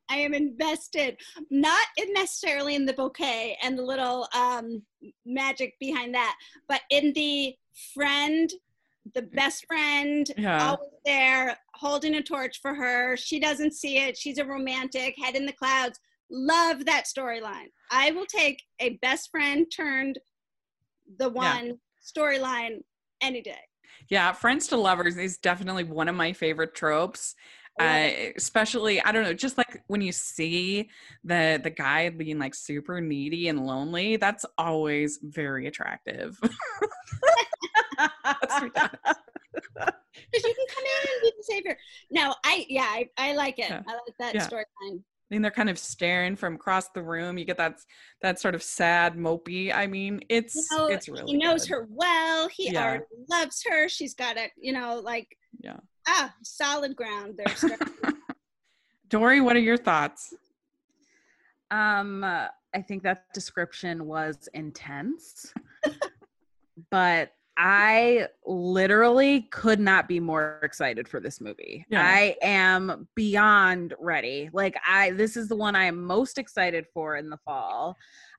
i 0.10 0.18
am 0.18 0.34
invested 0.34 1.16
not 1.52 1.86
in 1.98 2.12
necessarily 2.12 2.76
in 2.76 2.86
the 2.86 2.94
bouquet 2.94 3.58
and 3.62 3.78
the 3.78 3.84
little 3.84 4.28
um, 4.36 4.82
magic 5.26 5.74
behind 5.80 6.14
that 6.14 6.36
but 6.68 6.82
in 6.90 7.14
the 7.14 7.56
friend 7.94 8.52
the 9.14 9.22
best 9.22 9.66
friend 9.68 10.32
yeah. 10.38 10.70
always 10.70 10.90
there 11.06 11.58
holding 11.76 12.16
a 12.16 12.24
torch 12.24 12.60
for 12.62 12.74
her. 12.74 13.16
She 13.18 13.40
doesn't 13.40 13.74
see 13.74 13.98
it. 13.98 14.18
She's 14.18 14.38
a 14.38 14.46
romantic 14.46 15.16
head 15.22 15.36
in 15.36 15.46
the 15.46 15.54
clouds. 15.54 16.00
Love 16.32 16.86
that 16.86 17.04
storyline. 17.06 17.68
I 17.92 18.12
will 18.12 18.26
take 18.26 18.64
a 18.80 18.98
best 19.02 19.30
friend 19.30 19.68
turned 19.72 20.20
the 21.20 21.30
one 21.30 21.68
yeah. 21.68 21.74
storyline 22.04 22.82
any 23.22 23.42
day. 23.42 23.60
Yeah 24.10 24.32
friends 24.34 24.68
to 24.68 24.78
lovers 24.78 25.18
is 25.18 25.38
definitely 25.38 25.84
one 25.84 26.08
of 26.08 26.16
my 26.16 26.34
favorite 26.34 26.74
tropes. 26.76 27.36
Uh, 27.78 28.10
especially 28.38 29.02
i 29.02 29.12
don't 29.12 29.24
know 29.24 29.34
just 29.34 29.58
like 29.58 29.84
when 29.88 30.00
you 30.00 30.14
see 30.14 30.90
the 31.26 31.60
the 31.62 31.70
guy 31.70 32.08
being 32.08 32.40
like 32.40 32.56
super 32.56 33.02
needy 33.02 33.50
and 33.50 33.68
lonely 33.68 34.16
that's 34.16 34.46
always 34.58 35.20
very 35.22 35.68
attractive 35.68 36.40
because 37.96 38.74
you 40.44 40.54
can 40.54 40.68
come 40.74 40.84
in 40.84 41.10
and 41.10 41.22
be 41.22 41.32
the 41.38 41.44
savior 41.44 41.78
no 42.12 42.34
i 42.44 42.66
yeah 42.70 42.88
i, 42.90 43.10
I 43.18 43.34
like 43.34 43.60
it 43.60 43.70
yeah. 43.70 43.82
i 43.88 43.94
like 43.94 44.16
that 44.20 44.36
yeah. 44.36 44.48
storyline 44.48 45.02
and 45.32 45.44
they're 45.44 45.52
kind 45.52 45.70
of 45.70 45.80
staring 45.80 46.36
from 46.36 46.56
across 46.56 46.90
the 46.90 47.02
room. 47.02 47.38
You 47.38 47.46
get 47.46 47.58
that 47.58 47.80
that 48.22 48.40
sort 48.40 48.56
of 48.56 48.62
sad, 48.62 49.16
mopey. 49.16 49.74
I 49.74 49.88
mean, 49.88 50.22
it's 50.30 50.56
you 50.56 50.78
know, 50.78 50.88
it's 50.88 51.10
really. 51.10 51.32
He 51.32 51.38
knows 51.38 51.64
good. 51.64 51.72
her 51.72 51.88
well. 51.90 52.48
He 52.50 52.72
yeah. 52.72 52.84
already 52.84 53.06
loves 53.30 53.64
her. 53.70 53.90
She's 53.90 54.14
got 54.14 54.38
a, 54.38 54.50
you 54.58 54.74
know, 54.74 55.02
like 55.04 55.36
yeah, 55.60 55.78
ah, 56.08 56.34
solid 56.44 56.96
ground 56.96 57.38
there. 57.38 57.78
Dory, 59.10 59.42
what 59.42 59.56
are 59.56 59.60
your 59.60 59.78
thoughts? 59.78 60.34
Um, 61.72 62.24
uh, 62.24 62.48
I 62.74 62.82
think 62.82 63.04
that 63.04 63.26
description 63.34 64.06
was 64.06 64.48
intense, 64.54 65.54
but 66.92 67.32
I 67.58 68.28
literally 68.46 69.44
could 69.52 69.80
not 69.80 70.08
be 70.08 70.20
more 70.20 70.60
excited 70.62 71.08
for 71.08 71.20
this 71.20 71.40
movie. 71.40 71.86
Yeah. 71.90 72.06
I 72.06 72.36
am 72.42 73.08
beyond 73.16 73.94
ready. 74.00 74.50
Like 74.52 74.76
I 74.86 75.12
this 75.12 75.38
is 75.38 75.48
the 75.48 75.56
one 75.56 75.76
I 75.76 75.86
am 75.86 76.04
most 76.04 76.38
excited 76.38 76.86
for 76.94 77.16
in 77.16 77.30
the 77.30 77.38
fall. 77.38 77.96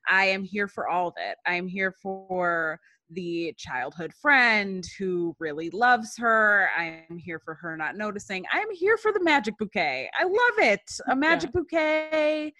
I 0.09 0.27
am 0.27 0.45
here 0.45 0.69
for 0.69 0.89
all 0.89 1.09
of 1.09 1.15
it. 1.17 1.39
I 1.47 1.55
am 1.55 1.67
here 1.67 1.95
for 2.03 2.79
the 3.11 3.55
childhood 3.57 4.13
friend 4.21 4.85
who 4.99 5.35
really 5.39 5.71
loves 5.71 6.17
her. 6.19 6.69
I'm 6.77 7.19
here 7.19 7.41
for 7.43 7.55
her 7.55 7.77
not 7.77 7.97
noticing. 7.97 8.45
I'm 8.53 8.71
here 8.73 8.97
for 8.97 9.13
the 9.13 9.23
magic 9.23 9.57
bouquet. 9.59 10.11
I 10.19 10.25
love 10.25 10.71
it. 10.71 10.83
A 11.09 11.17
magic 11.17 11.51
yeah. 11.55 11.61
bouquet, 11.61 12.55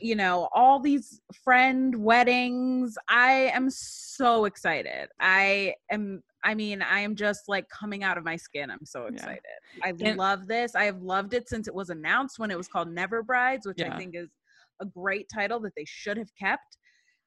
you 0.00 0.16
know, 0.16 0.48
all 0.52 0.80
these 0.80 1.20
friend 1.42 1.94
weddings. 1.96 2.96
I 3.08 3.50
am 3.54 3.70
so 3.70 4.44
excited. 4.44 5.08
I 5.20 5.74
am 5.90 6.22
I 6.46 6.54
mean, 6.54 6.82
I 6.82 7.00
am 7.00 7.14
just 7.16 7.48
like 7.48 7.66
coming 7.70 8.04
out 8.04 8.18
of 8.18 8.24
my 8.24 8.36
skin. 8.36 8.70
I'm 8.70 8.84
so 8.84 9.06
excited. 9.06 9.40
Yeah. 9.78 9.86
I 9.86 9.94
and, 10.00 10.18
love 10.18 10.46
this. 10.46 10.74
I 10.74 10.84
have 10.84 11.00
loved 11.00 11.32
it 11.32 11.48
since 11.48 11.68
it 11.68 11.74
was 11.74 11.88
announced 11.88 12.38
when 12.38 12.50
it 12.50 12.58
was 12.58 12.68
called 12.68 12.88
Never 12.88 13.22
Brides, 13.22 13.66
which 13.66 13.78
yeah. 13.80 13.94
I 13.94 13.96
think 13.96 14.14
is 14.14 14.28
a 14.82 14.84
great 14.84 15.26
title 15.32 15.58
that 15.60 15.72
they 15.74 15.86
should 15.86 16.18
have 16.18 16.28
kept 16.38 16.76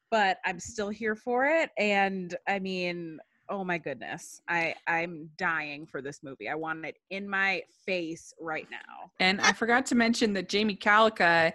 but 0.09 0.37
I'm 0.45 0.59
still 0.59 0.89
here 0.89 1.15
for 1.15 1.45
it. 1.45 1.71
And 1.77 2.35
I 2.47 2.59
mean, 2.59 3.19
oh 3.49 3.63
my 3.63 3.77
goodness, 3.77 4.41
I 4.47 4.75
I'm 4.87 5.29
dying 5.37 5.85
for 5.85 6.01
this 6.01 6.21
movie. 6.23 6.49
I 6.49 6.55
want 6.55 6.85
it 6.85 6.97
in 7.09 7.29
my 7.29 7.63
face 7.85 8.33
right 8.39 8.67
now. 8.69 9.11
And 9.19 9.41
I 9.41 9.53
forgot 9.53 9.85
to 9.87 9.95
mention 9.95 10.33
that 10.33 10.49
Jamie 10.49 10.75
Callica 10.75 11.53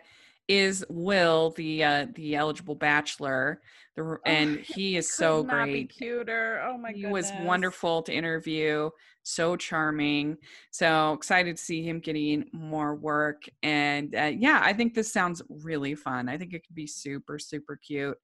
is 0.53 0.85
Will, 0.91 1.51
the 1.57 1.83
uh, 1.83 2.07
the 2.15 2.37
eligible 2.37 2.75
bachelor, 2.75 3.63
the, 3.97 4.03
oh, 4.03 4.19
and 4.27 4.59
he 4.75 4.97
is 4.97 5.13
so 5.13 5.43
great. 5.43 5.91
cuter. 5.97 6.63
Oh 6.63 6.77
my! 6.77 6.93
He 6.93 7.03
goodness. 7.03 7.31
was 7.31 7.47
wonderful 7.47 8.03
to 8.03 8.13
interview. 8.13 8.91
So 9.25 9.57
charming. 9.57 10.37
So 10.71 11.13
excited 11.13 11.57
to 11.57 11.63
see 11.63 11.83
him 11.83 12.01
getting 12.01 12.45
more 12.53 12.95
work. 12.97 13.45
And 13.63 14.15
uh, 14.15 14.33
yeah, 14.37 14.61
I 14.65 14.73
think 14.73 14.95
this 14.95 15.13
sounds 15.13 15.41
really 15.49 15.95
fun. 15.95 16.29
I 16.29 16.37
think 16.37 16.53
it 16.53 16.67
could 16.67 16.75
be 16.75 16.87
super 16.87 17.39
super 17.39 17.77
cute. 17.77 18.19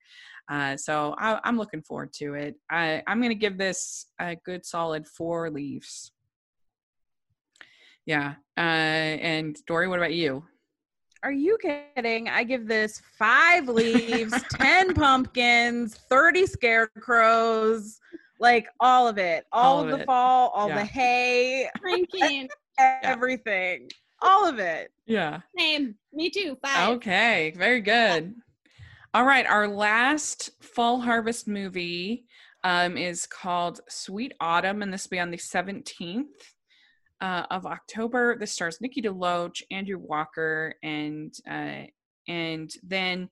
Uh, 0.51 0.76
so 0.76 1.14
I, 1.18 1.41
am 1.49 1.57
looking 1.57 1.83
forward 1.83 2.12
to 2.14 2.35
it. 2.35 2.57
I, 2.70 3.03
I'm 3.07 3.20
going 3.20 3.31
to 3.31 3.37
give 3.37 3.59
this 3.59 4.07
a 4.18 4.35
good 4.35 4.66
solid 4.66 5.07
four 5.07 5.51
leaves. 5.51 6.11
Yeah. 8.07 8.35
Uh, 8.57 8.61
and 8.61 9.57
Dory, 9.66 9.87
what 9.89 9.99
about 9.99 10.14
you? 10.14 10.45
Are 11.29 11.33
you 11.33 11.59
kidding? 11.61 12.26
I 12.31 12.43
give 12.43 12.66
this 12.66 13.03
five 13.18 13.68
leaves, 13.68 14.33
10 14.55 14.95
pumpkins, 14.95 15.95
30 16.09 16.47
scarecrows. 16.47 18.01
Like 18.41 18.66
all 18.81 19.07
of 19.07 19.18
it. 19.18 19.45
All, 19.53 19.74
All 19.76 19.81
of, 19.83 19.89
of 19.91 19.97
the 19.99 20.03
it. 20.05 20.07
fall, 20.07 20.49
all 20.55 20.68
Yeah. 20.70 20.76
the 20.76 20.85
hay, 20.87 21.68
Drinking. 21.83 22.49
everything. 23.03 23.91
All 24.22 24.49
of 24.49 24.59
it. 24.59 24.91
Yeah. 25.05 25.41
Same. 25.59 25.97
Me 26.14 26.31
too. 26.31 26.57
Five. 26.64 26.97
Okay, 26.97 27.53
very 27.59 27.83
good. 27.83 28.35
All 29.12 29.26
right, 29.26 29.45
our 29.45 29.68
last 29.68 30.49
fall 30.62 30.99
harvest 30.99 31.47
movie 31.47 32.24
um, 32.64 32.97
is 32.97 33.26
called 33.26 33.81
Sweet 33.91 34.33
Autumn, 34.41 34.81
and 34.81 34.91
this 34.91 35.05
will 35.05 35.16
be 35.16 35.20
on 35.20 35.31
the 35.31 35.37
17th 35.37 36.24
uh, 37.21 37.45
of 37.51 37.66
October. 37.66 38.37
This 38.37 38.53
stars 38.53 38.81
Nikki 38.81 39.03
DeLoach, 39.03 39.62
Andrew 39.71 39.99
Walker, 39.99 40.75
and 40.83 41.35
uh, 41.51 41.85
and 42.29 42.71
then 42.83 43.29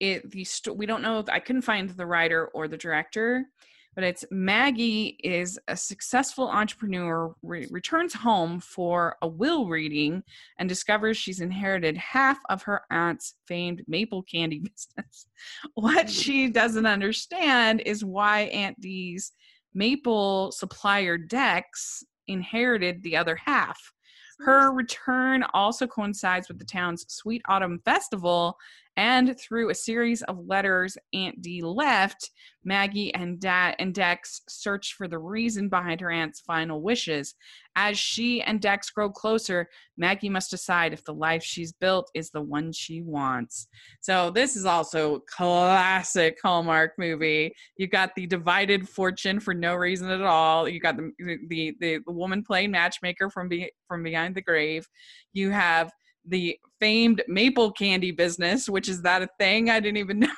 it 0.00 0.30
the 0.30 0.44
sto- 0.44 0.72
we 0.72 0.86
don't 0.86 1.02
know 1.02 1.18
if 1.18 1.28
I 1.28 1.38
couldn't 1.38 1.62
find 1.62 1.88
the 1.88 2.06
writer 2.06 2.46
or 2.48 2.68
the 2.68 2.76
director, 2.76 3.46
but 3.94 4.04
it's 4.04 4.24
Maggie 4.30 5.18
is 5.22 5.58
a 5.68 5.76
successful 5.76 6.48
entrepreneur 6.48 7.34
re- 7.42 7.68
returns 7.70 8.14
home 8.14 8.60
for 8.60 9.16
a 9.22 9.28
will 9.28 9.66
reading 9.68 10.22
and 10.58 10.68
discovers 10.68 11.16
she's 11.16 11.40
inherited 11.40 11.96
half 11.98 12.38
of 12.48 12.62
her 12.62 12.82
aunt's 12.90 13.34
famed 13.46 13.82
maple 13.86 14.22
candy 14.22 14.58
business. 14.60 15.26
What 15.74 16.08
she 16.08 16.48
doesn't 16.48 16.86
understand 16.86 17.82
is 17.84 18.04
why 18.04 18.42
Aunt 18.42 18.80
Dee's 18.80 19.32
maple 19.74 20.50
supplier 20.52 21.16
Dex 21.16 22.04
inherited 22.30 23.02
the 23.02 23.16
other 23.16 23.36
half. 23.36 23.92
Her 24.40 24.72
return 24.72 25.44
also 25.52 25.86
coincides 25.86 26.48
with 26.48 26.58
the 26.58 26.64
town's 26.64 27.04
Sweet 27.08 27.42
Autumn 27.46 27.80
Festival, 27.84 28.56
and 29.00 29.34
through 29.40 29.70
a 29.70 29.74
series 29.74 30.20
of 30.24 30.46
letters 30.46 30.98
Aunt 31.14 31.40
Dee 31.40 31.62
left, 31.62 32.30
Maggie 32.64 33.14
and 33.14 33.40
Dad 33.40 33.76
and 33.78 33.94
Dex 33.94 34.42
search 34.46 34.92
for 34.92 35.08
the 35.08 35.18
reason 35.18 35.70
behind 35.70 36.02
her 36.02 36.10
aunt's 36.10 36.40
final 36.40 36.82
wishes. 36.82 37.34
As 37.76 37.98
she 37.98 38.42
and 38.42 38.60
Dex 38.60 38.90
grow 38.90 39.08
closer, 39.08 39.70
Maggie 39.96 40.28
must 40.28 40.50
decide 40.50 40.92
if 40.92 41.02
the 41.04 41.14
life 41.14 41.42
she's 41.42 41.72
built 41.72 42.10
is 42.14 42.28
the 42.30 42.42
one 42.42 42.72
she 42.72 43.00
wants. 43.00 43.68
So 44.02 44.30
this 44.30 44.54
is 44.54 44.66
also 44.66 45.20
classic 45.20 46.36
Hallmark 46.42 46.92
movie. 46.98 47.54
You 47.78 47.86
got 47.86 48.14
the 48.14 48.26
divided 48.26 48.86
fortune 48.86 49.40
for 49.40 49.54
no 49.54 49.76
reason 49.76 50.10
at 50.10 50.20
all. 50.20 50.68
You 50.68 50.78
got 50.78 50.98
the 50.98 51.10
the 51.48 51.74
the, 51.80 52.00
the 52.04 52.12
woman 52.12 52.44
playing 52.44 52.72
matchmaker 52.72 53.30
from 53.30 53.48
be, 53.48 53.72
from 53.88 54.02
behind 54.02 54.34
the 54.34 54.42
grave. 54.42 54.86
You 55.32 55.48
have 55.52 55.90
the 56.26 56.58
famed 56.80 57.22
maple 57.28 57.72
candy 57.72 58.10
business, 58.10 58.68
which 58.68 58.88
is 58.88 59.02
that 59.02 59.22
a 59.22 59.28
thing? 59.38 59.70
I 59.70 59.80
didn't 59.80 59.98
even 59.98 60.18
know. 60.20 60.28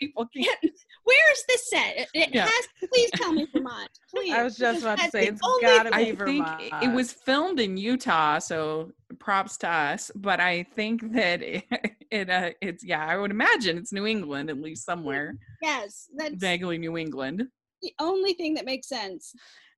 maple 0.00 0.26
candy. 0.34 0.72
Where 1.04 1.32
is 1.32 1.44
this 1.48 1.68
set? 1.68 2.08
Yeah. 2.14 2.46
has. 2.46 2.68
Please 2.92 3.10
tell 3.14 3.32
me 3.32 3.46
Vermont. 3.52 3.90
Please. 4.14 4.32
I 4.32 4.42
was 4.42 4.56
just 4.56 4.80
about 4.82 4.98
to 5.00 5.10
say 5.10 5.26
it's 5.26 5.40
only 5.44 5.62
gotta 5.62 5.90
be 5.90 5.94
I 5.94 6.14
think 6.14 6.46
it 6.82 6.92
was 6.94 7.12
filmed 7.12 7.60
in 7.60 7.76
Utah, 7.76 8.38
so 8.38 8.90
props 9.18 9.58
to 9.58 9.68
us. 9.68 10.10
But 10.14 10.40
I 10.40 10.62
think 10.74 11.12
that 11.12 11.42
it, 11.42 11.64
it 12.10 12.30
uh, 12.30 12.50
it's 12.62 12.82
yeah, 12.82 13.04
I 13.06 13.18
would 13.18 13.30
imagine 13.32 13.76
it's 13.76 13.92
New 13.92 14.06
England 14.06 14.48
at 14.48 14.58
least 14.60 14.86
somewhere, 14.86 15.34
Yes, 15.62 16.08
that's 16.16 16.36
vaguely 16.36 16.78
New 16.78 16.96
England. 16.96 17.44
the 17.82 17.92
only 18.00 18.32
thing 18.32 18.54
that 18.54 18.64
makes 18.64 18.88
sense. 18.88 19.34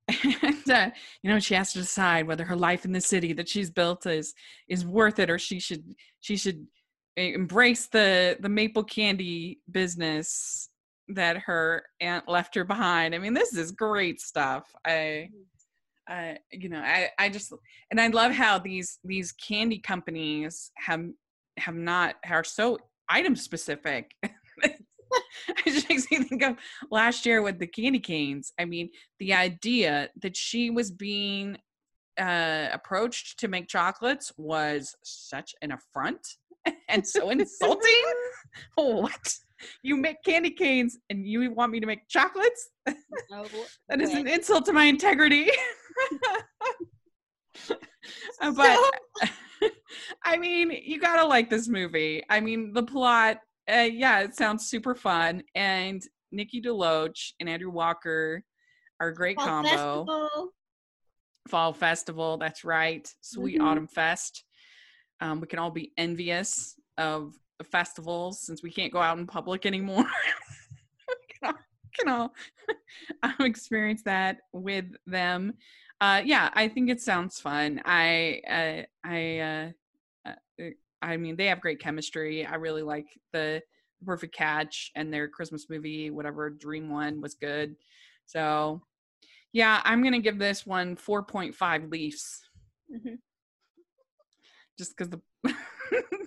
and 0.43 0.71
uh, 0.71 0.91
you 1.23 1.31
know 1.31 1.39
she 1.41 1.55
has 1.55 1.73
to 1.73 1.81
decide 1.81 2.27
whether 2.27 2.45
her 2.45 2.57
life 2.57 2.85
in 2.85 2.93
the 2.93 3.01
city 3.01 3.33
that 3.33 3.49
she's 3.49 3.71
built 3.71 4.07
is 4.07 4.35
is 4.69 4.87
worth 4.87 5.19
it 5.19 5.31
or 5.31 5.39
she 5.39 5.59
should 5.59 5.95
she 6.21 6.37
should 6.37 6.67
embrace 7.17 7.87
the 7.87 8.37
the 8.41 8.49
maple 8.49 8.85
candy 8.85 9.59
business 9.71 10.69
that 11.09 11.39
her 11.39 11.85
aunt 12.01 12.29
left 12.29 12.55
her 12.55 12.65
behind 12.65 13.15
i 13.15 13.19
mean 13.19 13.35
this 13.35 13.55
is 13.55 13.73
great 13.73 14.21
stuff 14.21 14.73
i 14.87 15.29
I, 16.09 16.39
you 16.53 16.69
know, 16.69 16.79
I, 16.79 17.11
I 17.19 17.29
just, 17.29 17.53
and 17.91 18.01
I 18.01 18.09
love 18.09 18.33
how 18.33 18.59
these, 18.59 18.99
these 19.05 19.33
candy 19.33 19.79
companies 19.79 20.71
have, 20.77 21.05
have 21.59 21.75
not, 21.75 22.17
are 22.29 22.45
so 22.45 22.79
item 23.09 23.37
specific. 23.37 24.13
it 25.49 25.73
just 25.73 25.89
makes 25.89 26.11
me 26.11 26.19
think 26.19 26.43
of 26.43 26.57
last 26.91 27.27
year 27.27 27.43
with 27.43 27.59
the 27.59 27.67
candy 27.67 27.99
canes. 27.99 28.53
I 28.59 28.65
mean, 28.65 28.91
the 29.19 29.35
idea 29.35 30.11
that 30.23 30.37
she 30.37 30.71
was 30.71 30.91
being 30.91 31.59
uh, 32.19 32.69
approached 32.73 33.39
to 33.41 33.49
make 33.49 33.69
chocolates 33.69 34.33
was 34.37 34.95
such 35.03 35.55
an 35.63 35.73
affront 35.73 36.27
and 36.89 37.07
so 37.07 37.31
insulting. 37.31 38.05
what? 38.75 39.35
You 39.83 39.97
make 39.97 40.23
candy 40.23 40.51
canes 40.51 40.99
and 41.09 41.27
you 41.27 41.51
want 41.53 41.73
me 41.73 41.81
to 41.81 41.87
make 41.87 42.09
chocolates? 42.09 42.71
Oh, 43.33 43.47
That 43.89 44.01
is 44.03 44.13
an 44.13 44.29
insult 44.29 44.67
to 44.67 44.73
my 44.73 44.85
integrity. 44.85 45.51
But 48.41 48.79
I 50.25 50.37
mean, 50.37 50.71
you 50.71 51.01
gotta 51.01 51.27
like 51.27 51.51
this 51.51 51.69
movie. 51.69 52.23
I 52.29 52.41
mean, 52.41 52.73
the 52.73 52.83
plot, 52.83 53.39
uh, 53.73 53.89
yeah, 53.91 54.21
it 54.21 54.37
sounds 54.37 54.67
super 54.67 54.95
fun, 54.95 55.43
and 55.55 56.03
Nikki 56.33 56.61
DeLoach 56.61 57.33
and 57.41 57.49
Andrew 57.49 57.71
Walker 57.71 58.43
are 59.01 59.09
a 59.09 59.15
great 59.15 59.37
Fall 59.37 59.47
combo. 59.47 59.69
Festival. 59.69 60.53
Fall 61.49 61.73
festival, 61.73 62.39
that's 62.39 62.65
right. 62.65 63.09
Sweet 63.21 63.61
Mhm. 63.61 63.65
Autumn 63.65 63.87
Fest. 63.87 64.45
Um, 65.21 65.41
we 65.41 65.47
can 65.47 65.59
all 65.59 65.71
be 65.71 65.93
envious 65.97 66.79
of 66.99 67.35
the 67.59 67.65
festivals 67.65 68.41
since 68.41 68.63
we 68.63 68.71
can't 68.71 68.93
go 68.93 69.01
out 69.01 69.19
in 69.19 69.27
public 69.27 69.65
anymore. 69.65 70.05
we 71.09 71.15
can 71.29 71.55
all, 71.55 71.55
can 71.99 72.09
all 72.09 72.35
um, 73.23 73.47
experience 73.47 74.03
that 74.03 74.41
with 74.53 74.87
them. 75.07 75.55
Uh, 76.01 76.21
yeah, 76.25 76.51
I 76.53 76.69
think 76.69 76.91
it 76.91 77.01
sounds 77.01 77.41
fun. 77.41 77.81
I, 77.85 78.43
uh, 78.49 79.09
I, 79.09 79.39
uh, 79.39 80.31
uh, 80.31 80.71
I 81.03 81.17
mean, 81.17 81.37
they 81.37 81.47
have 81.47 81.61
great 81.61 81.81
chemistry. 81.81 82.45
I 82.47 82.55
really 82.57 82.83
like 82.83 83.07
the 83.33 83.63
Perfect 84.05 84.35
Catch 84.35 84.91
and 84.95 85.13
their 85.13 85.29
Christmas 85.29 85.67
movie, 85.71 86.11
whatever 86.11 86.51
Dream 86.51 86.89
One 86.91 87.21
was 87.21 87.35
good. 87.35 87.77
So, 88.27 88.83
yeah, 89.53 89.81
I'm 89.85 90.03
gonna 90.03 90.21
give 90.21 90.39
this 90.39 90.67
one 90.67 90.97
4.5 90.97 91.91
Leafs 91.91 92.49
Mhm. 92.93 93.19
just 94.79 94.97
because 94.97 95.09
the 95.11 95.21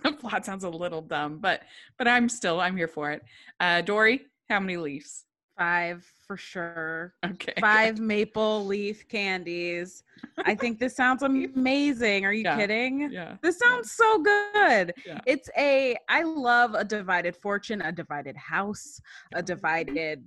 the 0.04 0.14
plot 0.14 0.46
sounds 0.46 0.64
a 0.64 0.70
little 0.70 1.02
dumb, 1.02 1.40
but 1.40 1.64
but 1.98 2.08
I'm 2.08 2.30
still 2.30 2.60
I'm 2.60 2.76
here 2.78 2.88
for 2.88 3.12
it. 3.12 3.24
Uh, 3.60 3.82
Dory, 3.82 4.26
how 4.50 4.60
many 4.60 4.78
Leafs? 4.78 5.26
Five 5.60 6.10
for 6.26 6.38
sure. 6.38 7.14
Okay, 7.26 7.52
Five 7.60 8.00
maple 8.00 8.66
leaf 8.66 9.06
candies. 9.10 10.04
I 10.46 10.56
think 10.56 10.80
this 10.80 10.96
sounds 10.96 11.22
amazing. 11.24 12.24
Are 12.26 12.32
you 12.32 12.44
Yeah. 12.44 12.56
kidding? 12.58 13.12
Yeah, 13.12 13.36
This 13.42 13.60
sounds 13.60 13.92
so 13.92 14.20
good. 14.20 14.94
Yeah. 15.06 15.20
It's 15.28 15.50
a 15.58 15.98
I 16.08 16.24
love 16.24 16.76
a 16.76 16.86
divided 16.86 17.36
fortune, 17.36 17.82
a 17.82 17.92
divided 17.92 18.38
house, 18.38 19.02
a 19.34 19.44
divided 19.44 20.24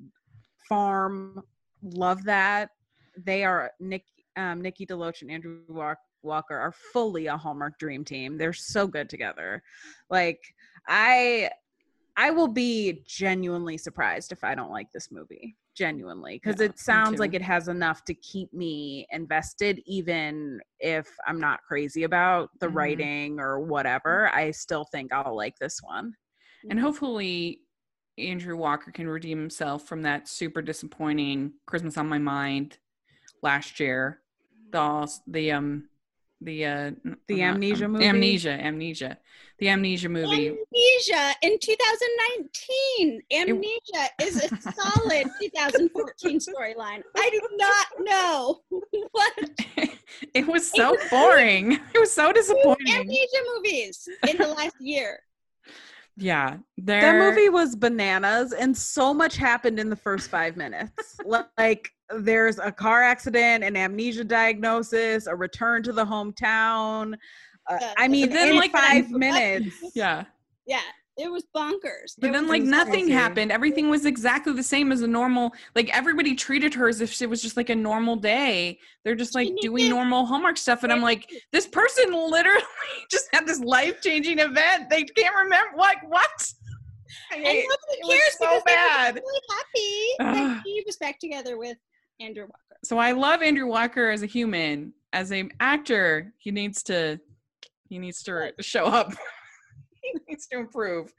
farm. 0.68 1.42
Love 1.82 2.24
that. 2.24 2.68
They 3.16 3.42
are 3.42 3.70
Nick 3.80 4.04
um 4.36 4.60
Nikki 4.60 4.84
DeLoach 4.84 5.22
and 5.22 5.30
Andrew 5.30 5.60
Walker 6.22 6.56
are 6.58 6.72
fully 6.92 7.26
a 7.28 7.36
Hallmark 7.38 7.78
dream 7.78 8.04
team. 8.04 8.36
They're 8.36 8.52
so 8.52 8.86
good 8.86 9.08
together. 9.08 9.62
Like 10.10 10.40
I 10.88 11.50
I 12.16 12.30
will 12.30 12.48
be 12.48 13.02
genuinely 13.06 13.78
surprised 13.78 14.32
if 14.32 14.44
I 14.44 14.54
don't 14.54 14.70
like 14.70 14.92
this 14.92 15.10
movie. 15.10 15.56
Genuinely, 15.74 16.38
because 16.42 16.60
Yeah, 16.60 16.66
it 16.66 16.78
sounds 16.78 17.18
like 17.18 17.32
it 17.32 17.40
has 17.42 17.68
enough 17.68 18.04
to 18.04 18.14
keep 18.14 18.52
me 18.52 19.06
invested, 19.10 19.80
even 19.86 20.60
if 20.78 21.08
I'm 21.26 21.40
not 21.40 21.62
crazy 21.62 22.02
about 22.02 22.50
the 22.60 22.68
Mhm. 22.68 22.74
writing 22.74 23.40
or 23.40 23.58
whatever. 23.60 24.28
I 24.34 24.50
still 24.50 24.84
think 24.84 25.12
I'll 25.12 25.34
like 25.34 25.56
this 25.58 25.80
one. 25.82 26.14
and 26.68 26.78
hopefully 26.78 27.62
Andrew 28.18 28.56
Walker 28.56 28.92
can 28.92 29.08
redeem 29.08 29.38
himself 29.38 29.88
from 29.88 30.02
that 30.02 30.28
super 30.28 30.60
disappointing 30.62 31.54
Christmas 31.66 31.96
on 31.96 32.08
My 32.08 32.18
Mind 32.18 32.78
last 33.42 33.80
year. 33.80 34.22
The 34.70 35.08
the 35.26 35.52
um 35.52 35.88
the 36.44 36.64
uh 36.66 36.90
The 37.28 37.40
not- 37.42 37.54
Amnesia 37.54 37.84
um, 37.86 37.92
movie? 37.92 38.06
amnesia 38.06 38.50
amnesia 38.50 39.18
the 39.58 39.68
amnesia 39.68 40.08
movie 40.08 40.48
Amnesia 40.48 41.34
in 41.42 41.56
2019. 41.58 43.22
Amnesia 43.32 44.08
is 44.20 44.36
a 44.42 44.48
solid 44.72 45.26
2014 45.40 46.38
storyline. 46.40 47.02
I 47.16 47.30
do 47.30 47.40
not 47.56 47.86
know 48.00 48.60
what 49.12 49.32
it 50.34 50.46
was 50.46 50.68
so 50.68 50.96
boring 51.10 51.72
it 51.94 51.98
was 51.98 52.12
so 52.12 52.32
disappointing 52.32 52.92
amnesia 52.92 53.42
movies 53.54 54.08
in 54.28 54.36
the 54.38 54.48
last 54.48 54.76
year. 54.80 55.20
yeah 56.16 56.56
That 56.78 57.16
movie 57.18 57.48
was 57.48 57.76
bananas, 57.76 58.52
and 58.52 58.76
so 58.76 59.14
much 59.14 59.36
happened 59.36 59.78
in 59.78 59.88
the 59.90 59.96
first 59.96 60.28
five 60.30 60.56
minutes. 60.56 61.16
like 61.56 61.90
there's 62.18 62.58
a 62.58 62.70
car 62.72 63.02
accident, 63.02 63.64
an 63.64 63.76
amnesia 63.76 64.24
diagnosis, 64.24 65.26
a 65.26 65.34
return 65.34 65.82
to 65.84 65.92
the 65.92 66.04
hometown. 66.04 67.14
Uh, 67.68 67.78
Yeah. 67.80 67.94
I 67.96 68.08
mean, 68.08 68.30
then, 68.30 68.50
in 68.50 68.56
like, 68.56 68.72
five 68.72 69.08
then- 69.10 69.18
minutes. 69.18 69.76
yeah 69.94 70.24
Yeah. 70.66 70.80
it 71.18 71.30
was 71.30 71.44
bonkers. 71.54 72.14
But 72.18 72.30
It 72.30 72.32
then, 72.32 72.48
like, 72.48 72.62
nothing 72.62 73.04
crazy. 73.04 73.12
happened. 73.12 73.52
Everything 73.52 73.88
was 73.90 74.04
exactly 74.06 74.52
the 74.54 74.62
same 74.62 74.90
as 74.92 75.02
a 75.02 75.06
normal. 75.06 75.52
Like, 75.76 75.88
everybody 75.96 76.34
treated 76.34 76.74
her 76.74 76.88
as 76.88 77.00
if 77.00 77.20
it 77.22 77.28
was 77.28 77.40
just 77.42 77.56
like 77.56 77.70
a 77.70 77.74
normal 77.76 78.16
day. 78.16 78.78
They're 79.04 79.14
just 79.14 79.34
like 79.34 79.50
doing 79.60 79.88
normal 79.90 80.24
Hallmark 80.26 80.56
stuff. 80.56 80.82
And 80.84 80.92
I'm 80.92 81.02
like, 81.02 81.30
this 81.52 81.66
person 81.66 82.12
literally 82.12 82.62
just 83.10 83.28
had 83.32 83.46
this 83.46 83.60
life 83.60 84.00
changing 84.02 84.38
event. 84.38 84.90
They 84.90 85.04
can't 85.04 85.34
remember. 85.36 85.76
Like, 85.76 85.98
what? 86.08 86.52
I 87.30 87.36
and 87.36 87.44
hate- 87.46 87.66
nobody 87.68 87.98
it 88.00 88.06
was 88.06 88.16
cares 88.18 88.38
so 88.38 88.38
because 88.38 88.62
they 88.64 88.72
were 88.72 88.76
bad. 88.76 89.14
really 89.14 89.40
happy 89.50 90.36
that 90.40 90.56
Ugh. 90.56 90.62
he 90.64 90.82
was 90.86 90.96
back 90.96 91.18
together 91.20 91.58
with 91.58 91.76
Andrew 92.22 92.44
Walker. 92.44 92.78
So 92.84 92.98
I 92.98 93.12
love 93.12 93.42
Andrew 93.42 93.66
Walker 93.66 94.10
as 94.10 94.22
a 94.22 94.26
human. 94.26 94.92
As 95.12 95.30
an 95.30 95.50
actor, 95.60 96.32
he 96.38 96.50
needs 96.50 96.82
to 96.84 97.20
he 97.88 97.98
needs 97.98 98.22
to 98.22 98.52
show 98.60 98.86
up. 98.86 99.12
he 100.02 100.14
needs 100.28 100.46
to 100.48 100.58
improve. 100.58 101.12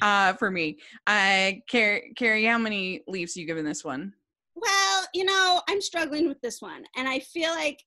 Uh, 0.00 0.32
for 0.34 0.50
me, 0.50 0.78
uh, 1.06 1.50
Kari, 1.68 2.12
Kari, 2.16 2.44
how 2.44 2.58
many 2.58 3.02
leaves 3.08 3.36
you 3.36 3.46
giving 3.46 3.64
this 3.64 3.84
one? 3.84 4.12
Well, 4.54 5.04
you 5.14 5.24
know, 5.24 5.60
I'm 5.68 5.80
struggling 5.80 6.28
with 6.28 6.40
this 6.40 6.62
one, 6.62 6.84
and 6.96 7.08
I 7.08 7.18
feel 7.18 7.50
like 7.50 7.82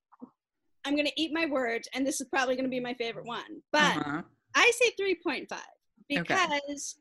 I'm 0.86 0.96
going 0.96 1.06
to 1.08 1.22
eat 1.22 1.32
my 1.34 1.46
words, 1.46 1.88
and 1.94 2.06
this 2.06 2.20
is 2.20 2.28
probably 2.28 2.56
going 2.56 2.66
to 2.66 2.70
be 2.70 2.80
my 2.82 2.94
favorite 2.96 3.26
one. 3.26 3.62
But 3.72 3.96
Uh-huh. 3.98 4.22
I 4.56 4.72
say 4.76 4.92
3.5 5.00 5.48
because 6.10 6.96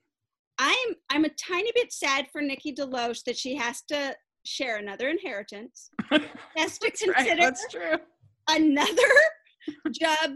I'm 0.58 0.88
I'm 1.10 1.24
a 1.24 1.30
tiny 1.30 1.72
bit 1.74 1.92
sad 1.92 2.28
for 2.32 2.40
Nikki 2.40 2.72
DeLoach 2.72 3.24
that 3.24 3.36
she 3.36 3.56
has 3.56 3.82
to 3.88 4.14
share 4.44 4.76
another 4.78 5.08
inheritance. 5.08 5.90
Has 6.56 6.78
to 6.78 6.92
That's 7.38 7.74
right. 7.74 8.00
Another 8.48 8.92
job. 9.92 10.32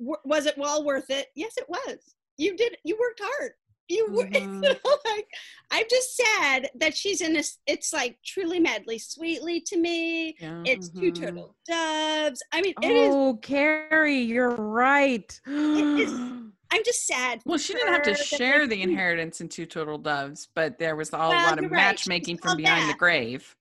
W- 0.00 0.16
Was 0.24 0.46
it 0.46 0.56
well 0.58 0.84
worth 0.84 1.10
it? 1.10 1.28
Yes, 1.34 1.56
it 1.56 1.66
was. 1.68 1.98
You 2.36 2.56
did. 2.56 2.76
You 2.84 2.96
worked 3.00 3.20
hard. 3.22 3.52
You 3.88 4.06
were. 4.12 4.24
Mhm. 4.26 4.34
You 4.34 4.60
know, 4.60 4.96
like 5.06 5.26
I'm 5.70 5.86
just 5.88 6.16
sad 6.16 6.68
that 6.78 6.96
she's 6.96 7.20
in 7.20 7.32
this. 7.32 7.58
It's 7.66 7.92
like 7.92 8.18
truly 8.24 8.60
madly 8.60 8.98
sweetly 8.98 9.60
to 9.62 9.78
me. 9.78 10.36
Yeah. 10.38 10.62
It's 10.66 10.90
two 10.90 11.10
Mhm. 11.10 11.14
turtle 11.20 11.56
doves. 11.66 12.42
I 12.52 12.60
mean, 12.60 12.74
it 12.82 12.90
is. 12.90 13.14
Oh, 13.14 13.38
Kari, 13.40 14.18
you're 14.18 14.50
right. 14.50 15.40
is- 15.46 16.12
I'm 16.70 16.84
just 16.84 17.06
sad. 17.06 17.40
Well, 17.46 17.58
she 17.58 17.72
didn't 17.72 17.92
have 17.92 18.02
to 18.02 18.14
share 18.14 18.66
the 18.66 18.82
inheritance 18.82 19.40
in 19.40 19.48
Two 19.48 19.64
Turtle 19.66 19.98
Doves, 19.98 20.48
but 20.54 20.78
there 20.78 20.96
was 20.96 21.12
all, 21.14 21.30
a 21.30 21.34
Well, 21.34 21.44
lot 21.44 21.58
of 21.58 21.64
right. 21.70 21.72
Matchmaking 21.72 22.38
from 22.38 22.56
behind 22.58 22.84
the 22.84 22.92
that. 22.92 22.98
grave. 22.98 23.56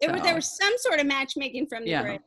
It 0.00 0.12
was, 0.12 0.22
there 0.22 0.34
was 0.34 0.56
some 0.56 0.72
sort 0.78 1.00
of 1.00 1.06
matchmaking 1.06 1.66
from 1.66 1.84
the 1.84 1.90
Yeah. 1.90 2.02
grave. 2.02 2.20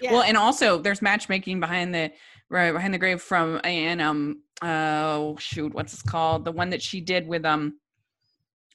Yeah. 0.00 0.12
Well, 0.12 0.22
and 0.22 0.36
also 0.36 0.78
there's 0.78 1.02
matchmaking 1.02 1.60
behind 1.60 1.94
the 1.94 2.10
right 2.48 2.72
behind 2.72 2.94
the 2.94 2.98
grave 2.98 3.20
from 3.20 3.60
and 3.62 4.00
um 4.00 4.42
oh 4.62 5.36
shoot, 5.38 5.74
what's 5.74 5.92
this 5.92 6.02
called? 6.02 6.44
The 6.44 6.52
one 6.52 6.70
that 6.70 6.82
she 6.82 7.00
did 7.00 7.26
with 7.26 7.44
um 7.44 7.78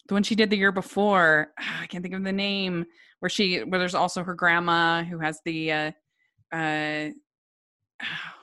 the 0.08 0.14
one 0.14 0.24
she 0.24 0.36
did 0.36 0.50
the 0.50 0.58
year 0.58 0.72
before. 0.72 1.52
ah, 1.60 1.80
I 1.82 1.88
can't 1.88 2.04
think 2.04 2.14
of 2.16 2.24
the 2.24 2.32
name. 2.32 2.86
Where 3.20 3.30
she 3.30 3.60
where 3.64 3.80
there's 3.80 3.96
also 3.96 4.24
her 4.24 4.36
grandma 4.36 5.04
who 5.04 5.18
has 5.20 5.42
the 5.44 5.72
uh 5.72 5.92
uh 6.54 6.56
can't 6.56 7.14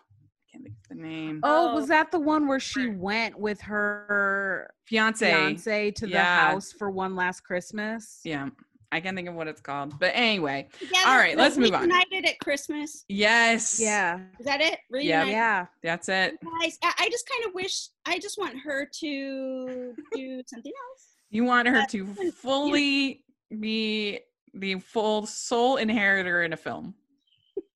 think 0.65 0.75
of 0.91 0.97
the 0.97 1.03
name. 1.03 1.41
Oh, 1.43 1.71
Oh. 1.71 1.75
was 1.75 1.89
that 1.89 2.11
the 2.11 2.19
one 2.21 2.47
where 2.49 2.61
she 2.61 2.89
went 2.89 3.39
with 3.39 3.61
her 3.63 4.73
Fiance. 4.85 5.31
fiance 5.31 5.91
to 5.93 6.07
the 6.07 6.13
Yeah. 6.13 6.51
house 6.51 6.73
for 6.73 6.91
one 6.91 7.15
last 7.17 7.41
Christmas? 7.43 8.21
Yeah. 8.25 8.49
I 8.93 9.01
can't 9.01 9.17
think 9.17 9.29
of 9.29 9.35
what 9.35 9.49
it's 9.49 9.61
called. 9.61 9.99
But 9.99 10.13
anyway. 10.15 10.69
Together, 10.79 10.95
all 11.09 11.17
right, 11.17 11.37
let's 11.37 11.57
move 11.57 11.75
on. 11.75 11.83
Reunited 11.89 12.27
at 12.27 12.39
Christmas. 12.39 13.05
Yes. 13.09 13.81
Yeah. 13.81 14.21
Is 14.39 14.47
that 14.47 14.61
it? 14.61 14.79
Yeah. 14.91 14.97
Reunited. 15.23 15.33
Yeah. 15.33 15.67
That's 15.83 16.09
it. 16.09 16.37
Guys, 16.61 16.79
I, 16.83 16.93
I 17.01 17.09
just 17.11 17.29
kind 17.29 17.45
of 17.49 17.55
wish. 17.55 17.89
I 18.07 18.19
just 18.21 18.39
want 18.39 18.57
her 18.61 18.89
to 19.01 19.95
do 20.15 20.43
something 20.47 20.73
else. 20.91 21.09
You 21.31 21.43
want 21.45 21.67
her 21.67 21.85
to 21.87 21.97
you 21.99 22.05
know- 22.05 22.31
fully 22.31 23.25
be 23.59 24.21
the 24.53 24.77
full 24.79 25.27
sole 25.27 25.77
inheritor 25.79 26.45
in 26.45 26.53
a 26.53 26.57
film. 26.57 26.95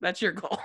That's 0.00 0.22
your 0.22 0.30
goal. 0.32 0.60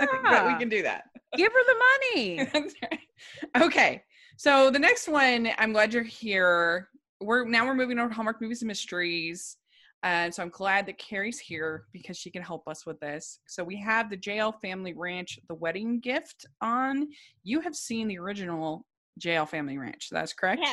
I 0.00 0.06
think 0.06 0.22
that 0.24 0.46
we 0.46 0.58
can 0.58 0.68
do 0.68 0.82
that. 0.82 1.04
Give 1.36 1.52
her 1.52 1.64
the 1.64 1.74
money. 2.14 2.70
Right. 2.82 3.64
Okay. 3.64 4.02
So 4.36 4.70
the 4.70 4.78
next 4.78 5.08
one, 5.08 5.48
I'm 5.58 5.72
glad 5.72 5.92
you're 5.92 6.04
here. 6.04 6.88
We're 7.20 7.44
now 7.44 7.66
we're 7.66 7.74
moving 7.74 7.98
on 7.98 8.08
to 8.08 8.14
Hallmark 8.14 8.40
movies 8.40 8.62
and 8.62 8.68
mysteries. 8.68 9.56
And 10.04 10.32
so 10.32 10.42
I'm 10.42 10.50
glad 10.50 10.86
that 10.86 10.98
Kari's 10.98 11.40
here 11.40 11.86
because 11.92 12.16
she 12.16 12.30
can 12.30 12.42
help 12.42 12.68
us 12.68 12.86
with 12.86 13.00
this. 13.00 13.40
So 13.48 13.64
we 13.64 13.76
have 13.80 14.08
the 14.08 14.16
JL 14.16 14.54
Family 14.60 14.92
Ranch, 14.92 15.40
The 15.48 15.56
Wedding 15.56 15.98
Gift 15.98 16.46
on. 16.60 17.08
You 17.42 17.60
have 17.60 17.74
seen 17.74 18.06
the 18.06 18.18
original 18.18 18.86
JL 19.20 19.48
Family 19.48 19.76
Ranch. 19.76 20.08
That's 20.12 20.32
correct? 20.32 20.60
Yeah. 20.62 20.72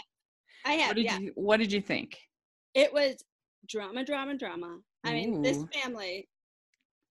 I 0.66 0.74
have. 0.74 0.90
What 0.90 0.96
did 0.98 1.06
yeah. 1.06 1.20
you 1.20 1.32
what 1.36 1.58
did 1.58 1.72
you 1.72 1.82
think? 1.82 2.20
It 2.76 2.94
was 2.94 3.24
drama, 3.68 4.06
drama, 4.06 4.38
drama. 4.38 4.78
I 5.04 5.14
mean, 5.14 5.42
this 5.42 5.64
family, 5.72 6.28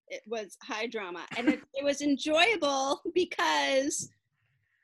it 0.08 0.22
was 0.26 0.56
high 0.62 0.86
drama, 0.86 1.24
and 1.36 1.48
it, 1.48 1.60
it 1.74 1.84
was 1.84 2.00
enjoyable 2.02 3.00
because 3.14 4.08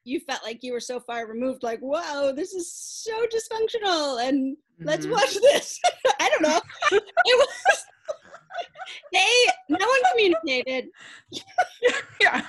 you 0.05 0.19
felt 0.21 0.43
like 0.43 0.63
you 0.63 0.73
were 0.73 0.81
so 0.81 0.99
far 0.99 1.27
removed. 1.27 1.63
Like, 1.63 1.81
whoa, 1.81 2.33
this 2.33 2.53
is 2.55 2.73
so 2.73 3.13
dysfunctional, 3.27 4.27
and 4.27 4.57
let's 4.81 5.07
Mhm. 5.07 5.13
watch 5.13 5.35
this. 5.35 5.79
I 6.21 6.29
don't 6.31 6.43
know. 6.43 6.61
it 6.93 7.03
was. 7.27 7.85
They 9.13 9.29
no 9.69 9.87
one 9.87 10.01
communicated. 10.11 10.89
yeah. 12.21 12.43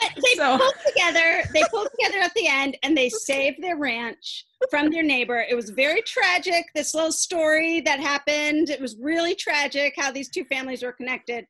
But 0.00 0.10
they 0.16 0.34
So- 0.36 0.58
pulled 0.58 0.74
together. 0.86 1.42
They 1.52 1.62
pulled 1.70 1.88
together 1.98 2.18
at 2.18 2.34
the 2.34 2.46
end, 2.46 2.76
and 2.82 2.96
they 2.96 3.08
saved 3.08 3.62
their 3.62 3.76
ranch 3.76 4.44
from 4.70 4.90
their 4.90 5.02
neighbor. 5.02 5.44
It 5.48 5.54
was 5.54 5.70
very 5.70 6.02
tragic. 6.02 6.66
This 6.74 6.94
little 6.94 7.12
story 7.12 7.80
that 7.82 8.00
happened. 8.00 8.70
It 8.70 8.80
was 8.80 8.96
really 8.98 9.34
tragic 9.34 9.94
how 9.96 10.10
these 10.10 10.28
two 10.30 10.44
families 10.46 10.82
were 10.82 10.92
connected. 10.92 11.46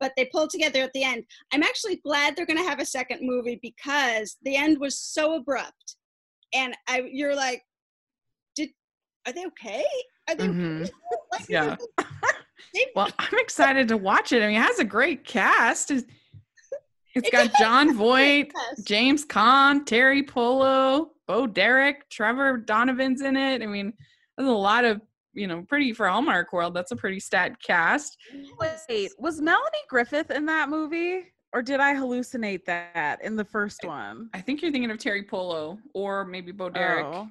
But 0.00 0.12
they 0.16 0.26
pulled 0.26 0.50
together 0.50 0.82
at 0.82 0.92
the 0.92 1.04
end. 1.04 1.24
I'm 1.52 1.62
actually 1.62 1.96
glad 1.96 2.34
they're 2.36 2.46
going 2.46 2.58
to 2.62 2.68
have 2.68 2.80
a 2.80 2.86
second 2.86 3.20
movie 3.22 3.58
because 3.62 4.36
the 4.42 4.56
end 4.56 4.78
was 4.80 4.98
so 4.98 5.34
abrupt, 5.36 5.96
and 6.52 6.76
I 6.88 7.02
you're 7.10 7.34
like, 7.36 7.62
did 8.56 8.70
are 9.26 9.32
they 9.32 9.46
okay? 9.46 9.84
Are 10.28 10.34
they 10.34 10.48
Mhm. 10.48 10.90
like, 11.32 11.48
Yeah. 11.48 11.76
Well, 12.96 13.08
I'm 13.18 13.38
excited 13.38 13.86
to 13.88 13.96
watch 13.96 14.32
it. 14.32 14.42
I 14.42 14.48
mean, 14.48 14.56
it 14.56 14.62
has 14.62 14.78
a 14.80 14.84
great 14.84 15.24
cast. 15.24 15.90
It's 15.92 16.04
it's 17.14 17.28
It 17.28 17.32
got 17.32 17.52
Jon 17.58 17.88
have 17.88 17.96
a 17.96 17.98
great 17.98 18.52
Voight. 18.52 18.84
James 18.86 19.24
Caan, 19.24 19.84
Teri 19.84 20.26
Polo, 20.26 21.12
Bo 21.28 21.46
Derek, 21.46 22.08
Trevor 22.10 22.56
Donovan's 22.56 23.20
in 23.20 23.36
it. 23.36 23.62
I 23.62 23.66
mean, 23.66 23.92
there's 24.36 24.48
a 24.48 24.52
lot 24.52 24.84
of, 24.84 25.00
you 25.34 25.46
know, 25.46 25.62
pretty 25.68 25.92
for 25.92 26.08
Hallmark 26.08 26.52
world. 26.52 26.74
That's 26.74 26.92
a 26.92 26.96
pretty 26.96 27.20
stat 27.20 27.60
cast. 27.62 28.16
Wait, 28.88 29.10
was 29.18 29.40
Melanie 29.40 29.84
Griffith 29.88 30.30
in 30.30 30.46
that 30.46 30.68
movie? 30.68 31.32
Or 31.52 31.62
did 31.62 31.78
I 31.78 31.94
hallucinate 31.94 32.64
that 32.64 33.22
in 33.22 33.36
the 33.36 33.44
first 33.44 33.84
one? 33.84 34.28
I 34.34 34.40
think 34.40 34.60
you're 34.60 34.72
thinking 34.72 34.90
of 34.90 34.98
Teri 34.98 35.26
Polo 35.26 35.78
or 35.92 36.24
maybe 36.24 36.50
Bo 36.50 36.68
Derek. 36.68 37.06
Oh. 37.06 37.28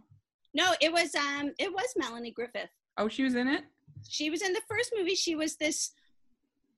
No, 0.54 0.74
it 0.80 0.93
was 0.93 1.14
um, 1.16 1.51
it 1.60 1.74
was 1.74 1.93
Melanie 1.97 2.32
Griffith. 2.32 2.70
Oh, 2.97 3.08
she 3.10 3.24
was 3.24 3.36
in 3.36 3.47
it? 3.47 3.64
she 4.08 4.30
was 4.30 4.41
in 4.41 4.54
the 4.54 4.62
first 4.68 4.93
movie 4.95 5.16
she 5.16 5.36
was 5.36 5.56
this 5.56 5.91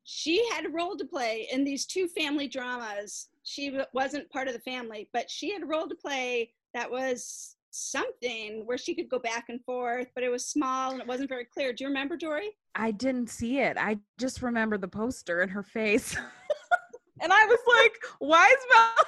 she 0.04 0.48
had 0.52 0.66
a 0.66 0.70
role 0.70 0.96
to 0.96 1.06
play 1.06 1.48
in 1.52 1.64
these 1.64 1.86
two 1.86 2.08
family 2.08 2.48
dramas 2.48 3.30
she 3.44 3.68
w- 3.68 3.86
wasn't 3.94 4.30
part 4.30 4.48
of 4.48 4.54
the 4.54 4.60
family 4.60 5.10
but 5.14 5.30
she 5.30 5.52
had 5.52 5.64
a 5.64 5.66
role 5.66 5.88
to 5.88 5.96
play 5.96 6.52
that 6.74 6.90
was 6.90 7.55
something 7.76 8.64
where 8.66 8.78
she 8.78 8.96
could 8.96 9.10
go 9.10 9.20
back 9.20 9.46
and 9.50 9.64
forth 9.64 10.08
but 10.16 10.24
it 10.24 10.30
was 10.30 10.48
small 10.48 10.92
and 10.92 11.02
it 11.02 11.08
wasn't 11.08 11.30
very 11.30 11.46
clear 11.46 11.74
do 11.74 11.84
you 11.84 11.88
remember 11.88 12.16
dory 12.18 12.52
I 12.78 12.92
didn't 12.92 13.30
see 13.30 13.60
it. 13.60 13.78
I 13.80 13.98
just 14.20 14.42
remember 14.42 14.78
the 14.78 14.88
poster 14.88 15.42
and 15.42 15.50
her 15.50 15.64
face. 15.64 16.14
and 17.22 17.32
I 17.32 17.46
was 17.46 17.60
like, 17.68 17.94
why 18.20 18.46
is 18.48 18.66
Melanie 18.70 19.00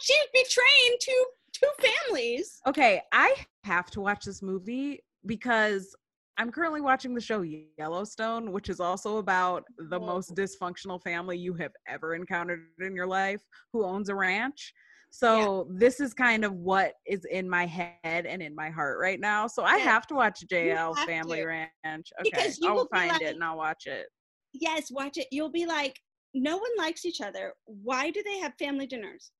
she 0.00 0.14
was 0.14 0.28
betraying 0.32 0.98
two 1.00 1.24
two 1.52 1.88
families 2.08 2.60
Okay, 2.66 3.00
I 3.12 3.34
have 3.64 3.90
to 3.92 4.00
watch 4.00 4.24
this 4.24 4.42
movie 4.42 5.00
because 5.26 5.94
I'm 6.36 6.50
currently 6.50 6.80
watching 6.80 7.14
the 7.14 7.20
show 7.20 7.44
Yellowstone, 7.78 8.50
which 8.50 8.68
is 8.68 8.80
also 8.80 9.18
about 9.18 9.64
the 9.90 10.00
most 10.00 10.34
dysfunctional 10.34 11.00
family 11.00 11.38
you 11.38 11.54
have 11.54 11.70
ever 11.86 12.14
encountered 12.14 12.66
in 12.80 12.96
your 12.96 13.06
life 13.06 13.40
who 13.72 13.84
owns 13.84 14.08
a 14.08 14.14
ranch. 14.14 14.74
So 15.16 15.68
this 15.70 16.00
is 16.00 16.12
kind 16.12 16.44
of 16.44 16.54
what 16.54 16.94
is 17.06 17.24
in 17.30 17.48
my 17.48 17.66
head 17.66 18.26
and 18.26 18.42
in 18.42 18.52
my 18.54 18.68
heart 18.68 18.98
right 19.00 19.20
now. 19.20 19.46
So 19.46 19.62
I 19.62 19.76
Yeah. 19.76 19.84
have 19.84 20.06
to 20.08 20.14
watch 20.14 20.44
JL 20.50 20.92
have 20.96 21.06
Family 21.06 21.38
to. 21.38 21.46
Ranch. 21.46 22.12
Okay, 22.20 22.30
Because 22.30 22.58
you 22.58 22.68
I'll 22.68 22.74
will 22.74 22.88
find 22.88 23.12
like- 23.12 23.22
it 23.22 23.34
and 23.36 23.44
I'll 23.44 23.56
watch 23.56 23.86
it. 23.86 24.06
yes 24.52 24.90
watch 24.90 25.16
it 25.16 25.26
you'll 25.32 25.50
be 25.50 25.66
like 25.66 25.98
no 26.32 26.56
one 26.56 26.70
likes 26.78 27.04
each 27.04 27.20
other 27.20 27.54
why 27.64 28.08
do 28.10 28.22
they 28.24 28.38
have 28.38 28.52
family 28.58 28.86
dinners 28.86 29.30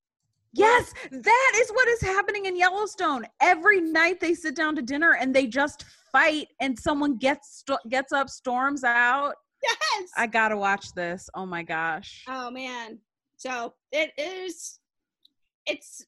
Yes, 0.56 0.92
that 1.10 1.52
is 1.56 1.70
what 1.72 1.88
is 1.88 2.00
happening 2.00 2.46
in 2.46 2.54
Yellowstone. 2.56 3.26
Every 3.42 3.80
night 3.80 4.20
they 4.20 4.34
sit 4.34 4.54
down 4.54 4.76
to 4.76 4.82
dinner 4.82 5.14
and 5.20 5.34
they 5.34 5.48
just 5.48 5.84
fight, 6.12 6.46
and 6.60 6.78
someone 6.78 7.16
gets 7.16 7.58
sto- 7.58 7.78
gets 7.88 8.12
up, 8.12 8.30
storms 8.30 8.84
out. 8.84 9.34
yes 9.64 10.10
I 10.16 10.28
gotta 10.28 10.56
watch 10.56 10.92
this. 10.94 11.28
Oh 11.34 11.44
my 11.46 11.64
gosh. 11.64 12.22
Oh 12.28 12.52
man. 12.52 13.00
So 13.36 13.74
it 13.90 14.12
is 14.16 14.78
it's 15.66 16.04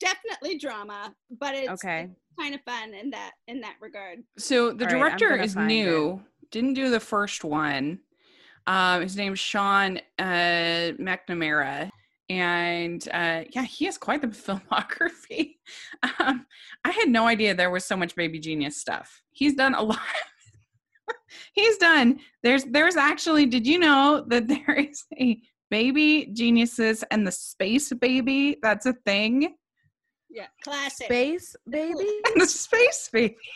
definitely 0.00 0.58
drama, 0.58 1.14
but 1.38 1.54
it's 1.54 1.70
Okay. 1.84 2.10
kind 2.38 2.54
of 2.54 2.60
fun 2.62 2.94
in 2.94 3.10
that 3.10 3.32
in 3.46 3.60
that 3.60 3.76
regard. 3.80 4.18
So 4.38 4.72
the 4.72 4.84
All 4.86 4.92
right, 4.92 5.12
I'm 5.12 5.18
director 5.18 5.28
gonna 5.30 5.42
is 5.44 5.54
find 5.54 5.66
new. 5.68 6.22
Didn't 6.50 6.74
do 6.74 6.90
the 6.90 7.00
first 7.00 7.44
one. 7.44 8.00
Um, 8.66 9.02
his 9.02 9.16
name's 9.16 9.40
Sean 9.40 9.98
uh, 10.18 10.92
McNamara, 11.00 11.90
and 12.28 13.06
uh, 13.12 13.42
yeah, 13.50 13.64
he 13.64 13.86
has 13.86 13.98
quite 13.98 14.20
the 14.20 14.26
filmography. 14.28 15.56
Um, 16.18 16.46
I 16.84 16.90
had 16.90 17.08
no 17.08 17.26
idea 17.26 17.54
there 17.54 17.70
was 17.70 17.84
so 17.84 17.96
much 17.96 18.14
Baby 18.14 18.38
Genius 18.38 18.76
stuff. 18.76 19.22
He's 19.32 19.54
done 19.54 19.74
a 19.74 19.82
lot. 19.82 19.98
He's 21.54 21.76
done. 21.78 22.20
There's 22.42 22.64
there's 22.64 22.96
actually. 22.96 23.46
Did 23.46 23.66
you 23.66 23.78
know 23.78 24.24
that 24.28 24.46
there 24.48 24.74
is 24.74 25.04
a 25.18 25.40
Baby 25.72 26.28
Geniuses 26.34 27.02
and 27.10 27.26
the 27.26 27.32
Space 27.32 27.94
Baby? 27.94 28.58
That's 28.62 28.84
a 28.84 28.92
thing. 28.92 29.54
Yeah, 30.28 30.48
classic. 30.62 31.06
Space 31.06 31.56
baby. 31.66 32.20
And 32.26 32.42
the 32.42 32.46
Space 32.46 33.08
Baby. 33.10 33.36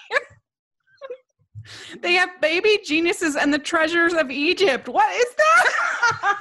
They 2.01 2.13
have 2.13 2.41
baby 2.41 2.79
geniuses 2.85 3.35
and 3.35 3.53
the 3.53 3.59
treasures 3.59 4.15
of 4.15 4.31
Egypt. 4.31 4.89
What 4.89 5.13
is 5.17 5.27
that? 5.37 5.67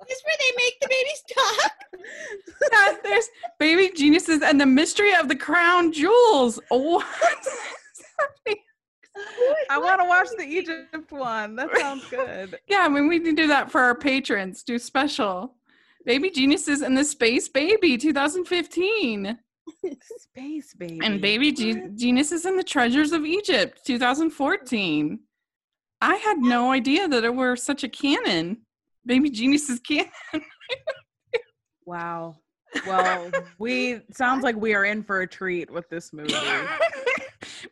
Is 0.00 0.16
this 0.16 0.22
where 0.24 0.36
they 0.38 0.52
make 0.56 0.80
the 0.80 0.88
babies 0.88 1.22
talk? 1.34 1.72
Yeah, 2.72 2.96
there's 3.04 3.28
baby 3.58 3.92
geniuses 3.94 4.40
and 4.42 4.58
the 4.58 4.64
mystery 4.64 5.14
of 5.14 5.28
the 5.28 5.36
crown 5.36 5.92
jewels. 5.92 6.58
What? 6.70 7.39
I 9.80 9.84
want 9.84 10.00
to 10.00 10.06
watch 10.06 10.28
the 10.36 10.44
Egypt 10.44 11.10
one. 11.10 11.56
That 11.56 11.76
sounds 11.78 12.06
good. 12.08 12.58
yeah, 12.68 12.80
I 12.80 12.88
mean, 12.88 13.08
we 13.08 13.20
can 13.20 13.34
do 13.34 13.46
that 13.46 13.70
for 13.70 13.80
our 13.80 13.94
patrons. 13.94 14.62
Do 14.62 14.78
special. 14.78 15.54
Baby 16.04 16.30
geniuses 16.30 16.82
and 16.82 16.96
the 16.96 17.04
space 17.04 17.48
baby 17.48 17.96
2015. 17.96 19.38
Space 20.18 20.74
baby. 20.74 21.00
And 21.02 21.20
baby 21.20 21.52
ge- 21.52 21.94
geniuses 21.94 22.44
and 22.44 22.58
the 22.58 22.64
treasures 22.64 23.12
of 23.12 23.24
Egypt 23.24 23.80
2014. 23.86 25.20
I 26.00 26.14
had 26.16 26.38
no 26.38 26.72
idea 26.72 27.06
that 27.08 27.24
it 27.24 27.34
were 27.34 27.56
such 27.56 27.84
a 27.84 27.88
canon. 27.88 28.58
Baby 29.04 29.30
geniuses 29.30 29.80
canon. 29.80 30.10
Wow. 31.84 32.36
Well, 32.86 33.30
we 33.58 34.00
sounds 34.12 34.44
like 34.44 34.56
we 34.56 34.74
are 34.74 34.84
in 34.84 35.02
for 35.02 35.22
a 35.22 35.26
treat 35.26 35.70
with 35.70 35.88
this 35.88 36.12
movie. 36.12 36.34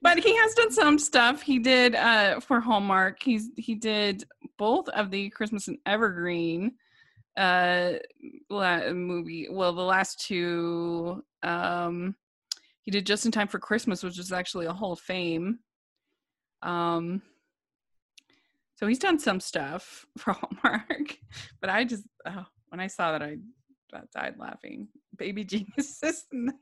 but 0.03 0.19
he 0.19 0.37
has 0.37 0.55
done 0.55 0.71
some 0.71 0.99
stuff. 0.99 1.43
He 1.43 1.59
did 1.59 1.95
uh 1.95 2.41
for 2.41 2.61
Hallmark. 2.61 3.23
He's 3.23 3.51
he 3.57 3.75
did 3.75 4.25
both 4.57 4.89
of 4.91 5.11
the 5.11 5.31
Christmas 5.31 5.69
and 5.69 5.79
Evergreen 5.87 6.73
uh 7.37 7.95
movie. 8.51 9.49
Well, 9.51 9.73
the 9.73 9.83
last 9.83 10.21
two 10.21 11.23
um 11.43 12.15
he 12.83 12.91
did 12.91 13.07
Just 13.07 13.27
in 13.27 13.33
Time 13.33 13.49
for 13.49 13.59
Christmas, 13.59 14.03
which 14.03 14.19
is 14.19 14.33
actually 14.33 14.67
a 14.67 14.73
Hall 14.73 14.93
of 14.93 15.01
Fame. 15.01 15.59
Um 16.63 17.23
so 18.77 18.87
he's 18.87 19.01
done 19.01 19.19
some 19.19 19.41
stuff 19.41 20.07
for 20.19 20.33
Hallmark, 20.33 21.19
but 21.61 21.71
I 21.71 21.85
just 21.85 22.05
oh, 22.27 22.47
when 22.69 22.81
I 22.81 22.87
saw 22.87 23.13
that 23.13 23.23
I 23.23 23.39
I 23.93 24.03
died 24.15 24.35
laughing. 24.39 24.89
Baby 25.17 25.45
geniuses 25.45 26.25
and 26.33 26.49
the, 26.49 26.55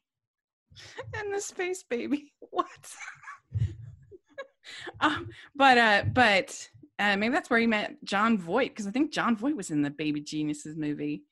and 1.15 1.35
the 1.35 1.41
space 1.41 1.83
baby. 1.83 2.33
What? 2.51 2.69
um, 5.01 5.29
but 5.55 5.79
uh, 5.79 6.05
but 6.13 6.69
uh, 6.99 7.17
maybe 7.17 7.33
that's 7.33 7.51
where 7.51 7.61
he 7.61 7.67
met 7.67 8.03
Jon 8.05 8.39
Voight 8.39 8.71
because 8.71 8.87
I 8.87 8.91
think 8.91 9.13
Jon 9.13 9.37
Voight 9.37 9.57
was 9.57 9.71
in 9.71 9.83
the 9.83 9.91
Baby 9.91 10.21
Geniuses 10.21 10.77
movie. 10.77 11.23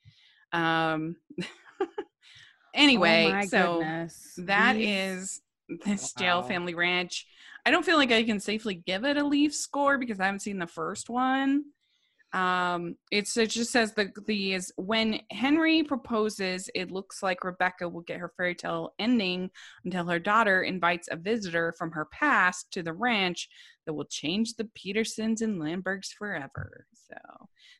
Um. 0.52 1.16
anyway, 2.74 3.32
oh 3.34 3.46
so 3.46 3.78
goodness. 3.78 4.34
that 4.38 4.76
These- 4.76 4.88
is 4.88 5.40
this 5.84 6.12
JL 6.14 6.42
Wow. 6.42 6.48
family 6.48 6.74
ranch. 6.74 7.26
I 7.66 7.70
don't 7.70 7.84
feel 7.86 7.96
like 7.96 8.12
I 8.12 8.22
can 8.24 8.40
safely 8.40 8.74
give 8.74 9.04
it 9.04 9.16
a 9.16 9.24
leaf 9.24 9.54
score 9.54 9.96
because 9.96 10.20
I 10.20 10.26
haven't 10.26 10.40
seen 10.40 10.58
the 10.58 10.66
first 10.66 11.08
one. 11.08 11.64
Um, 12.34 12.96
it's 13.12 13.36
it 13.36 13.50
just 13.50 13.70
says 13.70 13.92
the 13.94 14.10
the 14.26 14.54
is 14.54 14.72
when 14.76 15.20
Henry 15.30 15.84
proposes, 15.84 16.68
it 16.74 16.90
looks 16.90 17.22
like 17.22 17.44
Rebecca 17.44 17.88
will 17.88 18.00
get 18.00 18.18
her 18.18 18.32
fairy 18.36 18.56
tale 18.56 18.92
ending 18.98 19.50
until 19.84 20.04
her 20.06 20.18
daughter 20.18 20.62
invites 20.62 21.08
a 21.10 21.16
visitor 21.16 21.72
from 21.78 21.92
her 21.92 22.06
past 22.06 22.72
to 22.72 22.82
the 22.82 22.92
ranch 22.92 23.48
that 23.86 23.94
will 23.94 24.06
change 24.06 24.54
the 24.54 24.68
Petersons 24.74 25.42
and 25.42 25.62
Lambergs 25.62 26.08
forever. 26.08 26.86
So, 26.94 27.16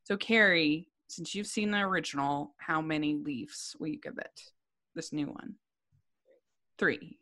so 0.05 0.16
Kari, 0.16 0.86
since 1.09 1.34
you've 1.34 1.48
seen 1.48 1.72
the 1.72 1.80
original, 1.80 2.55
how 2.59 2.80
many 2.80 3.16
leaves 3.16 3.74
will 3.80 3.88
you 3.88 3.98
give 3.98 4.18
it? 4.18 4.40
This 4.94 5.12
new 5.12 5.26
one, 5.26 5.57
three. 6.78 7.18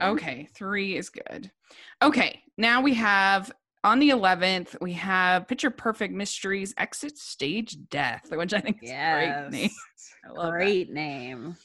Okay, 0.00 0.48
three 0.54 0.96
is 0.96 1.10
good. 1.10 1.50
Okay, 2.02 2.40
now 2.56 2.80
we 2.80 2.94
have 2.94 3.50
on 3.84 3.98
the 3.98 4.10
11th, 4.10 4.76
we 4.80 4.92
have 4.94 5.48
Picture 5.48 5.70
Perfect 5.70 6.14
Mysteries 6.14 6.74
Exit 6.78 7.18
Stage 7.18 7.76
Death, 7.90 8.30
which 8.30 8.54
I 8.54 8.60
think 8.60 8.78
is 8.82 8.90
a 8.90 8.92
great 8.92 9.50
name. 9.50 9.70
I 10.24 10.28
love 10.28 10.36
that. 10.36 10.50
Great 10.50 10.92
name. 10.92 11.56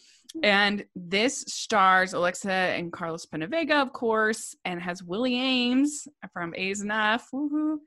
And 0.43 0.85
this 0.95 1.41
stars 1.47 2.13
Alexa 2.13 2.51
and 2.51 2.91
Carlos 2.91 3.25
Penavega, 3.25 3.81
of 3.81 3.93
course, 3.93 4.55
and 4.65 4.81
has 4.81 5.01
Willie 5.01 5.35
Aames 5.35 6.07
from 6.33 6.53
A's 6.55 6.81
Enough, 6.81 7.27
woohoo, 7.33 7.77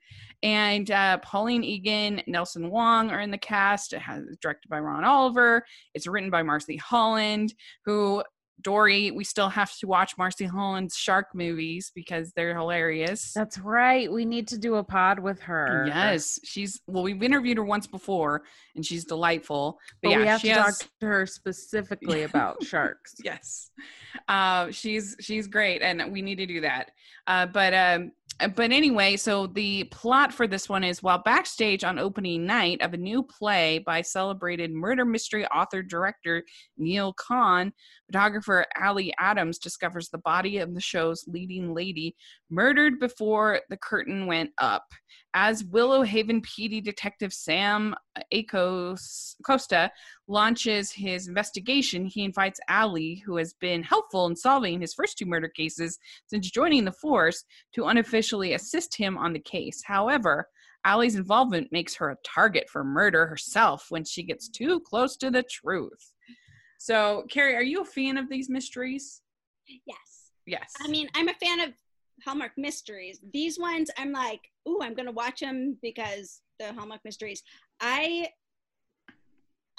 and 0.43 0.91
uh, 0.91 1.19
Pauline 1.19 1.65
Egan, 1.65 2.23
Nelson 2.27 2.71
Wong 2.71 3.11
are 3.11 3.21
in 3.21 3.31
the 3.31 3.39
cast. 3.39 3.93
It 3.93 4.01
has 4.01 4.25
directed 4.41 4.69
by 4.69 4.81
Ron 4.81 5.05
Oliver. 5.05 5.65
It's 5.95 6.07
written 6.07 6.31
by 6.31 6.43
Marcy 6.43 6.77
Holland, 6.77 7.53
who 7.85 8.23
Dory, 8.63 9.11
we 9.11 9.25
still 9.25 9.49
have 9.49 9.75
to 9.79 9.87
watch 9.87 10.17
Marcy 10.19 10.45
Holland's 10.45 10.97
shark 10.97 11.29
movies 11.35 11.91
because 11.95 12.33
they're 12.33 12.57
hilarious. 12.57 13.33
That's 13.33 13.59
right. 13.59 14.11
We 14.11 14.25
need 14.25 14.49
to 14.49 14.59
do 14.59 14.77
a 14.77 14.85
pod 14.85 15.19
with 15.19 15.41
her. 15.41 15.85
Yes, 15.87 16.39
she's 16.45 16.81
well. 16.87 17.03
We've 17.03 17.23
interviewed 17.23 17.59
her 17.59 17.65
once 17.65 17.87
before, 17.87 18.43
and 18.75 18.85
she's 18.85 19.05
delightful. 19.05 19.79
But 20.03 20.11
yeah, 20.11 20.19
we 20.19 20.27
have 20.27 20.41
she 20.41 20.49
to 20.49 20.55
has, 20.63 20.79
talk 20.79 20.89
to 21.01 21.07
her 21.07 21.27
specifically 21.27 22.23
about 22.31 22.65
sharks. 22.65 23.15
yes 23.25 23.71
uh 24.29 24.71
she's 24.71 25.17
she's 25.21 25.47
great 25.47 25.83
and 25.83 26.13
we 26.13 26.21
need 26.21 26.37
to 26.37 26.47
do 26.47 26.61
that 26.61 26.91
uh 27.27 27.47
but 27.47 27.73
um 27.73 28.11
Uh, 28.41 28.49
but 28.49 28.73
anyway 28.73 29.17
so 29.17 29.47
the 29.47 29.85
plot 29.85 30.33
for 30.33 30.47
this 30.47 30.69
one 30.69 30.83
is 30.83 31.03
while 31.03 31.23
backstage 31.23 31.85
on 31.85 31.99
opening 31.99 32.47
night 32.47 32.81
of 32.81 32.95
a 32.95 32.97
new 32.97 33.23
play 33.23 33.79
by 33.81 34.01
celebrated 34.01 34.73
murder 34.73 35.05
mystery 35.05 35.47
author 35.47 35.83
director 35.83 36.43
neil 36.79 37.13
kahn 37.15 37.73
photographer 38.07 38.65
ali 38.83 39.13
adams 39.19 39.59
discovers 39.59 40.09
the 40.09 40.19
body 40.19 40.59
of 40.59 40.75
the 40.75 40.81
show's 40.81 41.25
leading 41.29 41.75
lady 41.75 42.15
murdered 42.51 42.99
before 42.99 43.61
the 43.69 43.77
curtain 43.77 44.27
went 44.27 44.51
up 44.59 44.85
as 45.35 45.65
willow 45.65 46.03
haven 46.03 46.41
pd 46.43 46.83
detective 46.83 47.33
sam 47.33 47.95
Acos, 48.33 49.35
costa 49.45 49.91
launches 50.29 50.91
his 50.93 51.29
investigation, 51.29 52.05
he 52.05 52.25
invites 52.25 52.61
Ali, 52.69 53.23
who 53.25 53.37
has 53.37 53.55
been 53.55 53.83
helpful 53.83 54.27
in 54.27 54.37
solving 54.37 54.81
his 54.81 54.95
first 54.95 55.19
two 55.19 55.27
murder 55.27 55.49
cases 55.49 55.99
since 56.27 56.51
joining 56.51 56.85
the 56.85 56.93
force, 56.93 57.45
to 57.75 57.87
unofficially 57.87 58.55
assist 58.55 58.97
him 58.97 59.19
on 59.19 59.33
the 59.33 59.41
case. 59.41 59.83
However, 59.85 60.49
Ali's 60.85 61.17
involvement 61.17 61.73
makes 61.73 61.95
her 61.97 62.11
a 62.11 62.17
target 62.25 62.69
for 62.71 62.85
murder 62.85 63.27
herself 63.27 63.87
when 63.91 64.05
she 64.05 64.23
gets 64.23 64.49
too 64.49 64.81
close 64.81 65.17
to 65.19 65.31
the 65.31 65.43
truth. 65.43 66.13
So, 66.79 67.25
Kari, 67.31 67.55
are 67.55 67.63
you 67.63 67.83
a 67.83 67.85
fan 67.85 68.17
of 68.17 68.29
these 68.31 68.49
mysteries? 68.49 69.21
Yes. 69.87 70.31
Yes. 70.47 70.73
I 70.81 70.89
mean, 70.89 71.09
I'm 71.15 71.29
a 71.29 71.35
fan 71.35 71.61
of 71.61 71.75
Hallmark 72.25 72.53
mysteries. 72.57 73.21
These 73.33 73.59
ones, 73.59 73.91
I'm 73.99 74.13
like, 74.13 74.41
ooh, 74.69 74.81
I'm 74.83 74.95
gonna 74.95 75.13
watch 75.13 75.41
them 75.41 75.77
because 75.83 76.43
the 76.59 76.73
Hallmark 76.73 77.01
mysteries. 77.05 77.43
I 77.81 78.29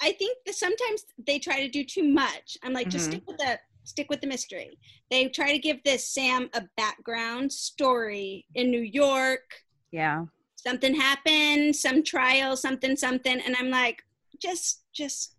I 0.00 0.12
think 0.12 0.38
that 0.46 0.56
sometimes 0.56 1.04
they 1.26 1.38
try 1.38 1.60
to 1.60 1.68
do 1.68 1.84
too 1.84 2.02
much. 2.02 2.56
I'm 2.64 2.72
like, 2.72 2.88
just 2.88 3.06
Mhm. 3.06 3.12
stick 3.12 3.26
with 3.28 3.38
the 3.38 3.60
stick 3.84 4.08
with 4.10 4.20
the 4.20 4.26
mystery. 4.26 4.78
They 5.10 5.28
try 5.28 5.52
to 5.52 5.58
give 5.58 5.82
this 5.84 6.08
Sam 6.08 6.48
a 6.54 6.62
background 6.76 7.52
story 7.52 8.46
in 8.54 8.70
New 8.70 8.80
York. 8.82 9.64
Yeah. 9.90 10.26
Something 10.56 10.94
happened, 10.94 11.74
some 11.74 12.02
trial, 12.04 12.56
something, 12.56 12.96
something, 12.96 13.40
and 13.40 13.56
I'm 13.56 13.70
like, 13.70 14.04
just, 14.40 14.84
just, 14.92 15.34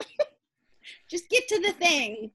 just 1.08 1.28
get 1.28 1.46
to 1.48 1.60
the 1.60 1.72
thing 1.72 2.32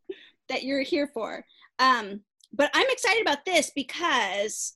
that 0.47 0.63
you're 0.63 0.81
here 0.81 1.07
for. 1.13 1.45
Um, 1.79 2.23
but 2.53 2.69
I'm 2.73 2.89
excited 2.89 3.21
about 3.21 3.45
this 3.45 3.71
because 3.75 4.75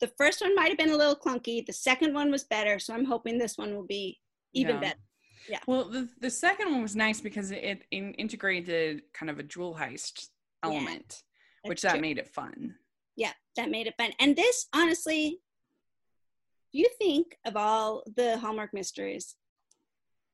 the 0.00 0.10
first 0.18 0.40
one 0.40 0.54
might 0.54 0.68
have 0.68 0.78
been 0.78 0.90
a 0.90 0.96
little 0.96 1.16
clunky. 1.16 1.64
The 1.66 1.72
second 1.72 2.14
one 2.14 2.30
was 2.30 2.44
better, 2.44 2.78
so 2.78 2.94
I'm 2.94 3.04
hoping 3.04 3.38
this 3.38 3.58
one 3.58 3.74
will 3.74 3.86
be 3.86 4.18
even 4.54 4.76
Yeah. 4.76 4.80
better. 4.80 5.00
Yeah. 5.48 5.58
Well, 5.66 5.88
the, 5.88 6.08
the 6.20 6.30
second 6.30 6.70
one 6.70 6.82
was 6.82 6.94
nice 6.96 7.20
because 7.20 7.50
it, 7.50 7.82
in, 7.90 8.14
integrated 8.14 9.02
kind 9.12 9.30
of 9.30 9.38
a 9.38 9.42
jewel 9.42 9.74
heist 9.74 10.28
Yeah, 10.64 10.70
element, 10.70 11.22
which 11.64 11.82
that 11.82 11.92
true. 11.92 12.00
made 12.00 12.18
it 12.18 12.28
fun. 12.28 12.76
yeah, 13.16 13.32
that 13.56 13.70
made 13.70 13.86
it 13.86 13.94
fun. 13.98 14.12
And 14.20 14.36
this, 14.36 14.66
honestly, 14.74 15.40
if 16.72 16.80
you 16.80 16.88
think 16.98 17.36
of 17.44 17.56
all 17.56 18.02
the 18.16 18.38
Hallmark 18.38 18.72
mysteries, 18.72 19.34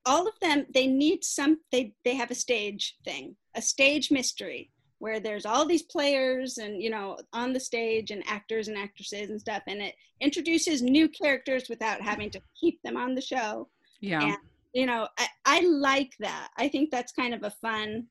all 0.04 0.28
of 0.28 0.38
them 0.40 0.66
they 0.72 0.86
need 0.86 1.24
some 1.24 1.58
they 1.72 1.92
they 2.04 2.14
have 2.14 2.30
a 2.30 2.34
stage 2.34 2.96
thing 3.04 3.36
a 3.56 3.62
stage 3.62 4.10
mystery 4.12 4.70
where 4.98 5.20
there's 5.20 5.46
all 5.46 5.66
these 5.66 5.82
players 5.82 6.58
and 6.58 6.82
you 6.82 6.90
know 6.90 7.16
on 7.32 7.52
the 7.52 7.60
stage 7.60 8.10
and 8.10 8.22
actors 8.26 8.68
and 8.68 8.76
actresses 8.78 9.30
and 9.30 9.40
stuff 9.40 9.62
and 9.66 9.80
it 9.82 9.94
introduces 10.20 10.82
new 10.82 11.08
characters 11.08 11.68
without 11.68 12.00
having 12.00 12.30
to 12.30 12.40
keep 12.58 12.80
them 12.82 12.96
on 12.96 13.14
the 13.14 13.20
show 13.20 13.68
Yeah. 14.00 14.22
and 14.22 14.36
you 14.72 14.86
know 14.86 15.08
I, 15.18 15.26
I 15.44 15.60
like 15.60 16.12
that 16.20 16.48
i 16.56 16.68
think 16.68 16.90
that's 16.90 17.12
kind 17.12 17.34
of 17.34 17.42
a 17.42 17.50
fun 17.50 18.06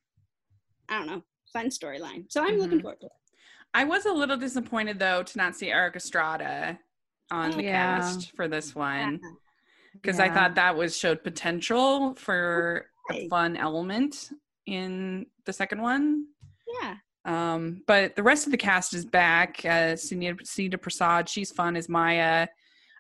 i 0.90 0.98
don't 0.98 1.08
know 1.08 1.24
fun 1.52 1.70
storyline 1.70 2.26
so 2.30 2.44
i'm 2.44 2.58
looking 2.60 2.80
Mhm. 2.80 2.84
forward 2.84 3.02
to 3.02 3.08
it 3.08 3.12
I 3.78 3.84
was 3.84 4.06
a 4.06 4.14
little 4.14 4.38
disappointed 4.38 5.00
though 5.00 5.22
to 5.24 5.38
not 5.38 5.54
see 5.54 5.70
Erik 5.70 5.98
Estrada 5.98 6.80
on 7.30 7.54
Oh, 7.54 7.58
the 7.58 7.64
yeah. 7.64 7.98
cast 8.00 8.32
for 8.34 8.48
this 8.48 8.74
one 8.74 9.20
Yeah. 9.22 9.30
because 9.92 10.18
I 10.18 10.30
thought 10.30 10.56
that 10.56 10.78
was 10.78 10.96
showed 10.98 11.26
potential 11.26 12.16
for 12.16 12.90
a 13.12 13.28
fun 13.28 13.58
element 13.58 14.30
in 14.66 15.26
the 15.44 15.52
second 15.52 15.82
one. 15.82 16.26
Yeah 16.82 16.96
Um, 17.26 17.82
but 17.88 18.16
the 18.16 18.24
rest 18.24 18.46
of 18.46 18.52
the 18.52 18.58
cast 18.58 18.94
is 18.94 19.06
back. 19.06 19.62
Uh, 19.64 19.96
Sunita 19.96 20.82
Prasad, 20.82 21.28
she's 21.28 21.52
fun 21.52 21.76
as 21.76 21.90
Maya, 21.90 22.48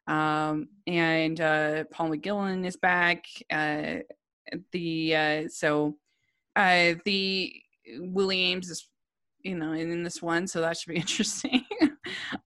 um, 0.07 0.67
and 0.87 1.39
uh, 1.39 1.83
Paul 1.91 2.09
McGillion 2.09 2.65
is 2.65 2.75
back. 2.77 3.25
Uh, 3.51 3.97
the 4.71 5.15
uh, 5.15 5.47
so 5.47 5.97
uh, 6.55 6.93
the 7.05 7.53
Willie 7.99 8.53
Aames 8.53 8.69
is 8.69 8.87
you 9.41 9.55
know 9.55 9.73
in, 9.73 9.91
in 9.91 10.03
this 10.03 10.21
one, 10.21 10.47
so 10.47 10.61
that 10.61 10.77
should 10.77 10.93
be 10.93 10.99
interesting. 11.05 11.63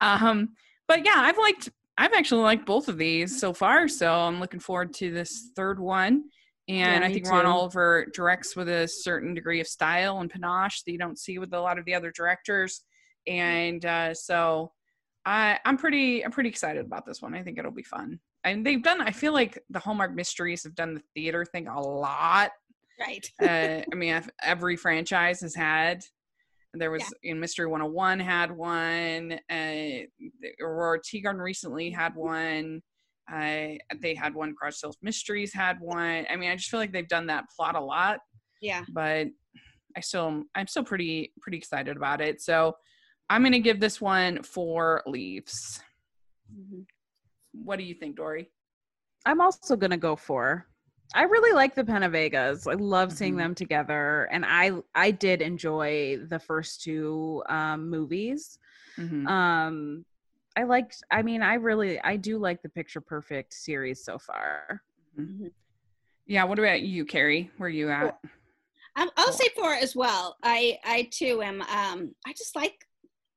um, 0.02 0.50
but 0.88 1.06
yeah, 1.06 1.16
I've 1.18 1.38
liked. 1.38 1.70
I've 1.98 2.14
actually 2.14 2.44
liked 2.44 2.66
both 2.66 2.88
of 2.88 2.98
these 2.98 3.40
so 3.40 3.52
far, 3.52 3.90
so 3.90 4.14
I'm 4.14 4.40
looking 4.40 4.62
forward 4.62 4.94
to 4.96 5.12
this 5.12 5.52
third 5.56 5.80
one. 5.80 6.24
And 6.70 7.04
Yeah, 7.04 7.10
I 7.10 7.12
think 7.12 7.28
Ron 7.28 7.44
too. 7.46 7.50
Oliver 7.52 8.06
directs 8.14 8.56
with 8.56 8.70
a 8.70 8.88
certain 8.88 9.34
degree 9.34 9.60
of 9.60 9.68
style 9.68 10.20
and 10.20 10.30
panache 10.30 10.84
that 10.84 10.92
you 10.92 10.98
don't 11.00 11.20
see 11.20 11.38
with 11.40 11.52
a 11.54 11.60
lot 11.60 11.78
of 11.80 11.84
the 11.86 11.96
other 11.96 12.12
directors. 12.12 12.84
And 13.28 13.84
uh, 13.84 14.14
so 14.14 14.72
I, 15.26 15.60
I'm 15.66 15.78
pretty 15.78 16.24
I'm 16.24 16.32
pretty 16.32 16.50
excited 16.50 16.86
about 16.86 17.06
this 17.06 17.22
one. 17.22 17.34
I 17.34 17.42
think 17.44 17.58
it'll 17.58 17.72
be 17.72 17.84
fun. 17.84 18.20
And 18.46 18.66
they've 18.66 18.82
done. 18.82 19.02
I 19.02 19.12
feel 19.12 19.34
like 19.34 19.60
the 19.70 19.80
Hallmark 19.80 20.14
Mysteries 20.16 20.64
have 20.64 20.76
done 20.76 20.94
the 20.94 21.02
theater 21.14 21.44
thing 21.44 21.68
a 21.68 21.82
lot. 21.82 22.52
right 23.00 23.30
Uh, 23.42 23.82
I 23.92 23.96
mean, 23.96 24.14
I've- 24.14 24.30
every 24.44 24.78
franchise 24.78 25.42
has 25.42 25.56
had. 25.56 26.06
There 26.76 26.92
was 26.92 27.04
in 27.24 27.40
Mystery 27.40 27.66
101 27.66 28.20
had 28.20 28.52
one. 28.52 29.40
Uh, 29.50 30.06
Aurora 30.62 31.00
Tea 31.04 31.22
Garden 31.22 31.42
recently 31.42 31.90
had 31.90 32.14
one. 32.16 32.82
Uh, 33.32 33.78
they 34.02 34.16
had 34.16 34.34
one. 34.34 34.54
Garage 34.60 34.76
Sales 34.76 34.98
Mysteries 35.02 35.54
had 35.54 35.80
one. 35.80 36.26
I 36.30 36.36
mean, 36.36 36.50
I 36.50 36.56
just 36.56 36.70
feel 36.70 36.80
like 36.80 36.92
they've 36.92 37.08
done 37.08 37.28
that 37.28 37.46
plot 37.56 37.76
a 37.76 37.80
lot 37.82 38.20
yeah 38.62 38.84
but 38.90 39.28
I 39.96 40.02
still 40.02 40.44
I'm 40.54 40.68
still 40.68 40.84
pretty 40.84 41.32
pretty 41.42 41.58
excited 41.58 41.96
about 41.96 42.20
it. 42.22 42.42
So 42.42 42.76
I'm 43.30 43.42
gonna 43.44 43.60
give 43.60 43.80
this 43.80 44.02
one 44.02 44.44
four 44.44 45.02
leaves. 45.08 45.82
Mhm. 46.54 46.86
What 47.54 47.78
do 47.78 47.84
you 47.84 47.96
think, 47.96 48.16
Dory? 48.16 48.52
I'm 49.26 49.42
also 49.42 49.76
gonna 49.76 49.98
go 49.98 50.16
for. 50.16 50.68
I 51.16 51.24
really 51.24 51.54
like 51.54 51.74
the 51.74 51.84
Vegas. 51.84 52.68
I 52.68 52.74
love 52.74 53.12
seeing 53.12 53.34
Mhm. 53.36 53.38
them 53.40 53.56
together, 53.56 54.28
and 54.32 54.46
I 54.46 54.74
I 54.94 55.12
did 55.12 55.42
enjoy 55.42 56.18
the 56.28 56.40
first 56.40 56.82
two 56.84 57.44
um, 57.50 57.90
movies. 57.90 58.60
Mhm. 58.98 59.28
Um, 59.28 60.06
I 60.60 60.64
liked. 60.64 61.02
I 61.10 61.22
mean, 61.22 61.42
I 61.42 61.54
really 61.54 62.02
I 62.02 62.18
do 62.18 62.38
like 62.38 62.62
the 62.62 62.68
Picture 62.68 63.00
Perfect 63.00 63.54
series 63.54 64.04
so 64.04 64.20
far. 64.20 64.84
Yeah. 66.28 66.44
What 66.44 66.60
about 66.60 66.82
you, 66.82 67.06
Kari? 67.06 67.50
Where 67.58 67.68
are 67.68 67.70
you 67.70 67.90
at? 67.90 68.20
I'll, 68.98 69.10
I'll 69.16 69.26
Cool. 69.28 69.34
say 69.34 69.48
four 69.56 69.74
as 69.74 69.96
well. 69.96 70.36
I 70.44 70.78
I 70.84 71.08
too 71.12 71.42
am. 71.42 71.62
Um, 71.62 72.14
I 72.28 72.34
just 72.34 72.58
like 72.58 72.86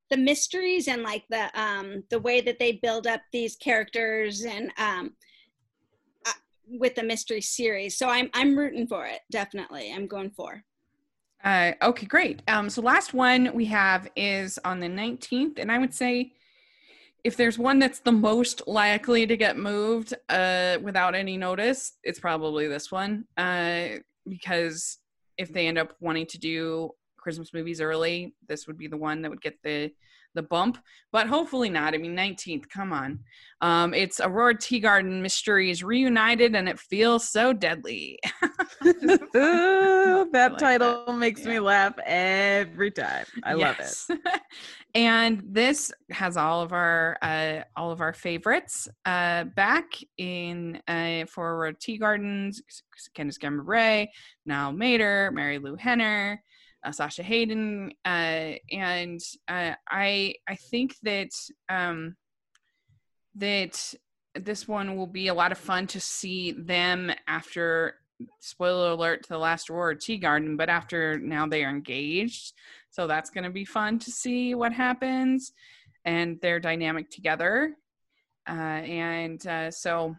the 0.09 0.17
mysteries 0.17 0.89
and 0.89 1.01
like 1.01 1.23
the 1.29 1.49
um 1.59 2.03
the 2.09 2.19
way 2.19 2.41
that 2.41 2.59
they 2.59 2.73
build 2.73 3.07
up 3.07 3.21
these 3.31 3.55
characters 3.55 4.43
and 4.43 4.71
um 4.77 5.13
uh, 6.25 6.31
with 6.67 6.95
the 6.95 7.03
mystery 7.03 7.41
series. 7.41 7.97
So 7.97 8.09
I'm 8.09 8.29
I'm 8.33 8.57
rooting 8.57 8.85
for 8.85 9.05
it. 9.05 9.21
Definitely, 9.31 9.93
I'm 9.95 10.07
going 10.07 10.31
for. 10.31 10.61
Uh, 11.41 11.71
okay, 11.81 12.05
great. 12.05 12.41
Um, 12.49 12.69
so 12.69 12.81
last 12.81 13.13
one 13.13 13.53
we 13.53 13.65
have 13.65 14.09
is 14.17 14.59
on 14.65 14.79
the 14.81 14.87
19th, 14.87 15.59
and 15.59 15.71
I 15.71 15.77
would 15.77 15.93
say 15.93 16.33
if 17.23 17.37
there's 17.37 17.57
one 17.57 17.79
that's 17.79 17.99
the 17.99 18.11
most 18.11 18.67
likely 18.67 19.25
to 19.25 19.37
get 19.37 19.57
moved 19.57 20.13
uh, 20.29 20.77
without 20.81 21.15
any 21.15 21.37
notice, 21.37 21.93
it's 22.03 22.19
probably 22.19 22.67
this 22.67 22.91
one. 22.91 23.25
Uh, 23.37 23.99
because 24.27 24.97
if 25.37 25.51
they 25.51 25.67
end 25.67 25.77
up 25.77 25.95
wanting 26.01 26.25
to 26.27 26.37
do 26.37 26.91
Christmas 27.17 27.53
movies 27.53 27.79
early, 27.79 28.35
this 28.47 28.67
would 28.67 28.77
be 28.77 28.87
the 28.87 28.97
one 28.97 29.21
that 29.21 29.31
would 29.31 29.41
get 29.41 29.57
the 29.63 29.91
the 30.33 30.43
bump. 30.43 30.77
But 31.11 31.27
hopefully 31.27 31.69
not. 31.69 31.93
I 31.93 31.97
mean, 31.97 32.15
19th, 32.15 32.69
come 32.69 32.91
on. 32.91 33.19
Um, 33.61 33.93
it's 33.93 34.19
Aurora 34.19 34.57
Tea 34.57 34.79
Garden 34.79 35.21
Mysteries 35.21 35.83
reunited, 35.83 36.55
and 36.55 36.67
it 36.67 36.79
feels 36.79 37.29
so 37.29 37.53
deadly. 37.53 38.19
Ooh, 38.83 38.83
that 40.33 40.53
like 40.53 40.57
title 40.57 41.05
that. 41.05 41.17
makes 41.17 41.45
me 41.45 41.59
laugh 41.59 41.93
every 42.05 42.91
time. 42.91 43.25
I 43.43 43.53
love 43.53 43.77
it. 43.79 44.19
And 44.95 45.41
this 45.47 45.91
has 46.11 46.37
all 46.37 46.61
of 46.61 46.71
our 46.71 47.17
uh, 47.23 47.61
all 47.75 47.91
of 47.91 47.99
our 47.99 48.13
favorites 48.13 48.87
uh, 49.05 49.45
back 49.45 49.85
in 50.19 50.79
uh, 50.87 51.25
for 51.25 51.55
Aurora 51.55 51.73
Tea 51.73 51.97
Gardens, 51.97 52.61
Candace 53.15 53.39
Cameron 53.39 54.07
Niall 54.45 54.73
Matter, 54.73 55.31
Mary 55.33 55.57
Lou 55.57 55.75
Henner, 55.75 56.43
uh, 56.83 56.91
Sasha 56.91 57.23
Hayden, 57.23 57.91
uh, 58.05 58.53
and 58.71 59.19
uh, 59.47 59.73
I 59.89 60.35
I 60.47 60.55
think 60.55 60.95
that 61.03 61.31
um, 61.69 62.15
that 63.35 63.93
this 64.35 64.67
one 64.67 64.95
will 64.95 65.07
be 65.07 65.27
a 65.27 65.33
lot 65.33 65.51
of 65.51 65.57
fun 65.57 65.87
to 65.87 65.99
see 65.99 66.51
them 66.51 67.11
after 67.27 67.95
spoiler 68.39 68.91
alert 68.91 69.23
to 69.23 69.29
the 69.29 69.37
last 69.37 69.69
Aurora 69.69 69.97
Tea 69.97 70.17
Garden, 70.17 70.57
but 70.57 70.69
after 70.69 71.19
now 71.19 71.47
they 71.47 71.63
are 71.63 71.69
engaged. 71.69 72.53
So 72.89 73.07
that's 73.07 73.29
going 73.29 73.43
to 73.43 73.49
be 73.49 73.65
fun 73.65 73.99
to 73.99 74.11
see 74.11 74.55
what 74.55 74.71
happens 74.73 75.53
and 76.05 76.39
their 76.41 76.59
dynamic 76.59 77.09
together. 77.09 77.75
Uh, 78.47 78.51
and 78.51 79.45
uh, 79.47 79.71
so 79.71 80.15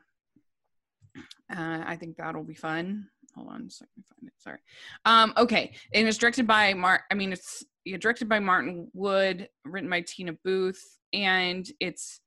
uh, 1.55 1.85
I 1.87 1.97
think 1.97 2.17
that'll 2.17 2.45
be 2.45 2.55
fun. 2.55 3.09
Hold 3.35 3.49
on 3.49 3.71
second, 3.71 3.91
let 3.97 3.99
me 3.99 4.05
find 4.09 4.29
it. 4.29 4.35
Sorry. 4.39 4.59
Um, 5.05 5.33
okay, 5.37 5.73
and 5.93 6.07
it's 6.07 6.19
directed 6.19 6.47
by 6.47 6.75
Mark. 6.75 7.03
I 7.11 7.15
mean, 7.15 7.33
it's 7.33 7.65
yeah, 7.85 7.97
directed 7.97 8.29
by 8.29 8.41
Martin 8.41 8.89
Wood, 8.95 9.49
written 9.65 9.91
by 9.91 10.03
Teena 10.03 10.37
Booth, 10.45 10.83
and 11.13 11.67
it's 11.81 12.21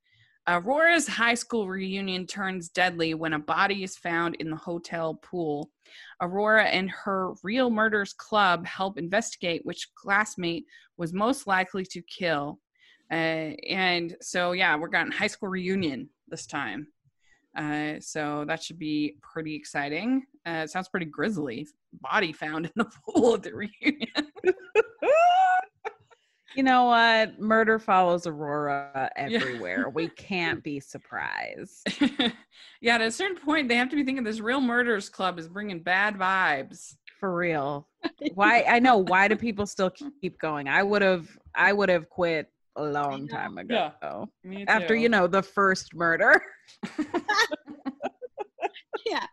Aurora's 0.47 1.08
high 1.08 1.34
school 1.34 1.68
reunion 1.68 2.26
turns 2.26 2.70
deadly 2.70 3.14
when 3.14 3.34
a 3.34 3.39
body 3.39 3.84
is 3.84 3.97
found 3.97 4.36
in 4.36 4.49
the 4.49 4.55
hotel 4.55 5.16
pool. 5.16 5.70
Aurora 6.22 6.66
and 6.66 6.89
her 6.89 7.34
Real 7.43 7.70
Murders 7.70 8.14
Club 8.14 8.66
help 8.66 8.97
investigate 8.97 9.66
which 9.66 9.89
classmate 9.95 10.66
was 10.95 11.12
most 11.12 11.47
likely 11.47 11.86
to 11.86 12.01
kill. 12.01 12.60
Uh, 13.12 13.55
and 13.70 14.16
so, 14.22 14.53
yeah, 14.53 14.78
we're 14.78 14.88
getting 14.88 15.12
high 15.12 15.28
school 15.28 15.49
reunion 15.49 16.10
this 16.30 16.45
time. 16.45 16.88
Uh, 17.58 17.99
so 17.99 18.45
that 18.47 18.62
should 18.62 18.78
be 18.78 19.16
pretty 19.22 19.55
exciting. 19.55 20.24
Uh, 20.45 20.62
it 20.64 20.70
sounds 20.70 20.88
pretty 20.88 21.08
grisly. 21.08 21.68
Body 22.01 22.32
found 22.32 22.68
in 22.68 22.72
the 22.76 22.86
pool 23.10 23.34
at 23.34 23.43
the 23.43 23.53
reunion. 23.82 24.08
You 26.55 26.64
know 26.64 26.86
what? 26.86 27.39
Murder 27.39 27.78
follows 27.78 28.26
Aurora 28.26 29.12
everywhere. 29.16 29.89
we 29.89 30.08
can't 30.10 30.64
be 30.64 30.80
surprised. 30.80 31.88
yeah, 32.82 32.95
at 32.95 33.01
a 33.01 33.12
certain 33.12 33.38
point, 33.38 33.70
they 33.70 33.76
have 33.76 33.89
to 33.89 33.95
be 33.95 34.03
thinking 34.03 34.24
this 34.24 34.39
Real 34.39 34.62
Murders 34.62 35.08
Club 35.08 35.38
is 35.38 35.47
bringing 35.47 35.82
bad 35.82 36.16
vibes. 36.16 36.95
For 37.20 37.36
real. 37.36 37.88
Why 38.36 38.64
I 38.68 38.80
know 38.80 38.97
why 38.97 39.28
do 39.28 39.36
people 39.36 39.66
still 39.66 39.91
keep 40.22 40.39
going? 40.39 40.68
I 40.68 40.84
would 40.84 41.01
have 41.01 41.28
I 41.55 41.74
would 41.74 41.89
have 41.89 42.10
quit 42.10 42.51
a 42.78 42.84
long 42.84 43.28
time 43.28 43.57
ago. 43.57 44.30
Me 44.43 44.63
After 44.67 44.95
you 44.95 45.09
know 45.09 45.28
the 45.28 45.43
first 45.43 45.93
murder. 45.95 46.41
Yeah. 49.05 49.25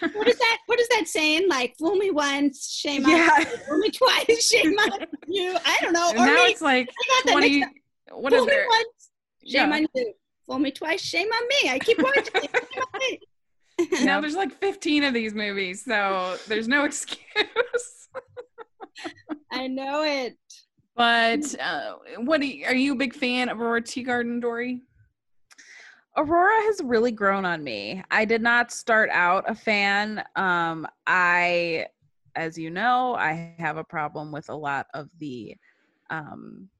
what 0.12 0.28
is 0.28 0.38
that? 0.38 0.58
What 0.66 0.78
is 0.78 0.88
that 0.90 1.08
saying? 1.08 1.48
Like, 1.48 1.74
fool 1.76 1.96
me 1.96 2.10
once, 2.12 2.70
shame 2.70 3.04
on 3.04 3.10
Yeah. 3.10 3.38
you. 3.40 3.44
Fool 3.68 3.78
me 3.78 3.90
twice, 3.90 4.48
shame 4.52 4.78
on 4.78 5.00
you. 5.26 5.56
I 5.64 5.76
don't 5.80 5.92
know. 5.92 6.10
And 6.10 6.18
Or 6.20 6.26
now 6.26 6.34
me, 6.44 6.50
it's 6.52 6.60
like 6.60 6.88
I 6.88 7.08
got 7.08 7.26
that 7.26 7.32
20. 7.32 7.58
mixed 7.60 7.72
What 8.12 8.32
fool 8.32 8.42
is 8.42 8.46
me 8.46 8.52
there? 8.52 8.66
once, 8.68 9.10
shame 9.44 9.70
Yeah. 9.70 9.76
on 9.76 9.86
you. 9.94 10.14
Fool 10.46 10.58
me 10.60 10.70
twice, 10.70 11.00
shame 11.00 11.26
on 11.32 11.48
me. 11.48 11.70
I 11.70 11.78
keep 11.80 11.98
watching. 12.00 12.24
it. 12.34 13.20
On. 13.80 14.04
Now 14.06 14.20
there's 14.20 14.36
like 14.36 14.52
15 14.60 15.02
of 15.04 15.12
these 15.14 15.34
movies, 15.34 15.84
so 15.84 16.36
there's 16.46 16.68
no 16.68 16.84
excuse. 16.84 17.18
I 19.52 19.66
know 19.66 20.02
it. 20.04 20.36
But 20.96 21.54
uh, 21.60 21.96
what 22.18 22.40
do 22.40 22.46
you, 22.46 22.64
are 22.66 22.74
you 22.74 22.94
a 22.94 22.96
big 22.96 23.14
fan 23.14 23.50
of 23.50 23.60
Aurora 23.60 23.82
Tea 23.82 24.02
Garden, 24.02 24.40
Dory? 24.40 24.80
Aurora 26.16 26.62
has 26.62 26.80
really 26.82 27.12
grown 27.12 27.44
on 27.44 27.62
me. 27.62 28.02
I 28.10 28.24
did 28.24 28.40
not 28.40 28.72
start 28.72 29.10
out 29.12 29.44
a 29.46 29.54
fan. 29.54 30.24
Um, 30.34 30.86
I, 31.06 31.86
as 32.34 32.56
you 32.56 32.70
know, 32.70 33.14
I 33.14 33.54
have 33.58 33.76
a 33.76 33.84
problem 33.84 34.32
with 34.32 34.48
a 34.48 34.54
lot 34.54 34.86
of 34.94 35.10
the 35.18 35.54
um, 36.08 36.70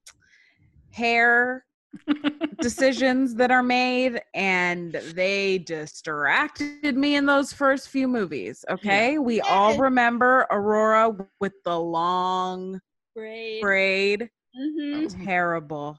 hair 0.91 1.67
decisions 2.62 3.35
that 3.35 3.51
are 3.51 3.62
made, 3.62 4.23
and 4.33 4.95
they 5.12 5.59
distracted 5.59 6.97
me 6.97 7.17
in 7.17 7.27
those 7.27 7.53
first 7.53 7.91
few 7.91 8.09
movies. 8.09 8.64
Okay, 8.71 9.19
we 9.19 9.43
all 9.43 9.77
remember 9.77 10.47
Aurora 10.51 11.14
with 11.41 11.53
the 11.64 11.79
long 11.79 12.81
Great. 13.17 13.61
braid. 13.62 14.31
hmm 14.55 15.07
Terrible. 15.25 15.99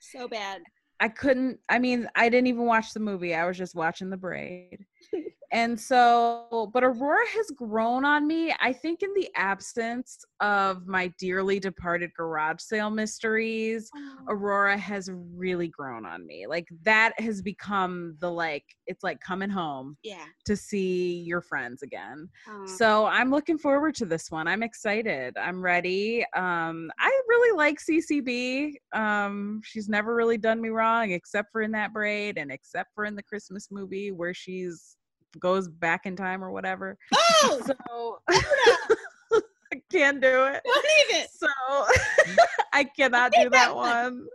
So 0.00 0.28
bad. 0.28 0.62
I 1.00 1.08
couldn't 1.08 1.60
I 1.68 1.78
mean, 1.78 2.08
I 2.16 2.28
didn't 2.28 2.48
even 2.48 2.66
watch 2.66 2.92
the 2.92 3.00
movie. 3.00 3.34
I 3.34 3.46
was 3.46 3.56
just 3.56 3.74
watching 3.74 4.10
the 4.10 4.16
braid. 4.16 4.84
and 5.52 5.78
so, 5.78 6.70
but 6.72 6.82
Aurora 6.84 7.26
has 7.34 7.46
grown 7.56 8.04
on 8.04 8.26
me. 8.26 8.54
I 8.60 8.72
think 8.72 9.02
in 9.02 9.12
the 9.14 9.28
absence 9.36 10.24
of 10.40 10.86
my 10.86 11.12
dearly 11.18 11.58
departed 11.60 12.10
garage 12.16 12.60
sale 12.60 12.90
mysteries, 12.90 13.90
Aurora 14.28 14.76
has 14.76 15.10
really 15.34 15.68
grown 15.68 16.04
on 16.04 16.26
me. 16.26 16.46
Like 16.46 16.66
that 16.82 17.12
has 17.20 17.42
become 17.42 18.16
the 18.20 18.30
like 18.30 18.64
it's 18.86 19.02
like 19.04 19.20
coming 19.20 19.50
home 19.50 19.96
Yeah. 20.02 20.24
to 20.46 20.56
see 20.56 21.20
your 21.20 21.40
friends 21.40 21.82
again. 21.82 22.28
So 22.66 23.06
I'm 23.06 23.30
looking 23.30 23.58
forward 23.58 23.94
to 23.96 24.06
this 24.06 24.30
one. 24.30 24.48
I'm 24.48 24.62
excited. 24.62 25.36
I'm 25.38 25.62
ready. 25.62 26.24
Um, 26.34 26.90
I 26.98 27.20
really 27.28 27.56
like 27.56 27.78
CCB. 27.80 28.72
Um, 28.92 29.60
she's 29.64 29.88
never 29.88 30.14
really 30.14 30.38
done 30.38 30.60
me 30.60 30.68
wrong, 30.70 31.12
except 31.12 31.52
for 31.52 31.62
in 31.62 31.70
that 31.72 31.92
braid, 31.92 32.38
and 32.38 32.50
except 32.50 32.90
for 32.94 33.04
in 33.04 33.14
the 33.14 33.22
Christmas 33.22 33.68
movie 33.70 34.10
where 34.12 34.34
she's 34.34 34.96
goes 35.38 35.68
back 35.68 36.06
in 36.06 36.16
time 36.16 36.42
or 36.42 36.50
whatever. 36.50 36.96
oh, 37.14 37.60
So 37.66 38.18
I 38.28 39.80
can't 39.90 40.20
do 40.20 40.44
it. 40.46 40.62
don't 40.64 40.86
even. 41.10 41.26
So 41.30 41.48
I 42.72 42.84
cannot 42.84 43.32
do 43.32 43.50
that 43.50 43.74
one. 43.74 44.26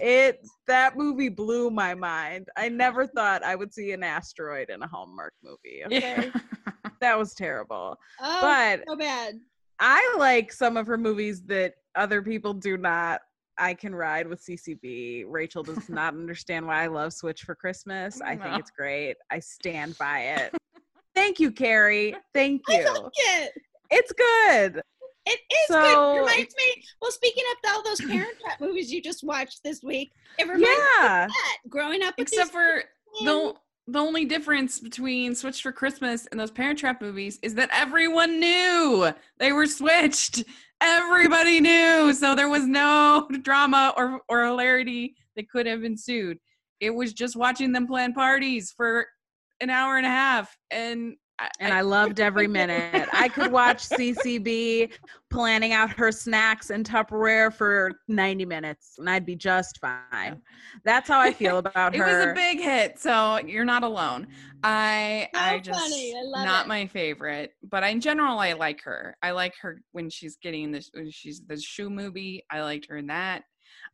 It 0.00 0.44
that 0.66 0.96
movie 0.96 1.28
blew 1.28 1.70
my 1.70 1.94
mind. 1.94 2.48
I 2.56 2.68
never 2.68 3.06
thought 3.06 3.44
I 3.44 3.54
would 3.54 3.72
see 3.72 3.92
an 3.92 4.02
asteroid 4.02 4.70
in 4.70 4.82
a 4.82 4.86
Hallmark 4.88 5.34
movie. 5.42 5.82
Okay. 5.86 6.30
Yeah. 6.34 6.40
That 7.00 7.18
was 7.18 7.34
terrible. 7.34 7.96
Oh, 8.20 8.38
But 8.40 8.84
so 8.88 8.96
bad. 8.96 9.38
I 9.78 10.14
like 10.18 10.52
some 10.52 10.76
of 10.76 10.86
her 10.86 10.98
movies 10.98 11.42
that 11.46 11.74
other 11.94 12.22
people 12.22 12.54
do 12.54 12.76
not. 12.76 13.20
I 13.58 13.74
can 13.74 13.94
ride 13.94 14.26
with 14.26 14.44
CCB. 14.44 15.24
Rachel 15.28 15.62
does 15.62 15.88
not 15.88 16.14
understand 16.14 16.66
why 16.66 16.82
I 16.84 16.86
love 16.88 17.12
Switch 17.12 17.42
for 17.42 17.54
Christmas. 17.54 18.20
I 18.20 18.36
think 18.36 18.58
it's 18.58 18.70
great. 18.70 19.16
I 19.30 19.38
stand 19.40 19.96
by 19.98 20.20
it. 20.20 20.54
Thank 21.14 21.38
you, 21.40 21.52
Kari. 21.52 22.16
Thank 22.34 22.62
I 22.70 22.80
you. 22.80 22.84
like 22.86 23.12
it. 23.16 23.52
It's 23.90 24.12
good. 24.12 24.82
It 25.26 25.38
is 25.50 25.66
good. 25.68 25.92
So- 25.92 26.16
It 26.16 26.20
reminds 26.20 26.54
me. 26.56 26.84
Well, 27.00 27.10
speaking 27.10 27.44
of 27.52 27.70
all 27.70 27.82
those 27.82 28.00
Parent 28.00 28.38
Trap 28.40 28.60
movies 28.60 28.90
you 28.90 29.02
just 29.02 29.22
watched 29.22 29.60
this 29.62 29.82
week, 29.82 30.10
it 30.38 30.44
reminds 30.44 30.62
me 30.62 30.72
of 30.72 30.78
that. 31.02 31.28
Growing 31.68 32.02
up, 32.02 32.14
Except 32.18 32.50
for 32.50 32.82
the 33.22 33.54
the 33.88 33.98
only 33.98 34.24
difference 34.24 34.78
between 34.78 35.34
Switch 35.34 35.60
for 35.60 35.72
Christmas 35.72 36.26
and 36.26 36.38
those 36.40 36.52
Parent 36.52 36.78
Trap 36.78 37.02
movies 37.02 37.38
is 37.42 37.54
that 37.56 37.68
everyone 37.72 38.38
knew 38.40 39.12
they 39.38 39.52
were 39.52 39.66
switched. 39.66 40.44
Everybody 40.84 41.60
knew, 41.60 42.12
so 42.12 42.34
there 42.34 42.48
was 42.48 42.66
no 42.66 43.28
drama 43.42 43.94
or 43.96 44.20
or 44.28 44.44
hilarity 44.46 45.14
that 45.36 45.48
could 45.48 45.66
have 45.66 45.84
ensued. 45.84 46.38
It 46.80 46.90
was 46.90 47.12
just 47.12 47.36
watching 47.36 47.70
them 47.70 47.86
plan 47.86 48.12
parties 48.12 48.72
for 48.76 49.06
an 49.60 49.70
hour 49.70 49.96
and 49.96 50.04
a 50.04 50.10
half, 50.10 50.56
and 50.72 51.14
And 51.60 51.72
I 51.72 51.80
loved 51.80 52.20
every 52.20 52.46
minute. 52.48 53.08
I 53.12 53.28
could 53.28 53.52
watch 53.52 53.88
CCB 53.88 54.92
planning 55.30 55.72
out 55.72 55.90
her 55.90 56.12
snacks 56.12 56.70
in 56.70 56.84
Tupperware 56.84 57.52
for 57.52 57.92
90 58.08 58.44
minutes 58.44 58.96
and 58.98 59.08
I'd 59.08 59.24
be 59.26 59.34
just 59.36 59.78
fine. 59.80 60.42
That's 60.84 61.08
how 61.08 61.20
I 61.20 61.32
feel 61.32 61.58
about 61.58 61.94
it 61.94 61.98
her. 61.98 62.06
It 62.06 62.16
was 62.18 62.26
a 62.32 62.34
big 62.34 62.60
hit, 62.60 62.98
so 62.98 63.38
you're 63.38 63.64
not 63.64 63.82
alone. 63.82 64.26
I 64.62 65.28
So 65.34 65.40
I 65.40 65.58
just 65.58 65.80
funny. 65.80 66.14
I 66.16 66.22
love 66.22 66.44
not 66.44 66.66
it. 66.66 66.68
my 66.68 66.86
favorite, 66.86 67.52
but 67.68 67.82
in 67.82 68.00
general 68.00 68.38
I 68.38 68.52
like 68.52 68.82
her. 68.82 69.16
I 69.22 69.32
like 69.32 69.54
her 69.62 69.82
when 69.92 70.10
she's 70.10 70.36
getting 70.36 70.70
this. 70.70 70.90
when 70.92 71.10
She's 71.10 71.40
the 71.46 71.58
shoe 71.58 71.90
movie. 71.90 72.44
I 72.50 72.62
liked 72.62 72.86
her 72.88 72.96
in 72.96 73.06
that. 73.08 73.42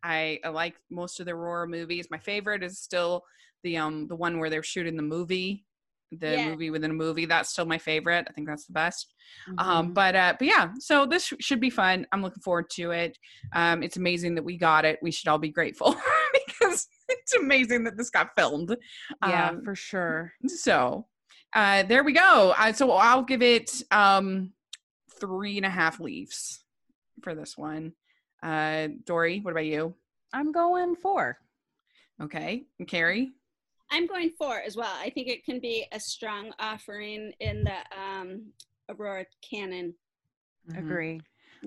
I, 0.02 0.38
I 0.44 0.48
like 0.48 0.74
most 0.90 1.20
of 1.20 1.26
the 1.26 1.32
Aurora 1.32 1.68
movies. 1.68 2.08
My 2.10 2.18
favorite 2.18 2.62
is 2.62 2.78
still 2.80 3.22
the 3.64 3.76
um 3.76 4.06
the 4.06 4.16
one 4.16 4.38
where 4.38 4.50
they're 4.50 4.62
shooting 4.62 4.96
the 4.96 5.02
movie, 5.02 5.64
the 6.12 6.30
Yeah. 6.32 6.48
movie 6.50 6.70
within 6.70 6.90
a 6.90 6.94
movie. 6.94 7.26
That's 7.26 7.50
still 7.50 7.66
my 7.66 7.78
favorite. 7.78 8.26
I 8.28 8.32
think 8.32 8.46
that's 8.48 8.64
the 8.66 8.72
best. 8.72 9.12
Um, 9.58 9.90
Mhm. 9.90 9.94
but 9.94 10.16
uh, 10.16 10.34
but 10.38 10.46
yeah, 10.48 10.72
so 10.78 11.04
this 11.06 11.24
sh- 11.26 11.34
should 11.40 11.60
be 11.60 11.70
fun. 11.70 12.06
I'm 12.12 12.22
looking 12.22 12.42
forward 12.42 12.70
to 12.70 12.90
it. 12.92 13.18
Um, 13.52 13.82
it's 13.82 13.96
amazing 13.98 14.34
that 14.36 14.42
we 14.44 14.56
got 14.56 14.84
it. 14.84 14.98
We 15.02 15.10
should 15.10 15.28
all 15.28 15.38
be 15.38 15.50
grateful 15.50 15.94
because 16.46 16.86
it's 17.08 17.34
amazing 17.34 17.84
that 17.84 17.96
this 17.96 18.10
got 18.10 18.30
filmed. 18.36 18.74
yeah, 19.22 19.48
Um, 19.50 19.62
for 19.64 19.74
sure. 19.74 20.32
so 20.46 21.06
uh, 21.54 21.82
there 21.82 22.04
we 22.04 22.12
go. 22.12 22.54
Uh, 22.58 22.72
so 22.72 22.90
I'll 22.92 23.22
give 23.22 23.42
it 23.42 23.70
um, 23.90 24.52
three 25.20 25.56
and 25.56 25.66
a 25.66 25.70
half 25.70 26.00
leaves 26.00 26.64
for 27.22 27.34
this 27.34 27.56
one. 27.56 27.92
Uh, 28.42 28.88
Dory, 29.04 29.40
what 29.40 29.50
about 29.50 29.66
you? 29.66 29.94
I'm 30.32 30.52
going 30.52 30.94
four. 30.96 31.38
Okay, 32.22 32.64
and 32.78 32.86
Kari. 32.88 33.32
I'm 33.90 34.06
going 34.06 34.30
for 34.38 34.60
as 34.60 34.76
well. 34.76 34.94
I 34.94 35.10
think 35.10 35.28
it 35.28 35.44
can 35.44 35.60
be 35.60 35.86
a 35.92 36.00
strong 36.00 36.52
offering 36.58 37.32
in 37.40 37.64
the 37.64 37.78
um, 37.98 38.52
Aurora 38.88 39.26
canon. 39.48 39.94
Mhm. 40.70 40.78
Agree. 40.78 41.20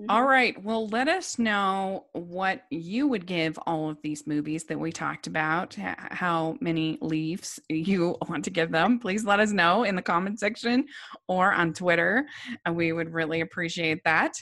All 0.07 0.25
right. 0.25 0.61
Well, 0.63 0.87
let 0.87 1.07
us 1.07 1.37
know 1.37 2.05
what 2.13 2.63
you 2.69 3.07
would 3.07 3.25
give 3.25 3.59
all 3.65 3.89
of 3.89 3.97
these 4.01 4.25
movies 4.25 4.63
that 4.65 4.79
we 4.79 4.91
talked 4.91 5.27
about, 5.27 5.75
how 5.75 6.55
many 6.61 6.97
leaves 7.01 7.59
you 7.69 8.15
want 8.29 8.45
to 8.45 8.49
give 8.51 8.71
them. 8.71 8.99
Please 8.99 9.25
let 9.25 9.39
us 9.39 9.51
know 9.51 9.83
in 9.83 9.95
the 9.95 10.01
comment 10.01 10.39
section 10.39 10.85
or 11.27 11.51
on 11.51 11.73
Twitter. 11.73 12.25
Uh, 12.67 12.73
we 12.73 12.93
would 12.93 13.13
really 13.13 13.41
appreciate 13.41 14.01
that. 14.05 14.33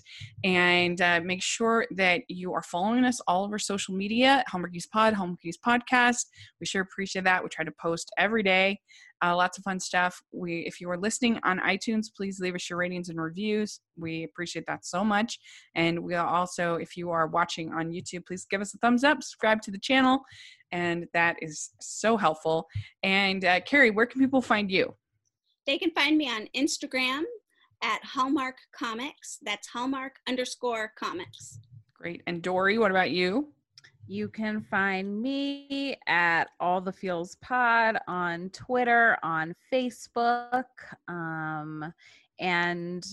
And 0.44 1.02
uh, 1.02 1.22
make 1.24 1.42
sure 1.42 1.86
that 1.96 2.22
you 2.28 2.54
are 2.54 2.64
following 2.64 3.04
us 3.04 3.20
all 3.28 3.46
over 3.46 3.58
social 3.58 3.96
media 3.96 4.44
Hallmarkies 4.52 4.90
Pod, 4.90 5.14
Hallmarkies 5.14 5.58
Podcast. 5.66 6.26
We 6.60 6.66
sure 6.66 6.82
appreciate 6.82 7.26
that. 7.26 7.44
We 7.44 7.50
try 7.50 7.66
to 7.66 7.74
post 7.82 8.12
every 8.18 8.44
day. 8.44 8.80
Uh, 9.24 9.36
lots 9.36 9.58
of 9.58 9.64
fun 9.64 9.80
stuff. 9.80 10.22
We, 10.32 10.60
if 10.62 10.80
you 10.80 10.90
are 10.90 10.98
listening 10.98 11.40
on 11.44 11.60
iTunes, 11.60 12.08
please 12.16 12.40
leave 12.40 12.56
us 12.56 12.70
your 12.70 12.80
ratings 12.80 13.10
and 13.10 13.20
reviews. 13.20 13.82
We 13.98 14.24
appreciate 14.24 14.66
that 14.68 14.86
so 14.86 15.04
much. 15.04 15.40
And 15.76 16.00
we 16.04 16.16
also, 16.16 16.76
if 16.76 16.96
you 16.96 17.12
are 17.12 17.28
watching 17.28 17.74
on 17.74 17.92
YouTube, 17.92 18.26
please 18.26 18.46
give 18.50 18.62
us 18.62 18.74
a 18.74 18.78
thumbs 18.78 19.04
up, 19.04 19.22
subscribe 19.22 19.62
to 19.64 19.72
the 19.72 19.80
channel, 19.80 20.22
and 20.72 21.06
that 21.14 21.36
is 21.42 21.72
so 21.82 22.16
helpful. 22.16 22.68
And 23.04 23.44
uh, 23.44 23.60
Kari, 23.62 23.92
where 23.92 24.06
can 24.06 24.22
people 24.22 24.42
find 24.42 24.72
you? 24.72 24.96
They 25.66 25.78
can 25.78 25.92
find 25.92 26.18
me 26.18 26.30
on 26.30 26.48
Instagram 26.56 27.24
at 27.84 28.04
Hallmark 28.04 28.56
Comics. 28.74 29.40
That's 29.42 29.68
Hallmark 29.68 30.16
underscore 30.28 30.94
comics. 30.98 31.60
Great. 31.94 32.24
And 32.28 32.42
Dory, 32.42 32.78
what 32.78 32.92
about 32.92 33.12
you? 33.12 33.50
You 34.10 34.28
can 34.28 34.60
find 34.60 35.22
me 35.22 35.96
at 36.08 36.46
All 36.60 36.82
the 36.82 36.92
Feels 36.92 37.36
Pod 37.44 38.00
on 38.08 38.50
Twitter, 38.50 39.20
on 39.22 39.54
Facebook, 39.72 40.64
um, 41.08 41.94
and 42.40 43.06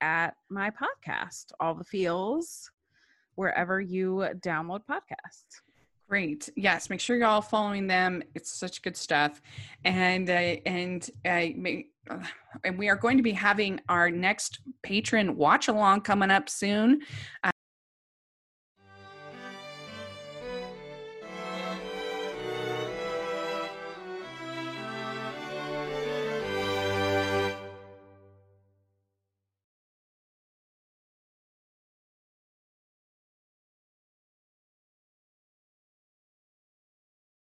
at 0.00 0.36
my 0.48 0.70
podcast, 0.70 1.46
All 1.58 1.74
the 1.74 1.82
Feels, 1.82 2.70
wherever 3.34 3.80
you 3.80 4.28
download 4.38 4.82
podcasts. 4.88 5.60
Great. 6.08 6.48
Yes, 6.54 6.88
make 6.88 7.00
sure 7.00 7.16
you're 7.16 7.26
all 7.26 7.42
following 7.42 7.88
them. 7.88 8.22
It's 8.36 8.52
such 8.52 8.80
good 8.82 8.96
stuff. 8.96 9.42
And 9.84 10.30
uh, 10.30 10.60
and 10.64 11.10
uh, 11.24 11.48
uh, 12.08 12.20
and 12.62 12.78
we 12.78 12.88
are 12.88 12.96
going 12.96 13.16
to 13.16 13.24
be 13.24 13.32
having 13.32 13.80
our 13.88 14.08
next 14.08 14.60
patron 14.84 15.36
watch 15.36 15.66
along 15.66 16.02
coming 16.02 16.30
up 16.30 16.48
soon. 16.48 17.00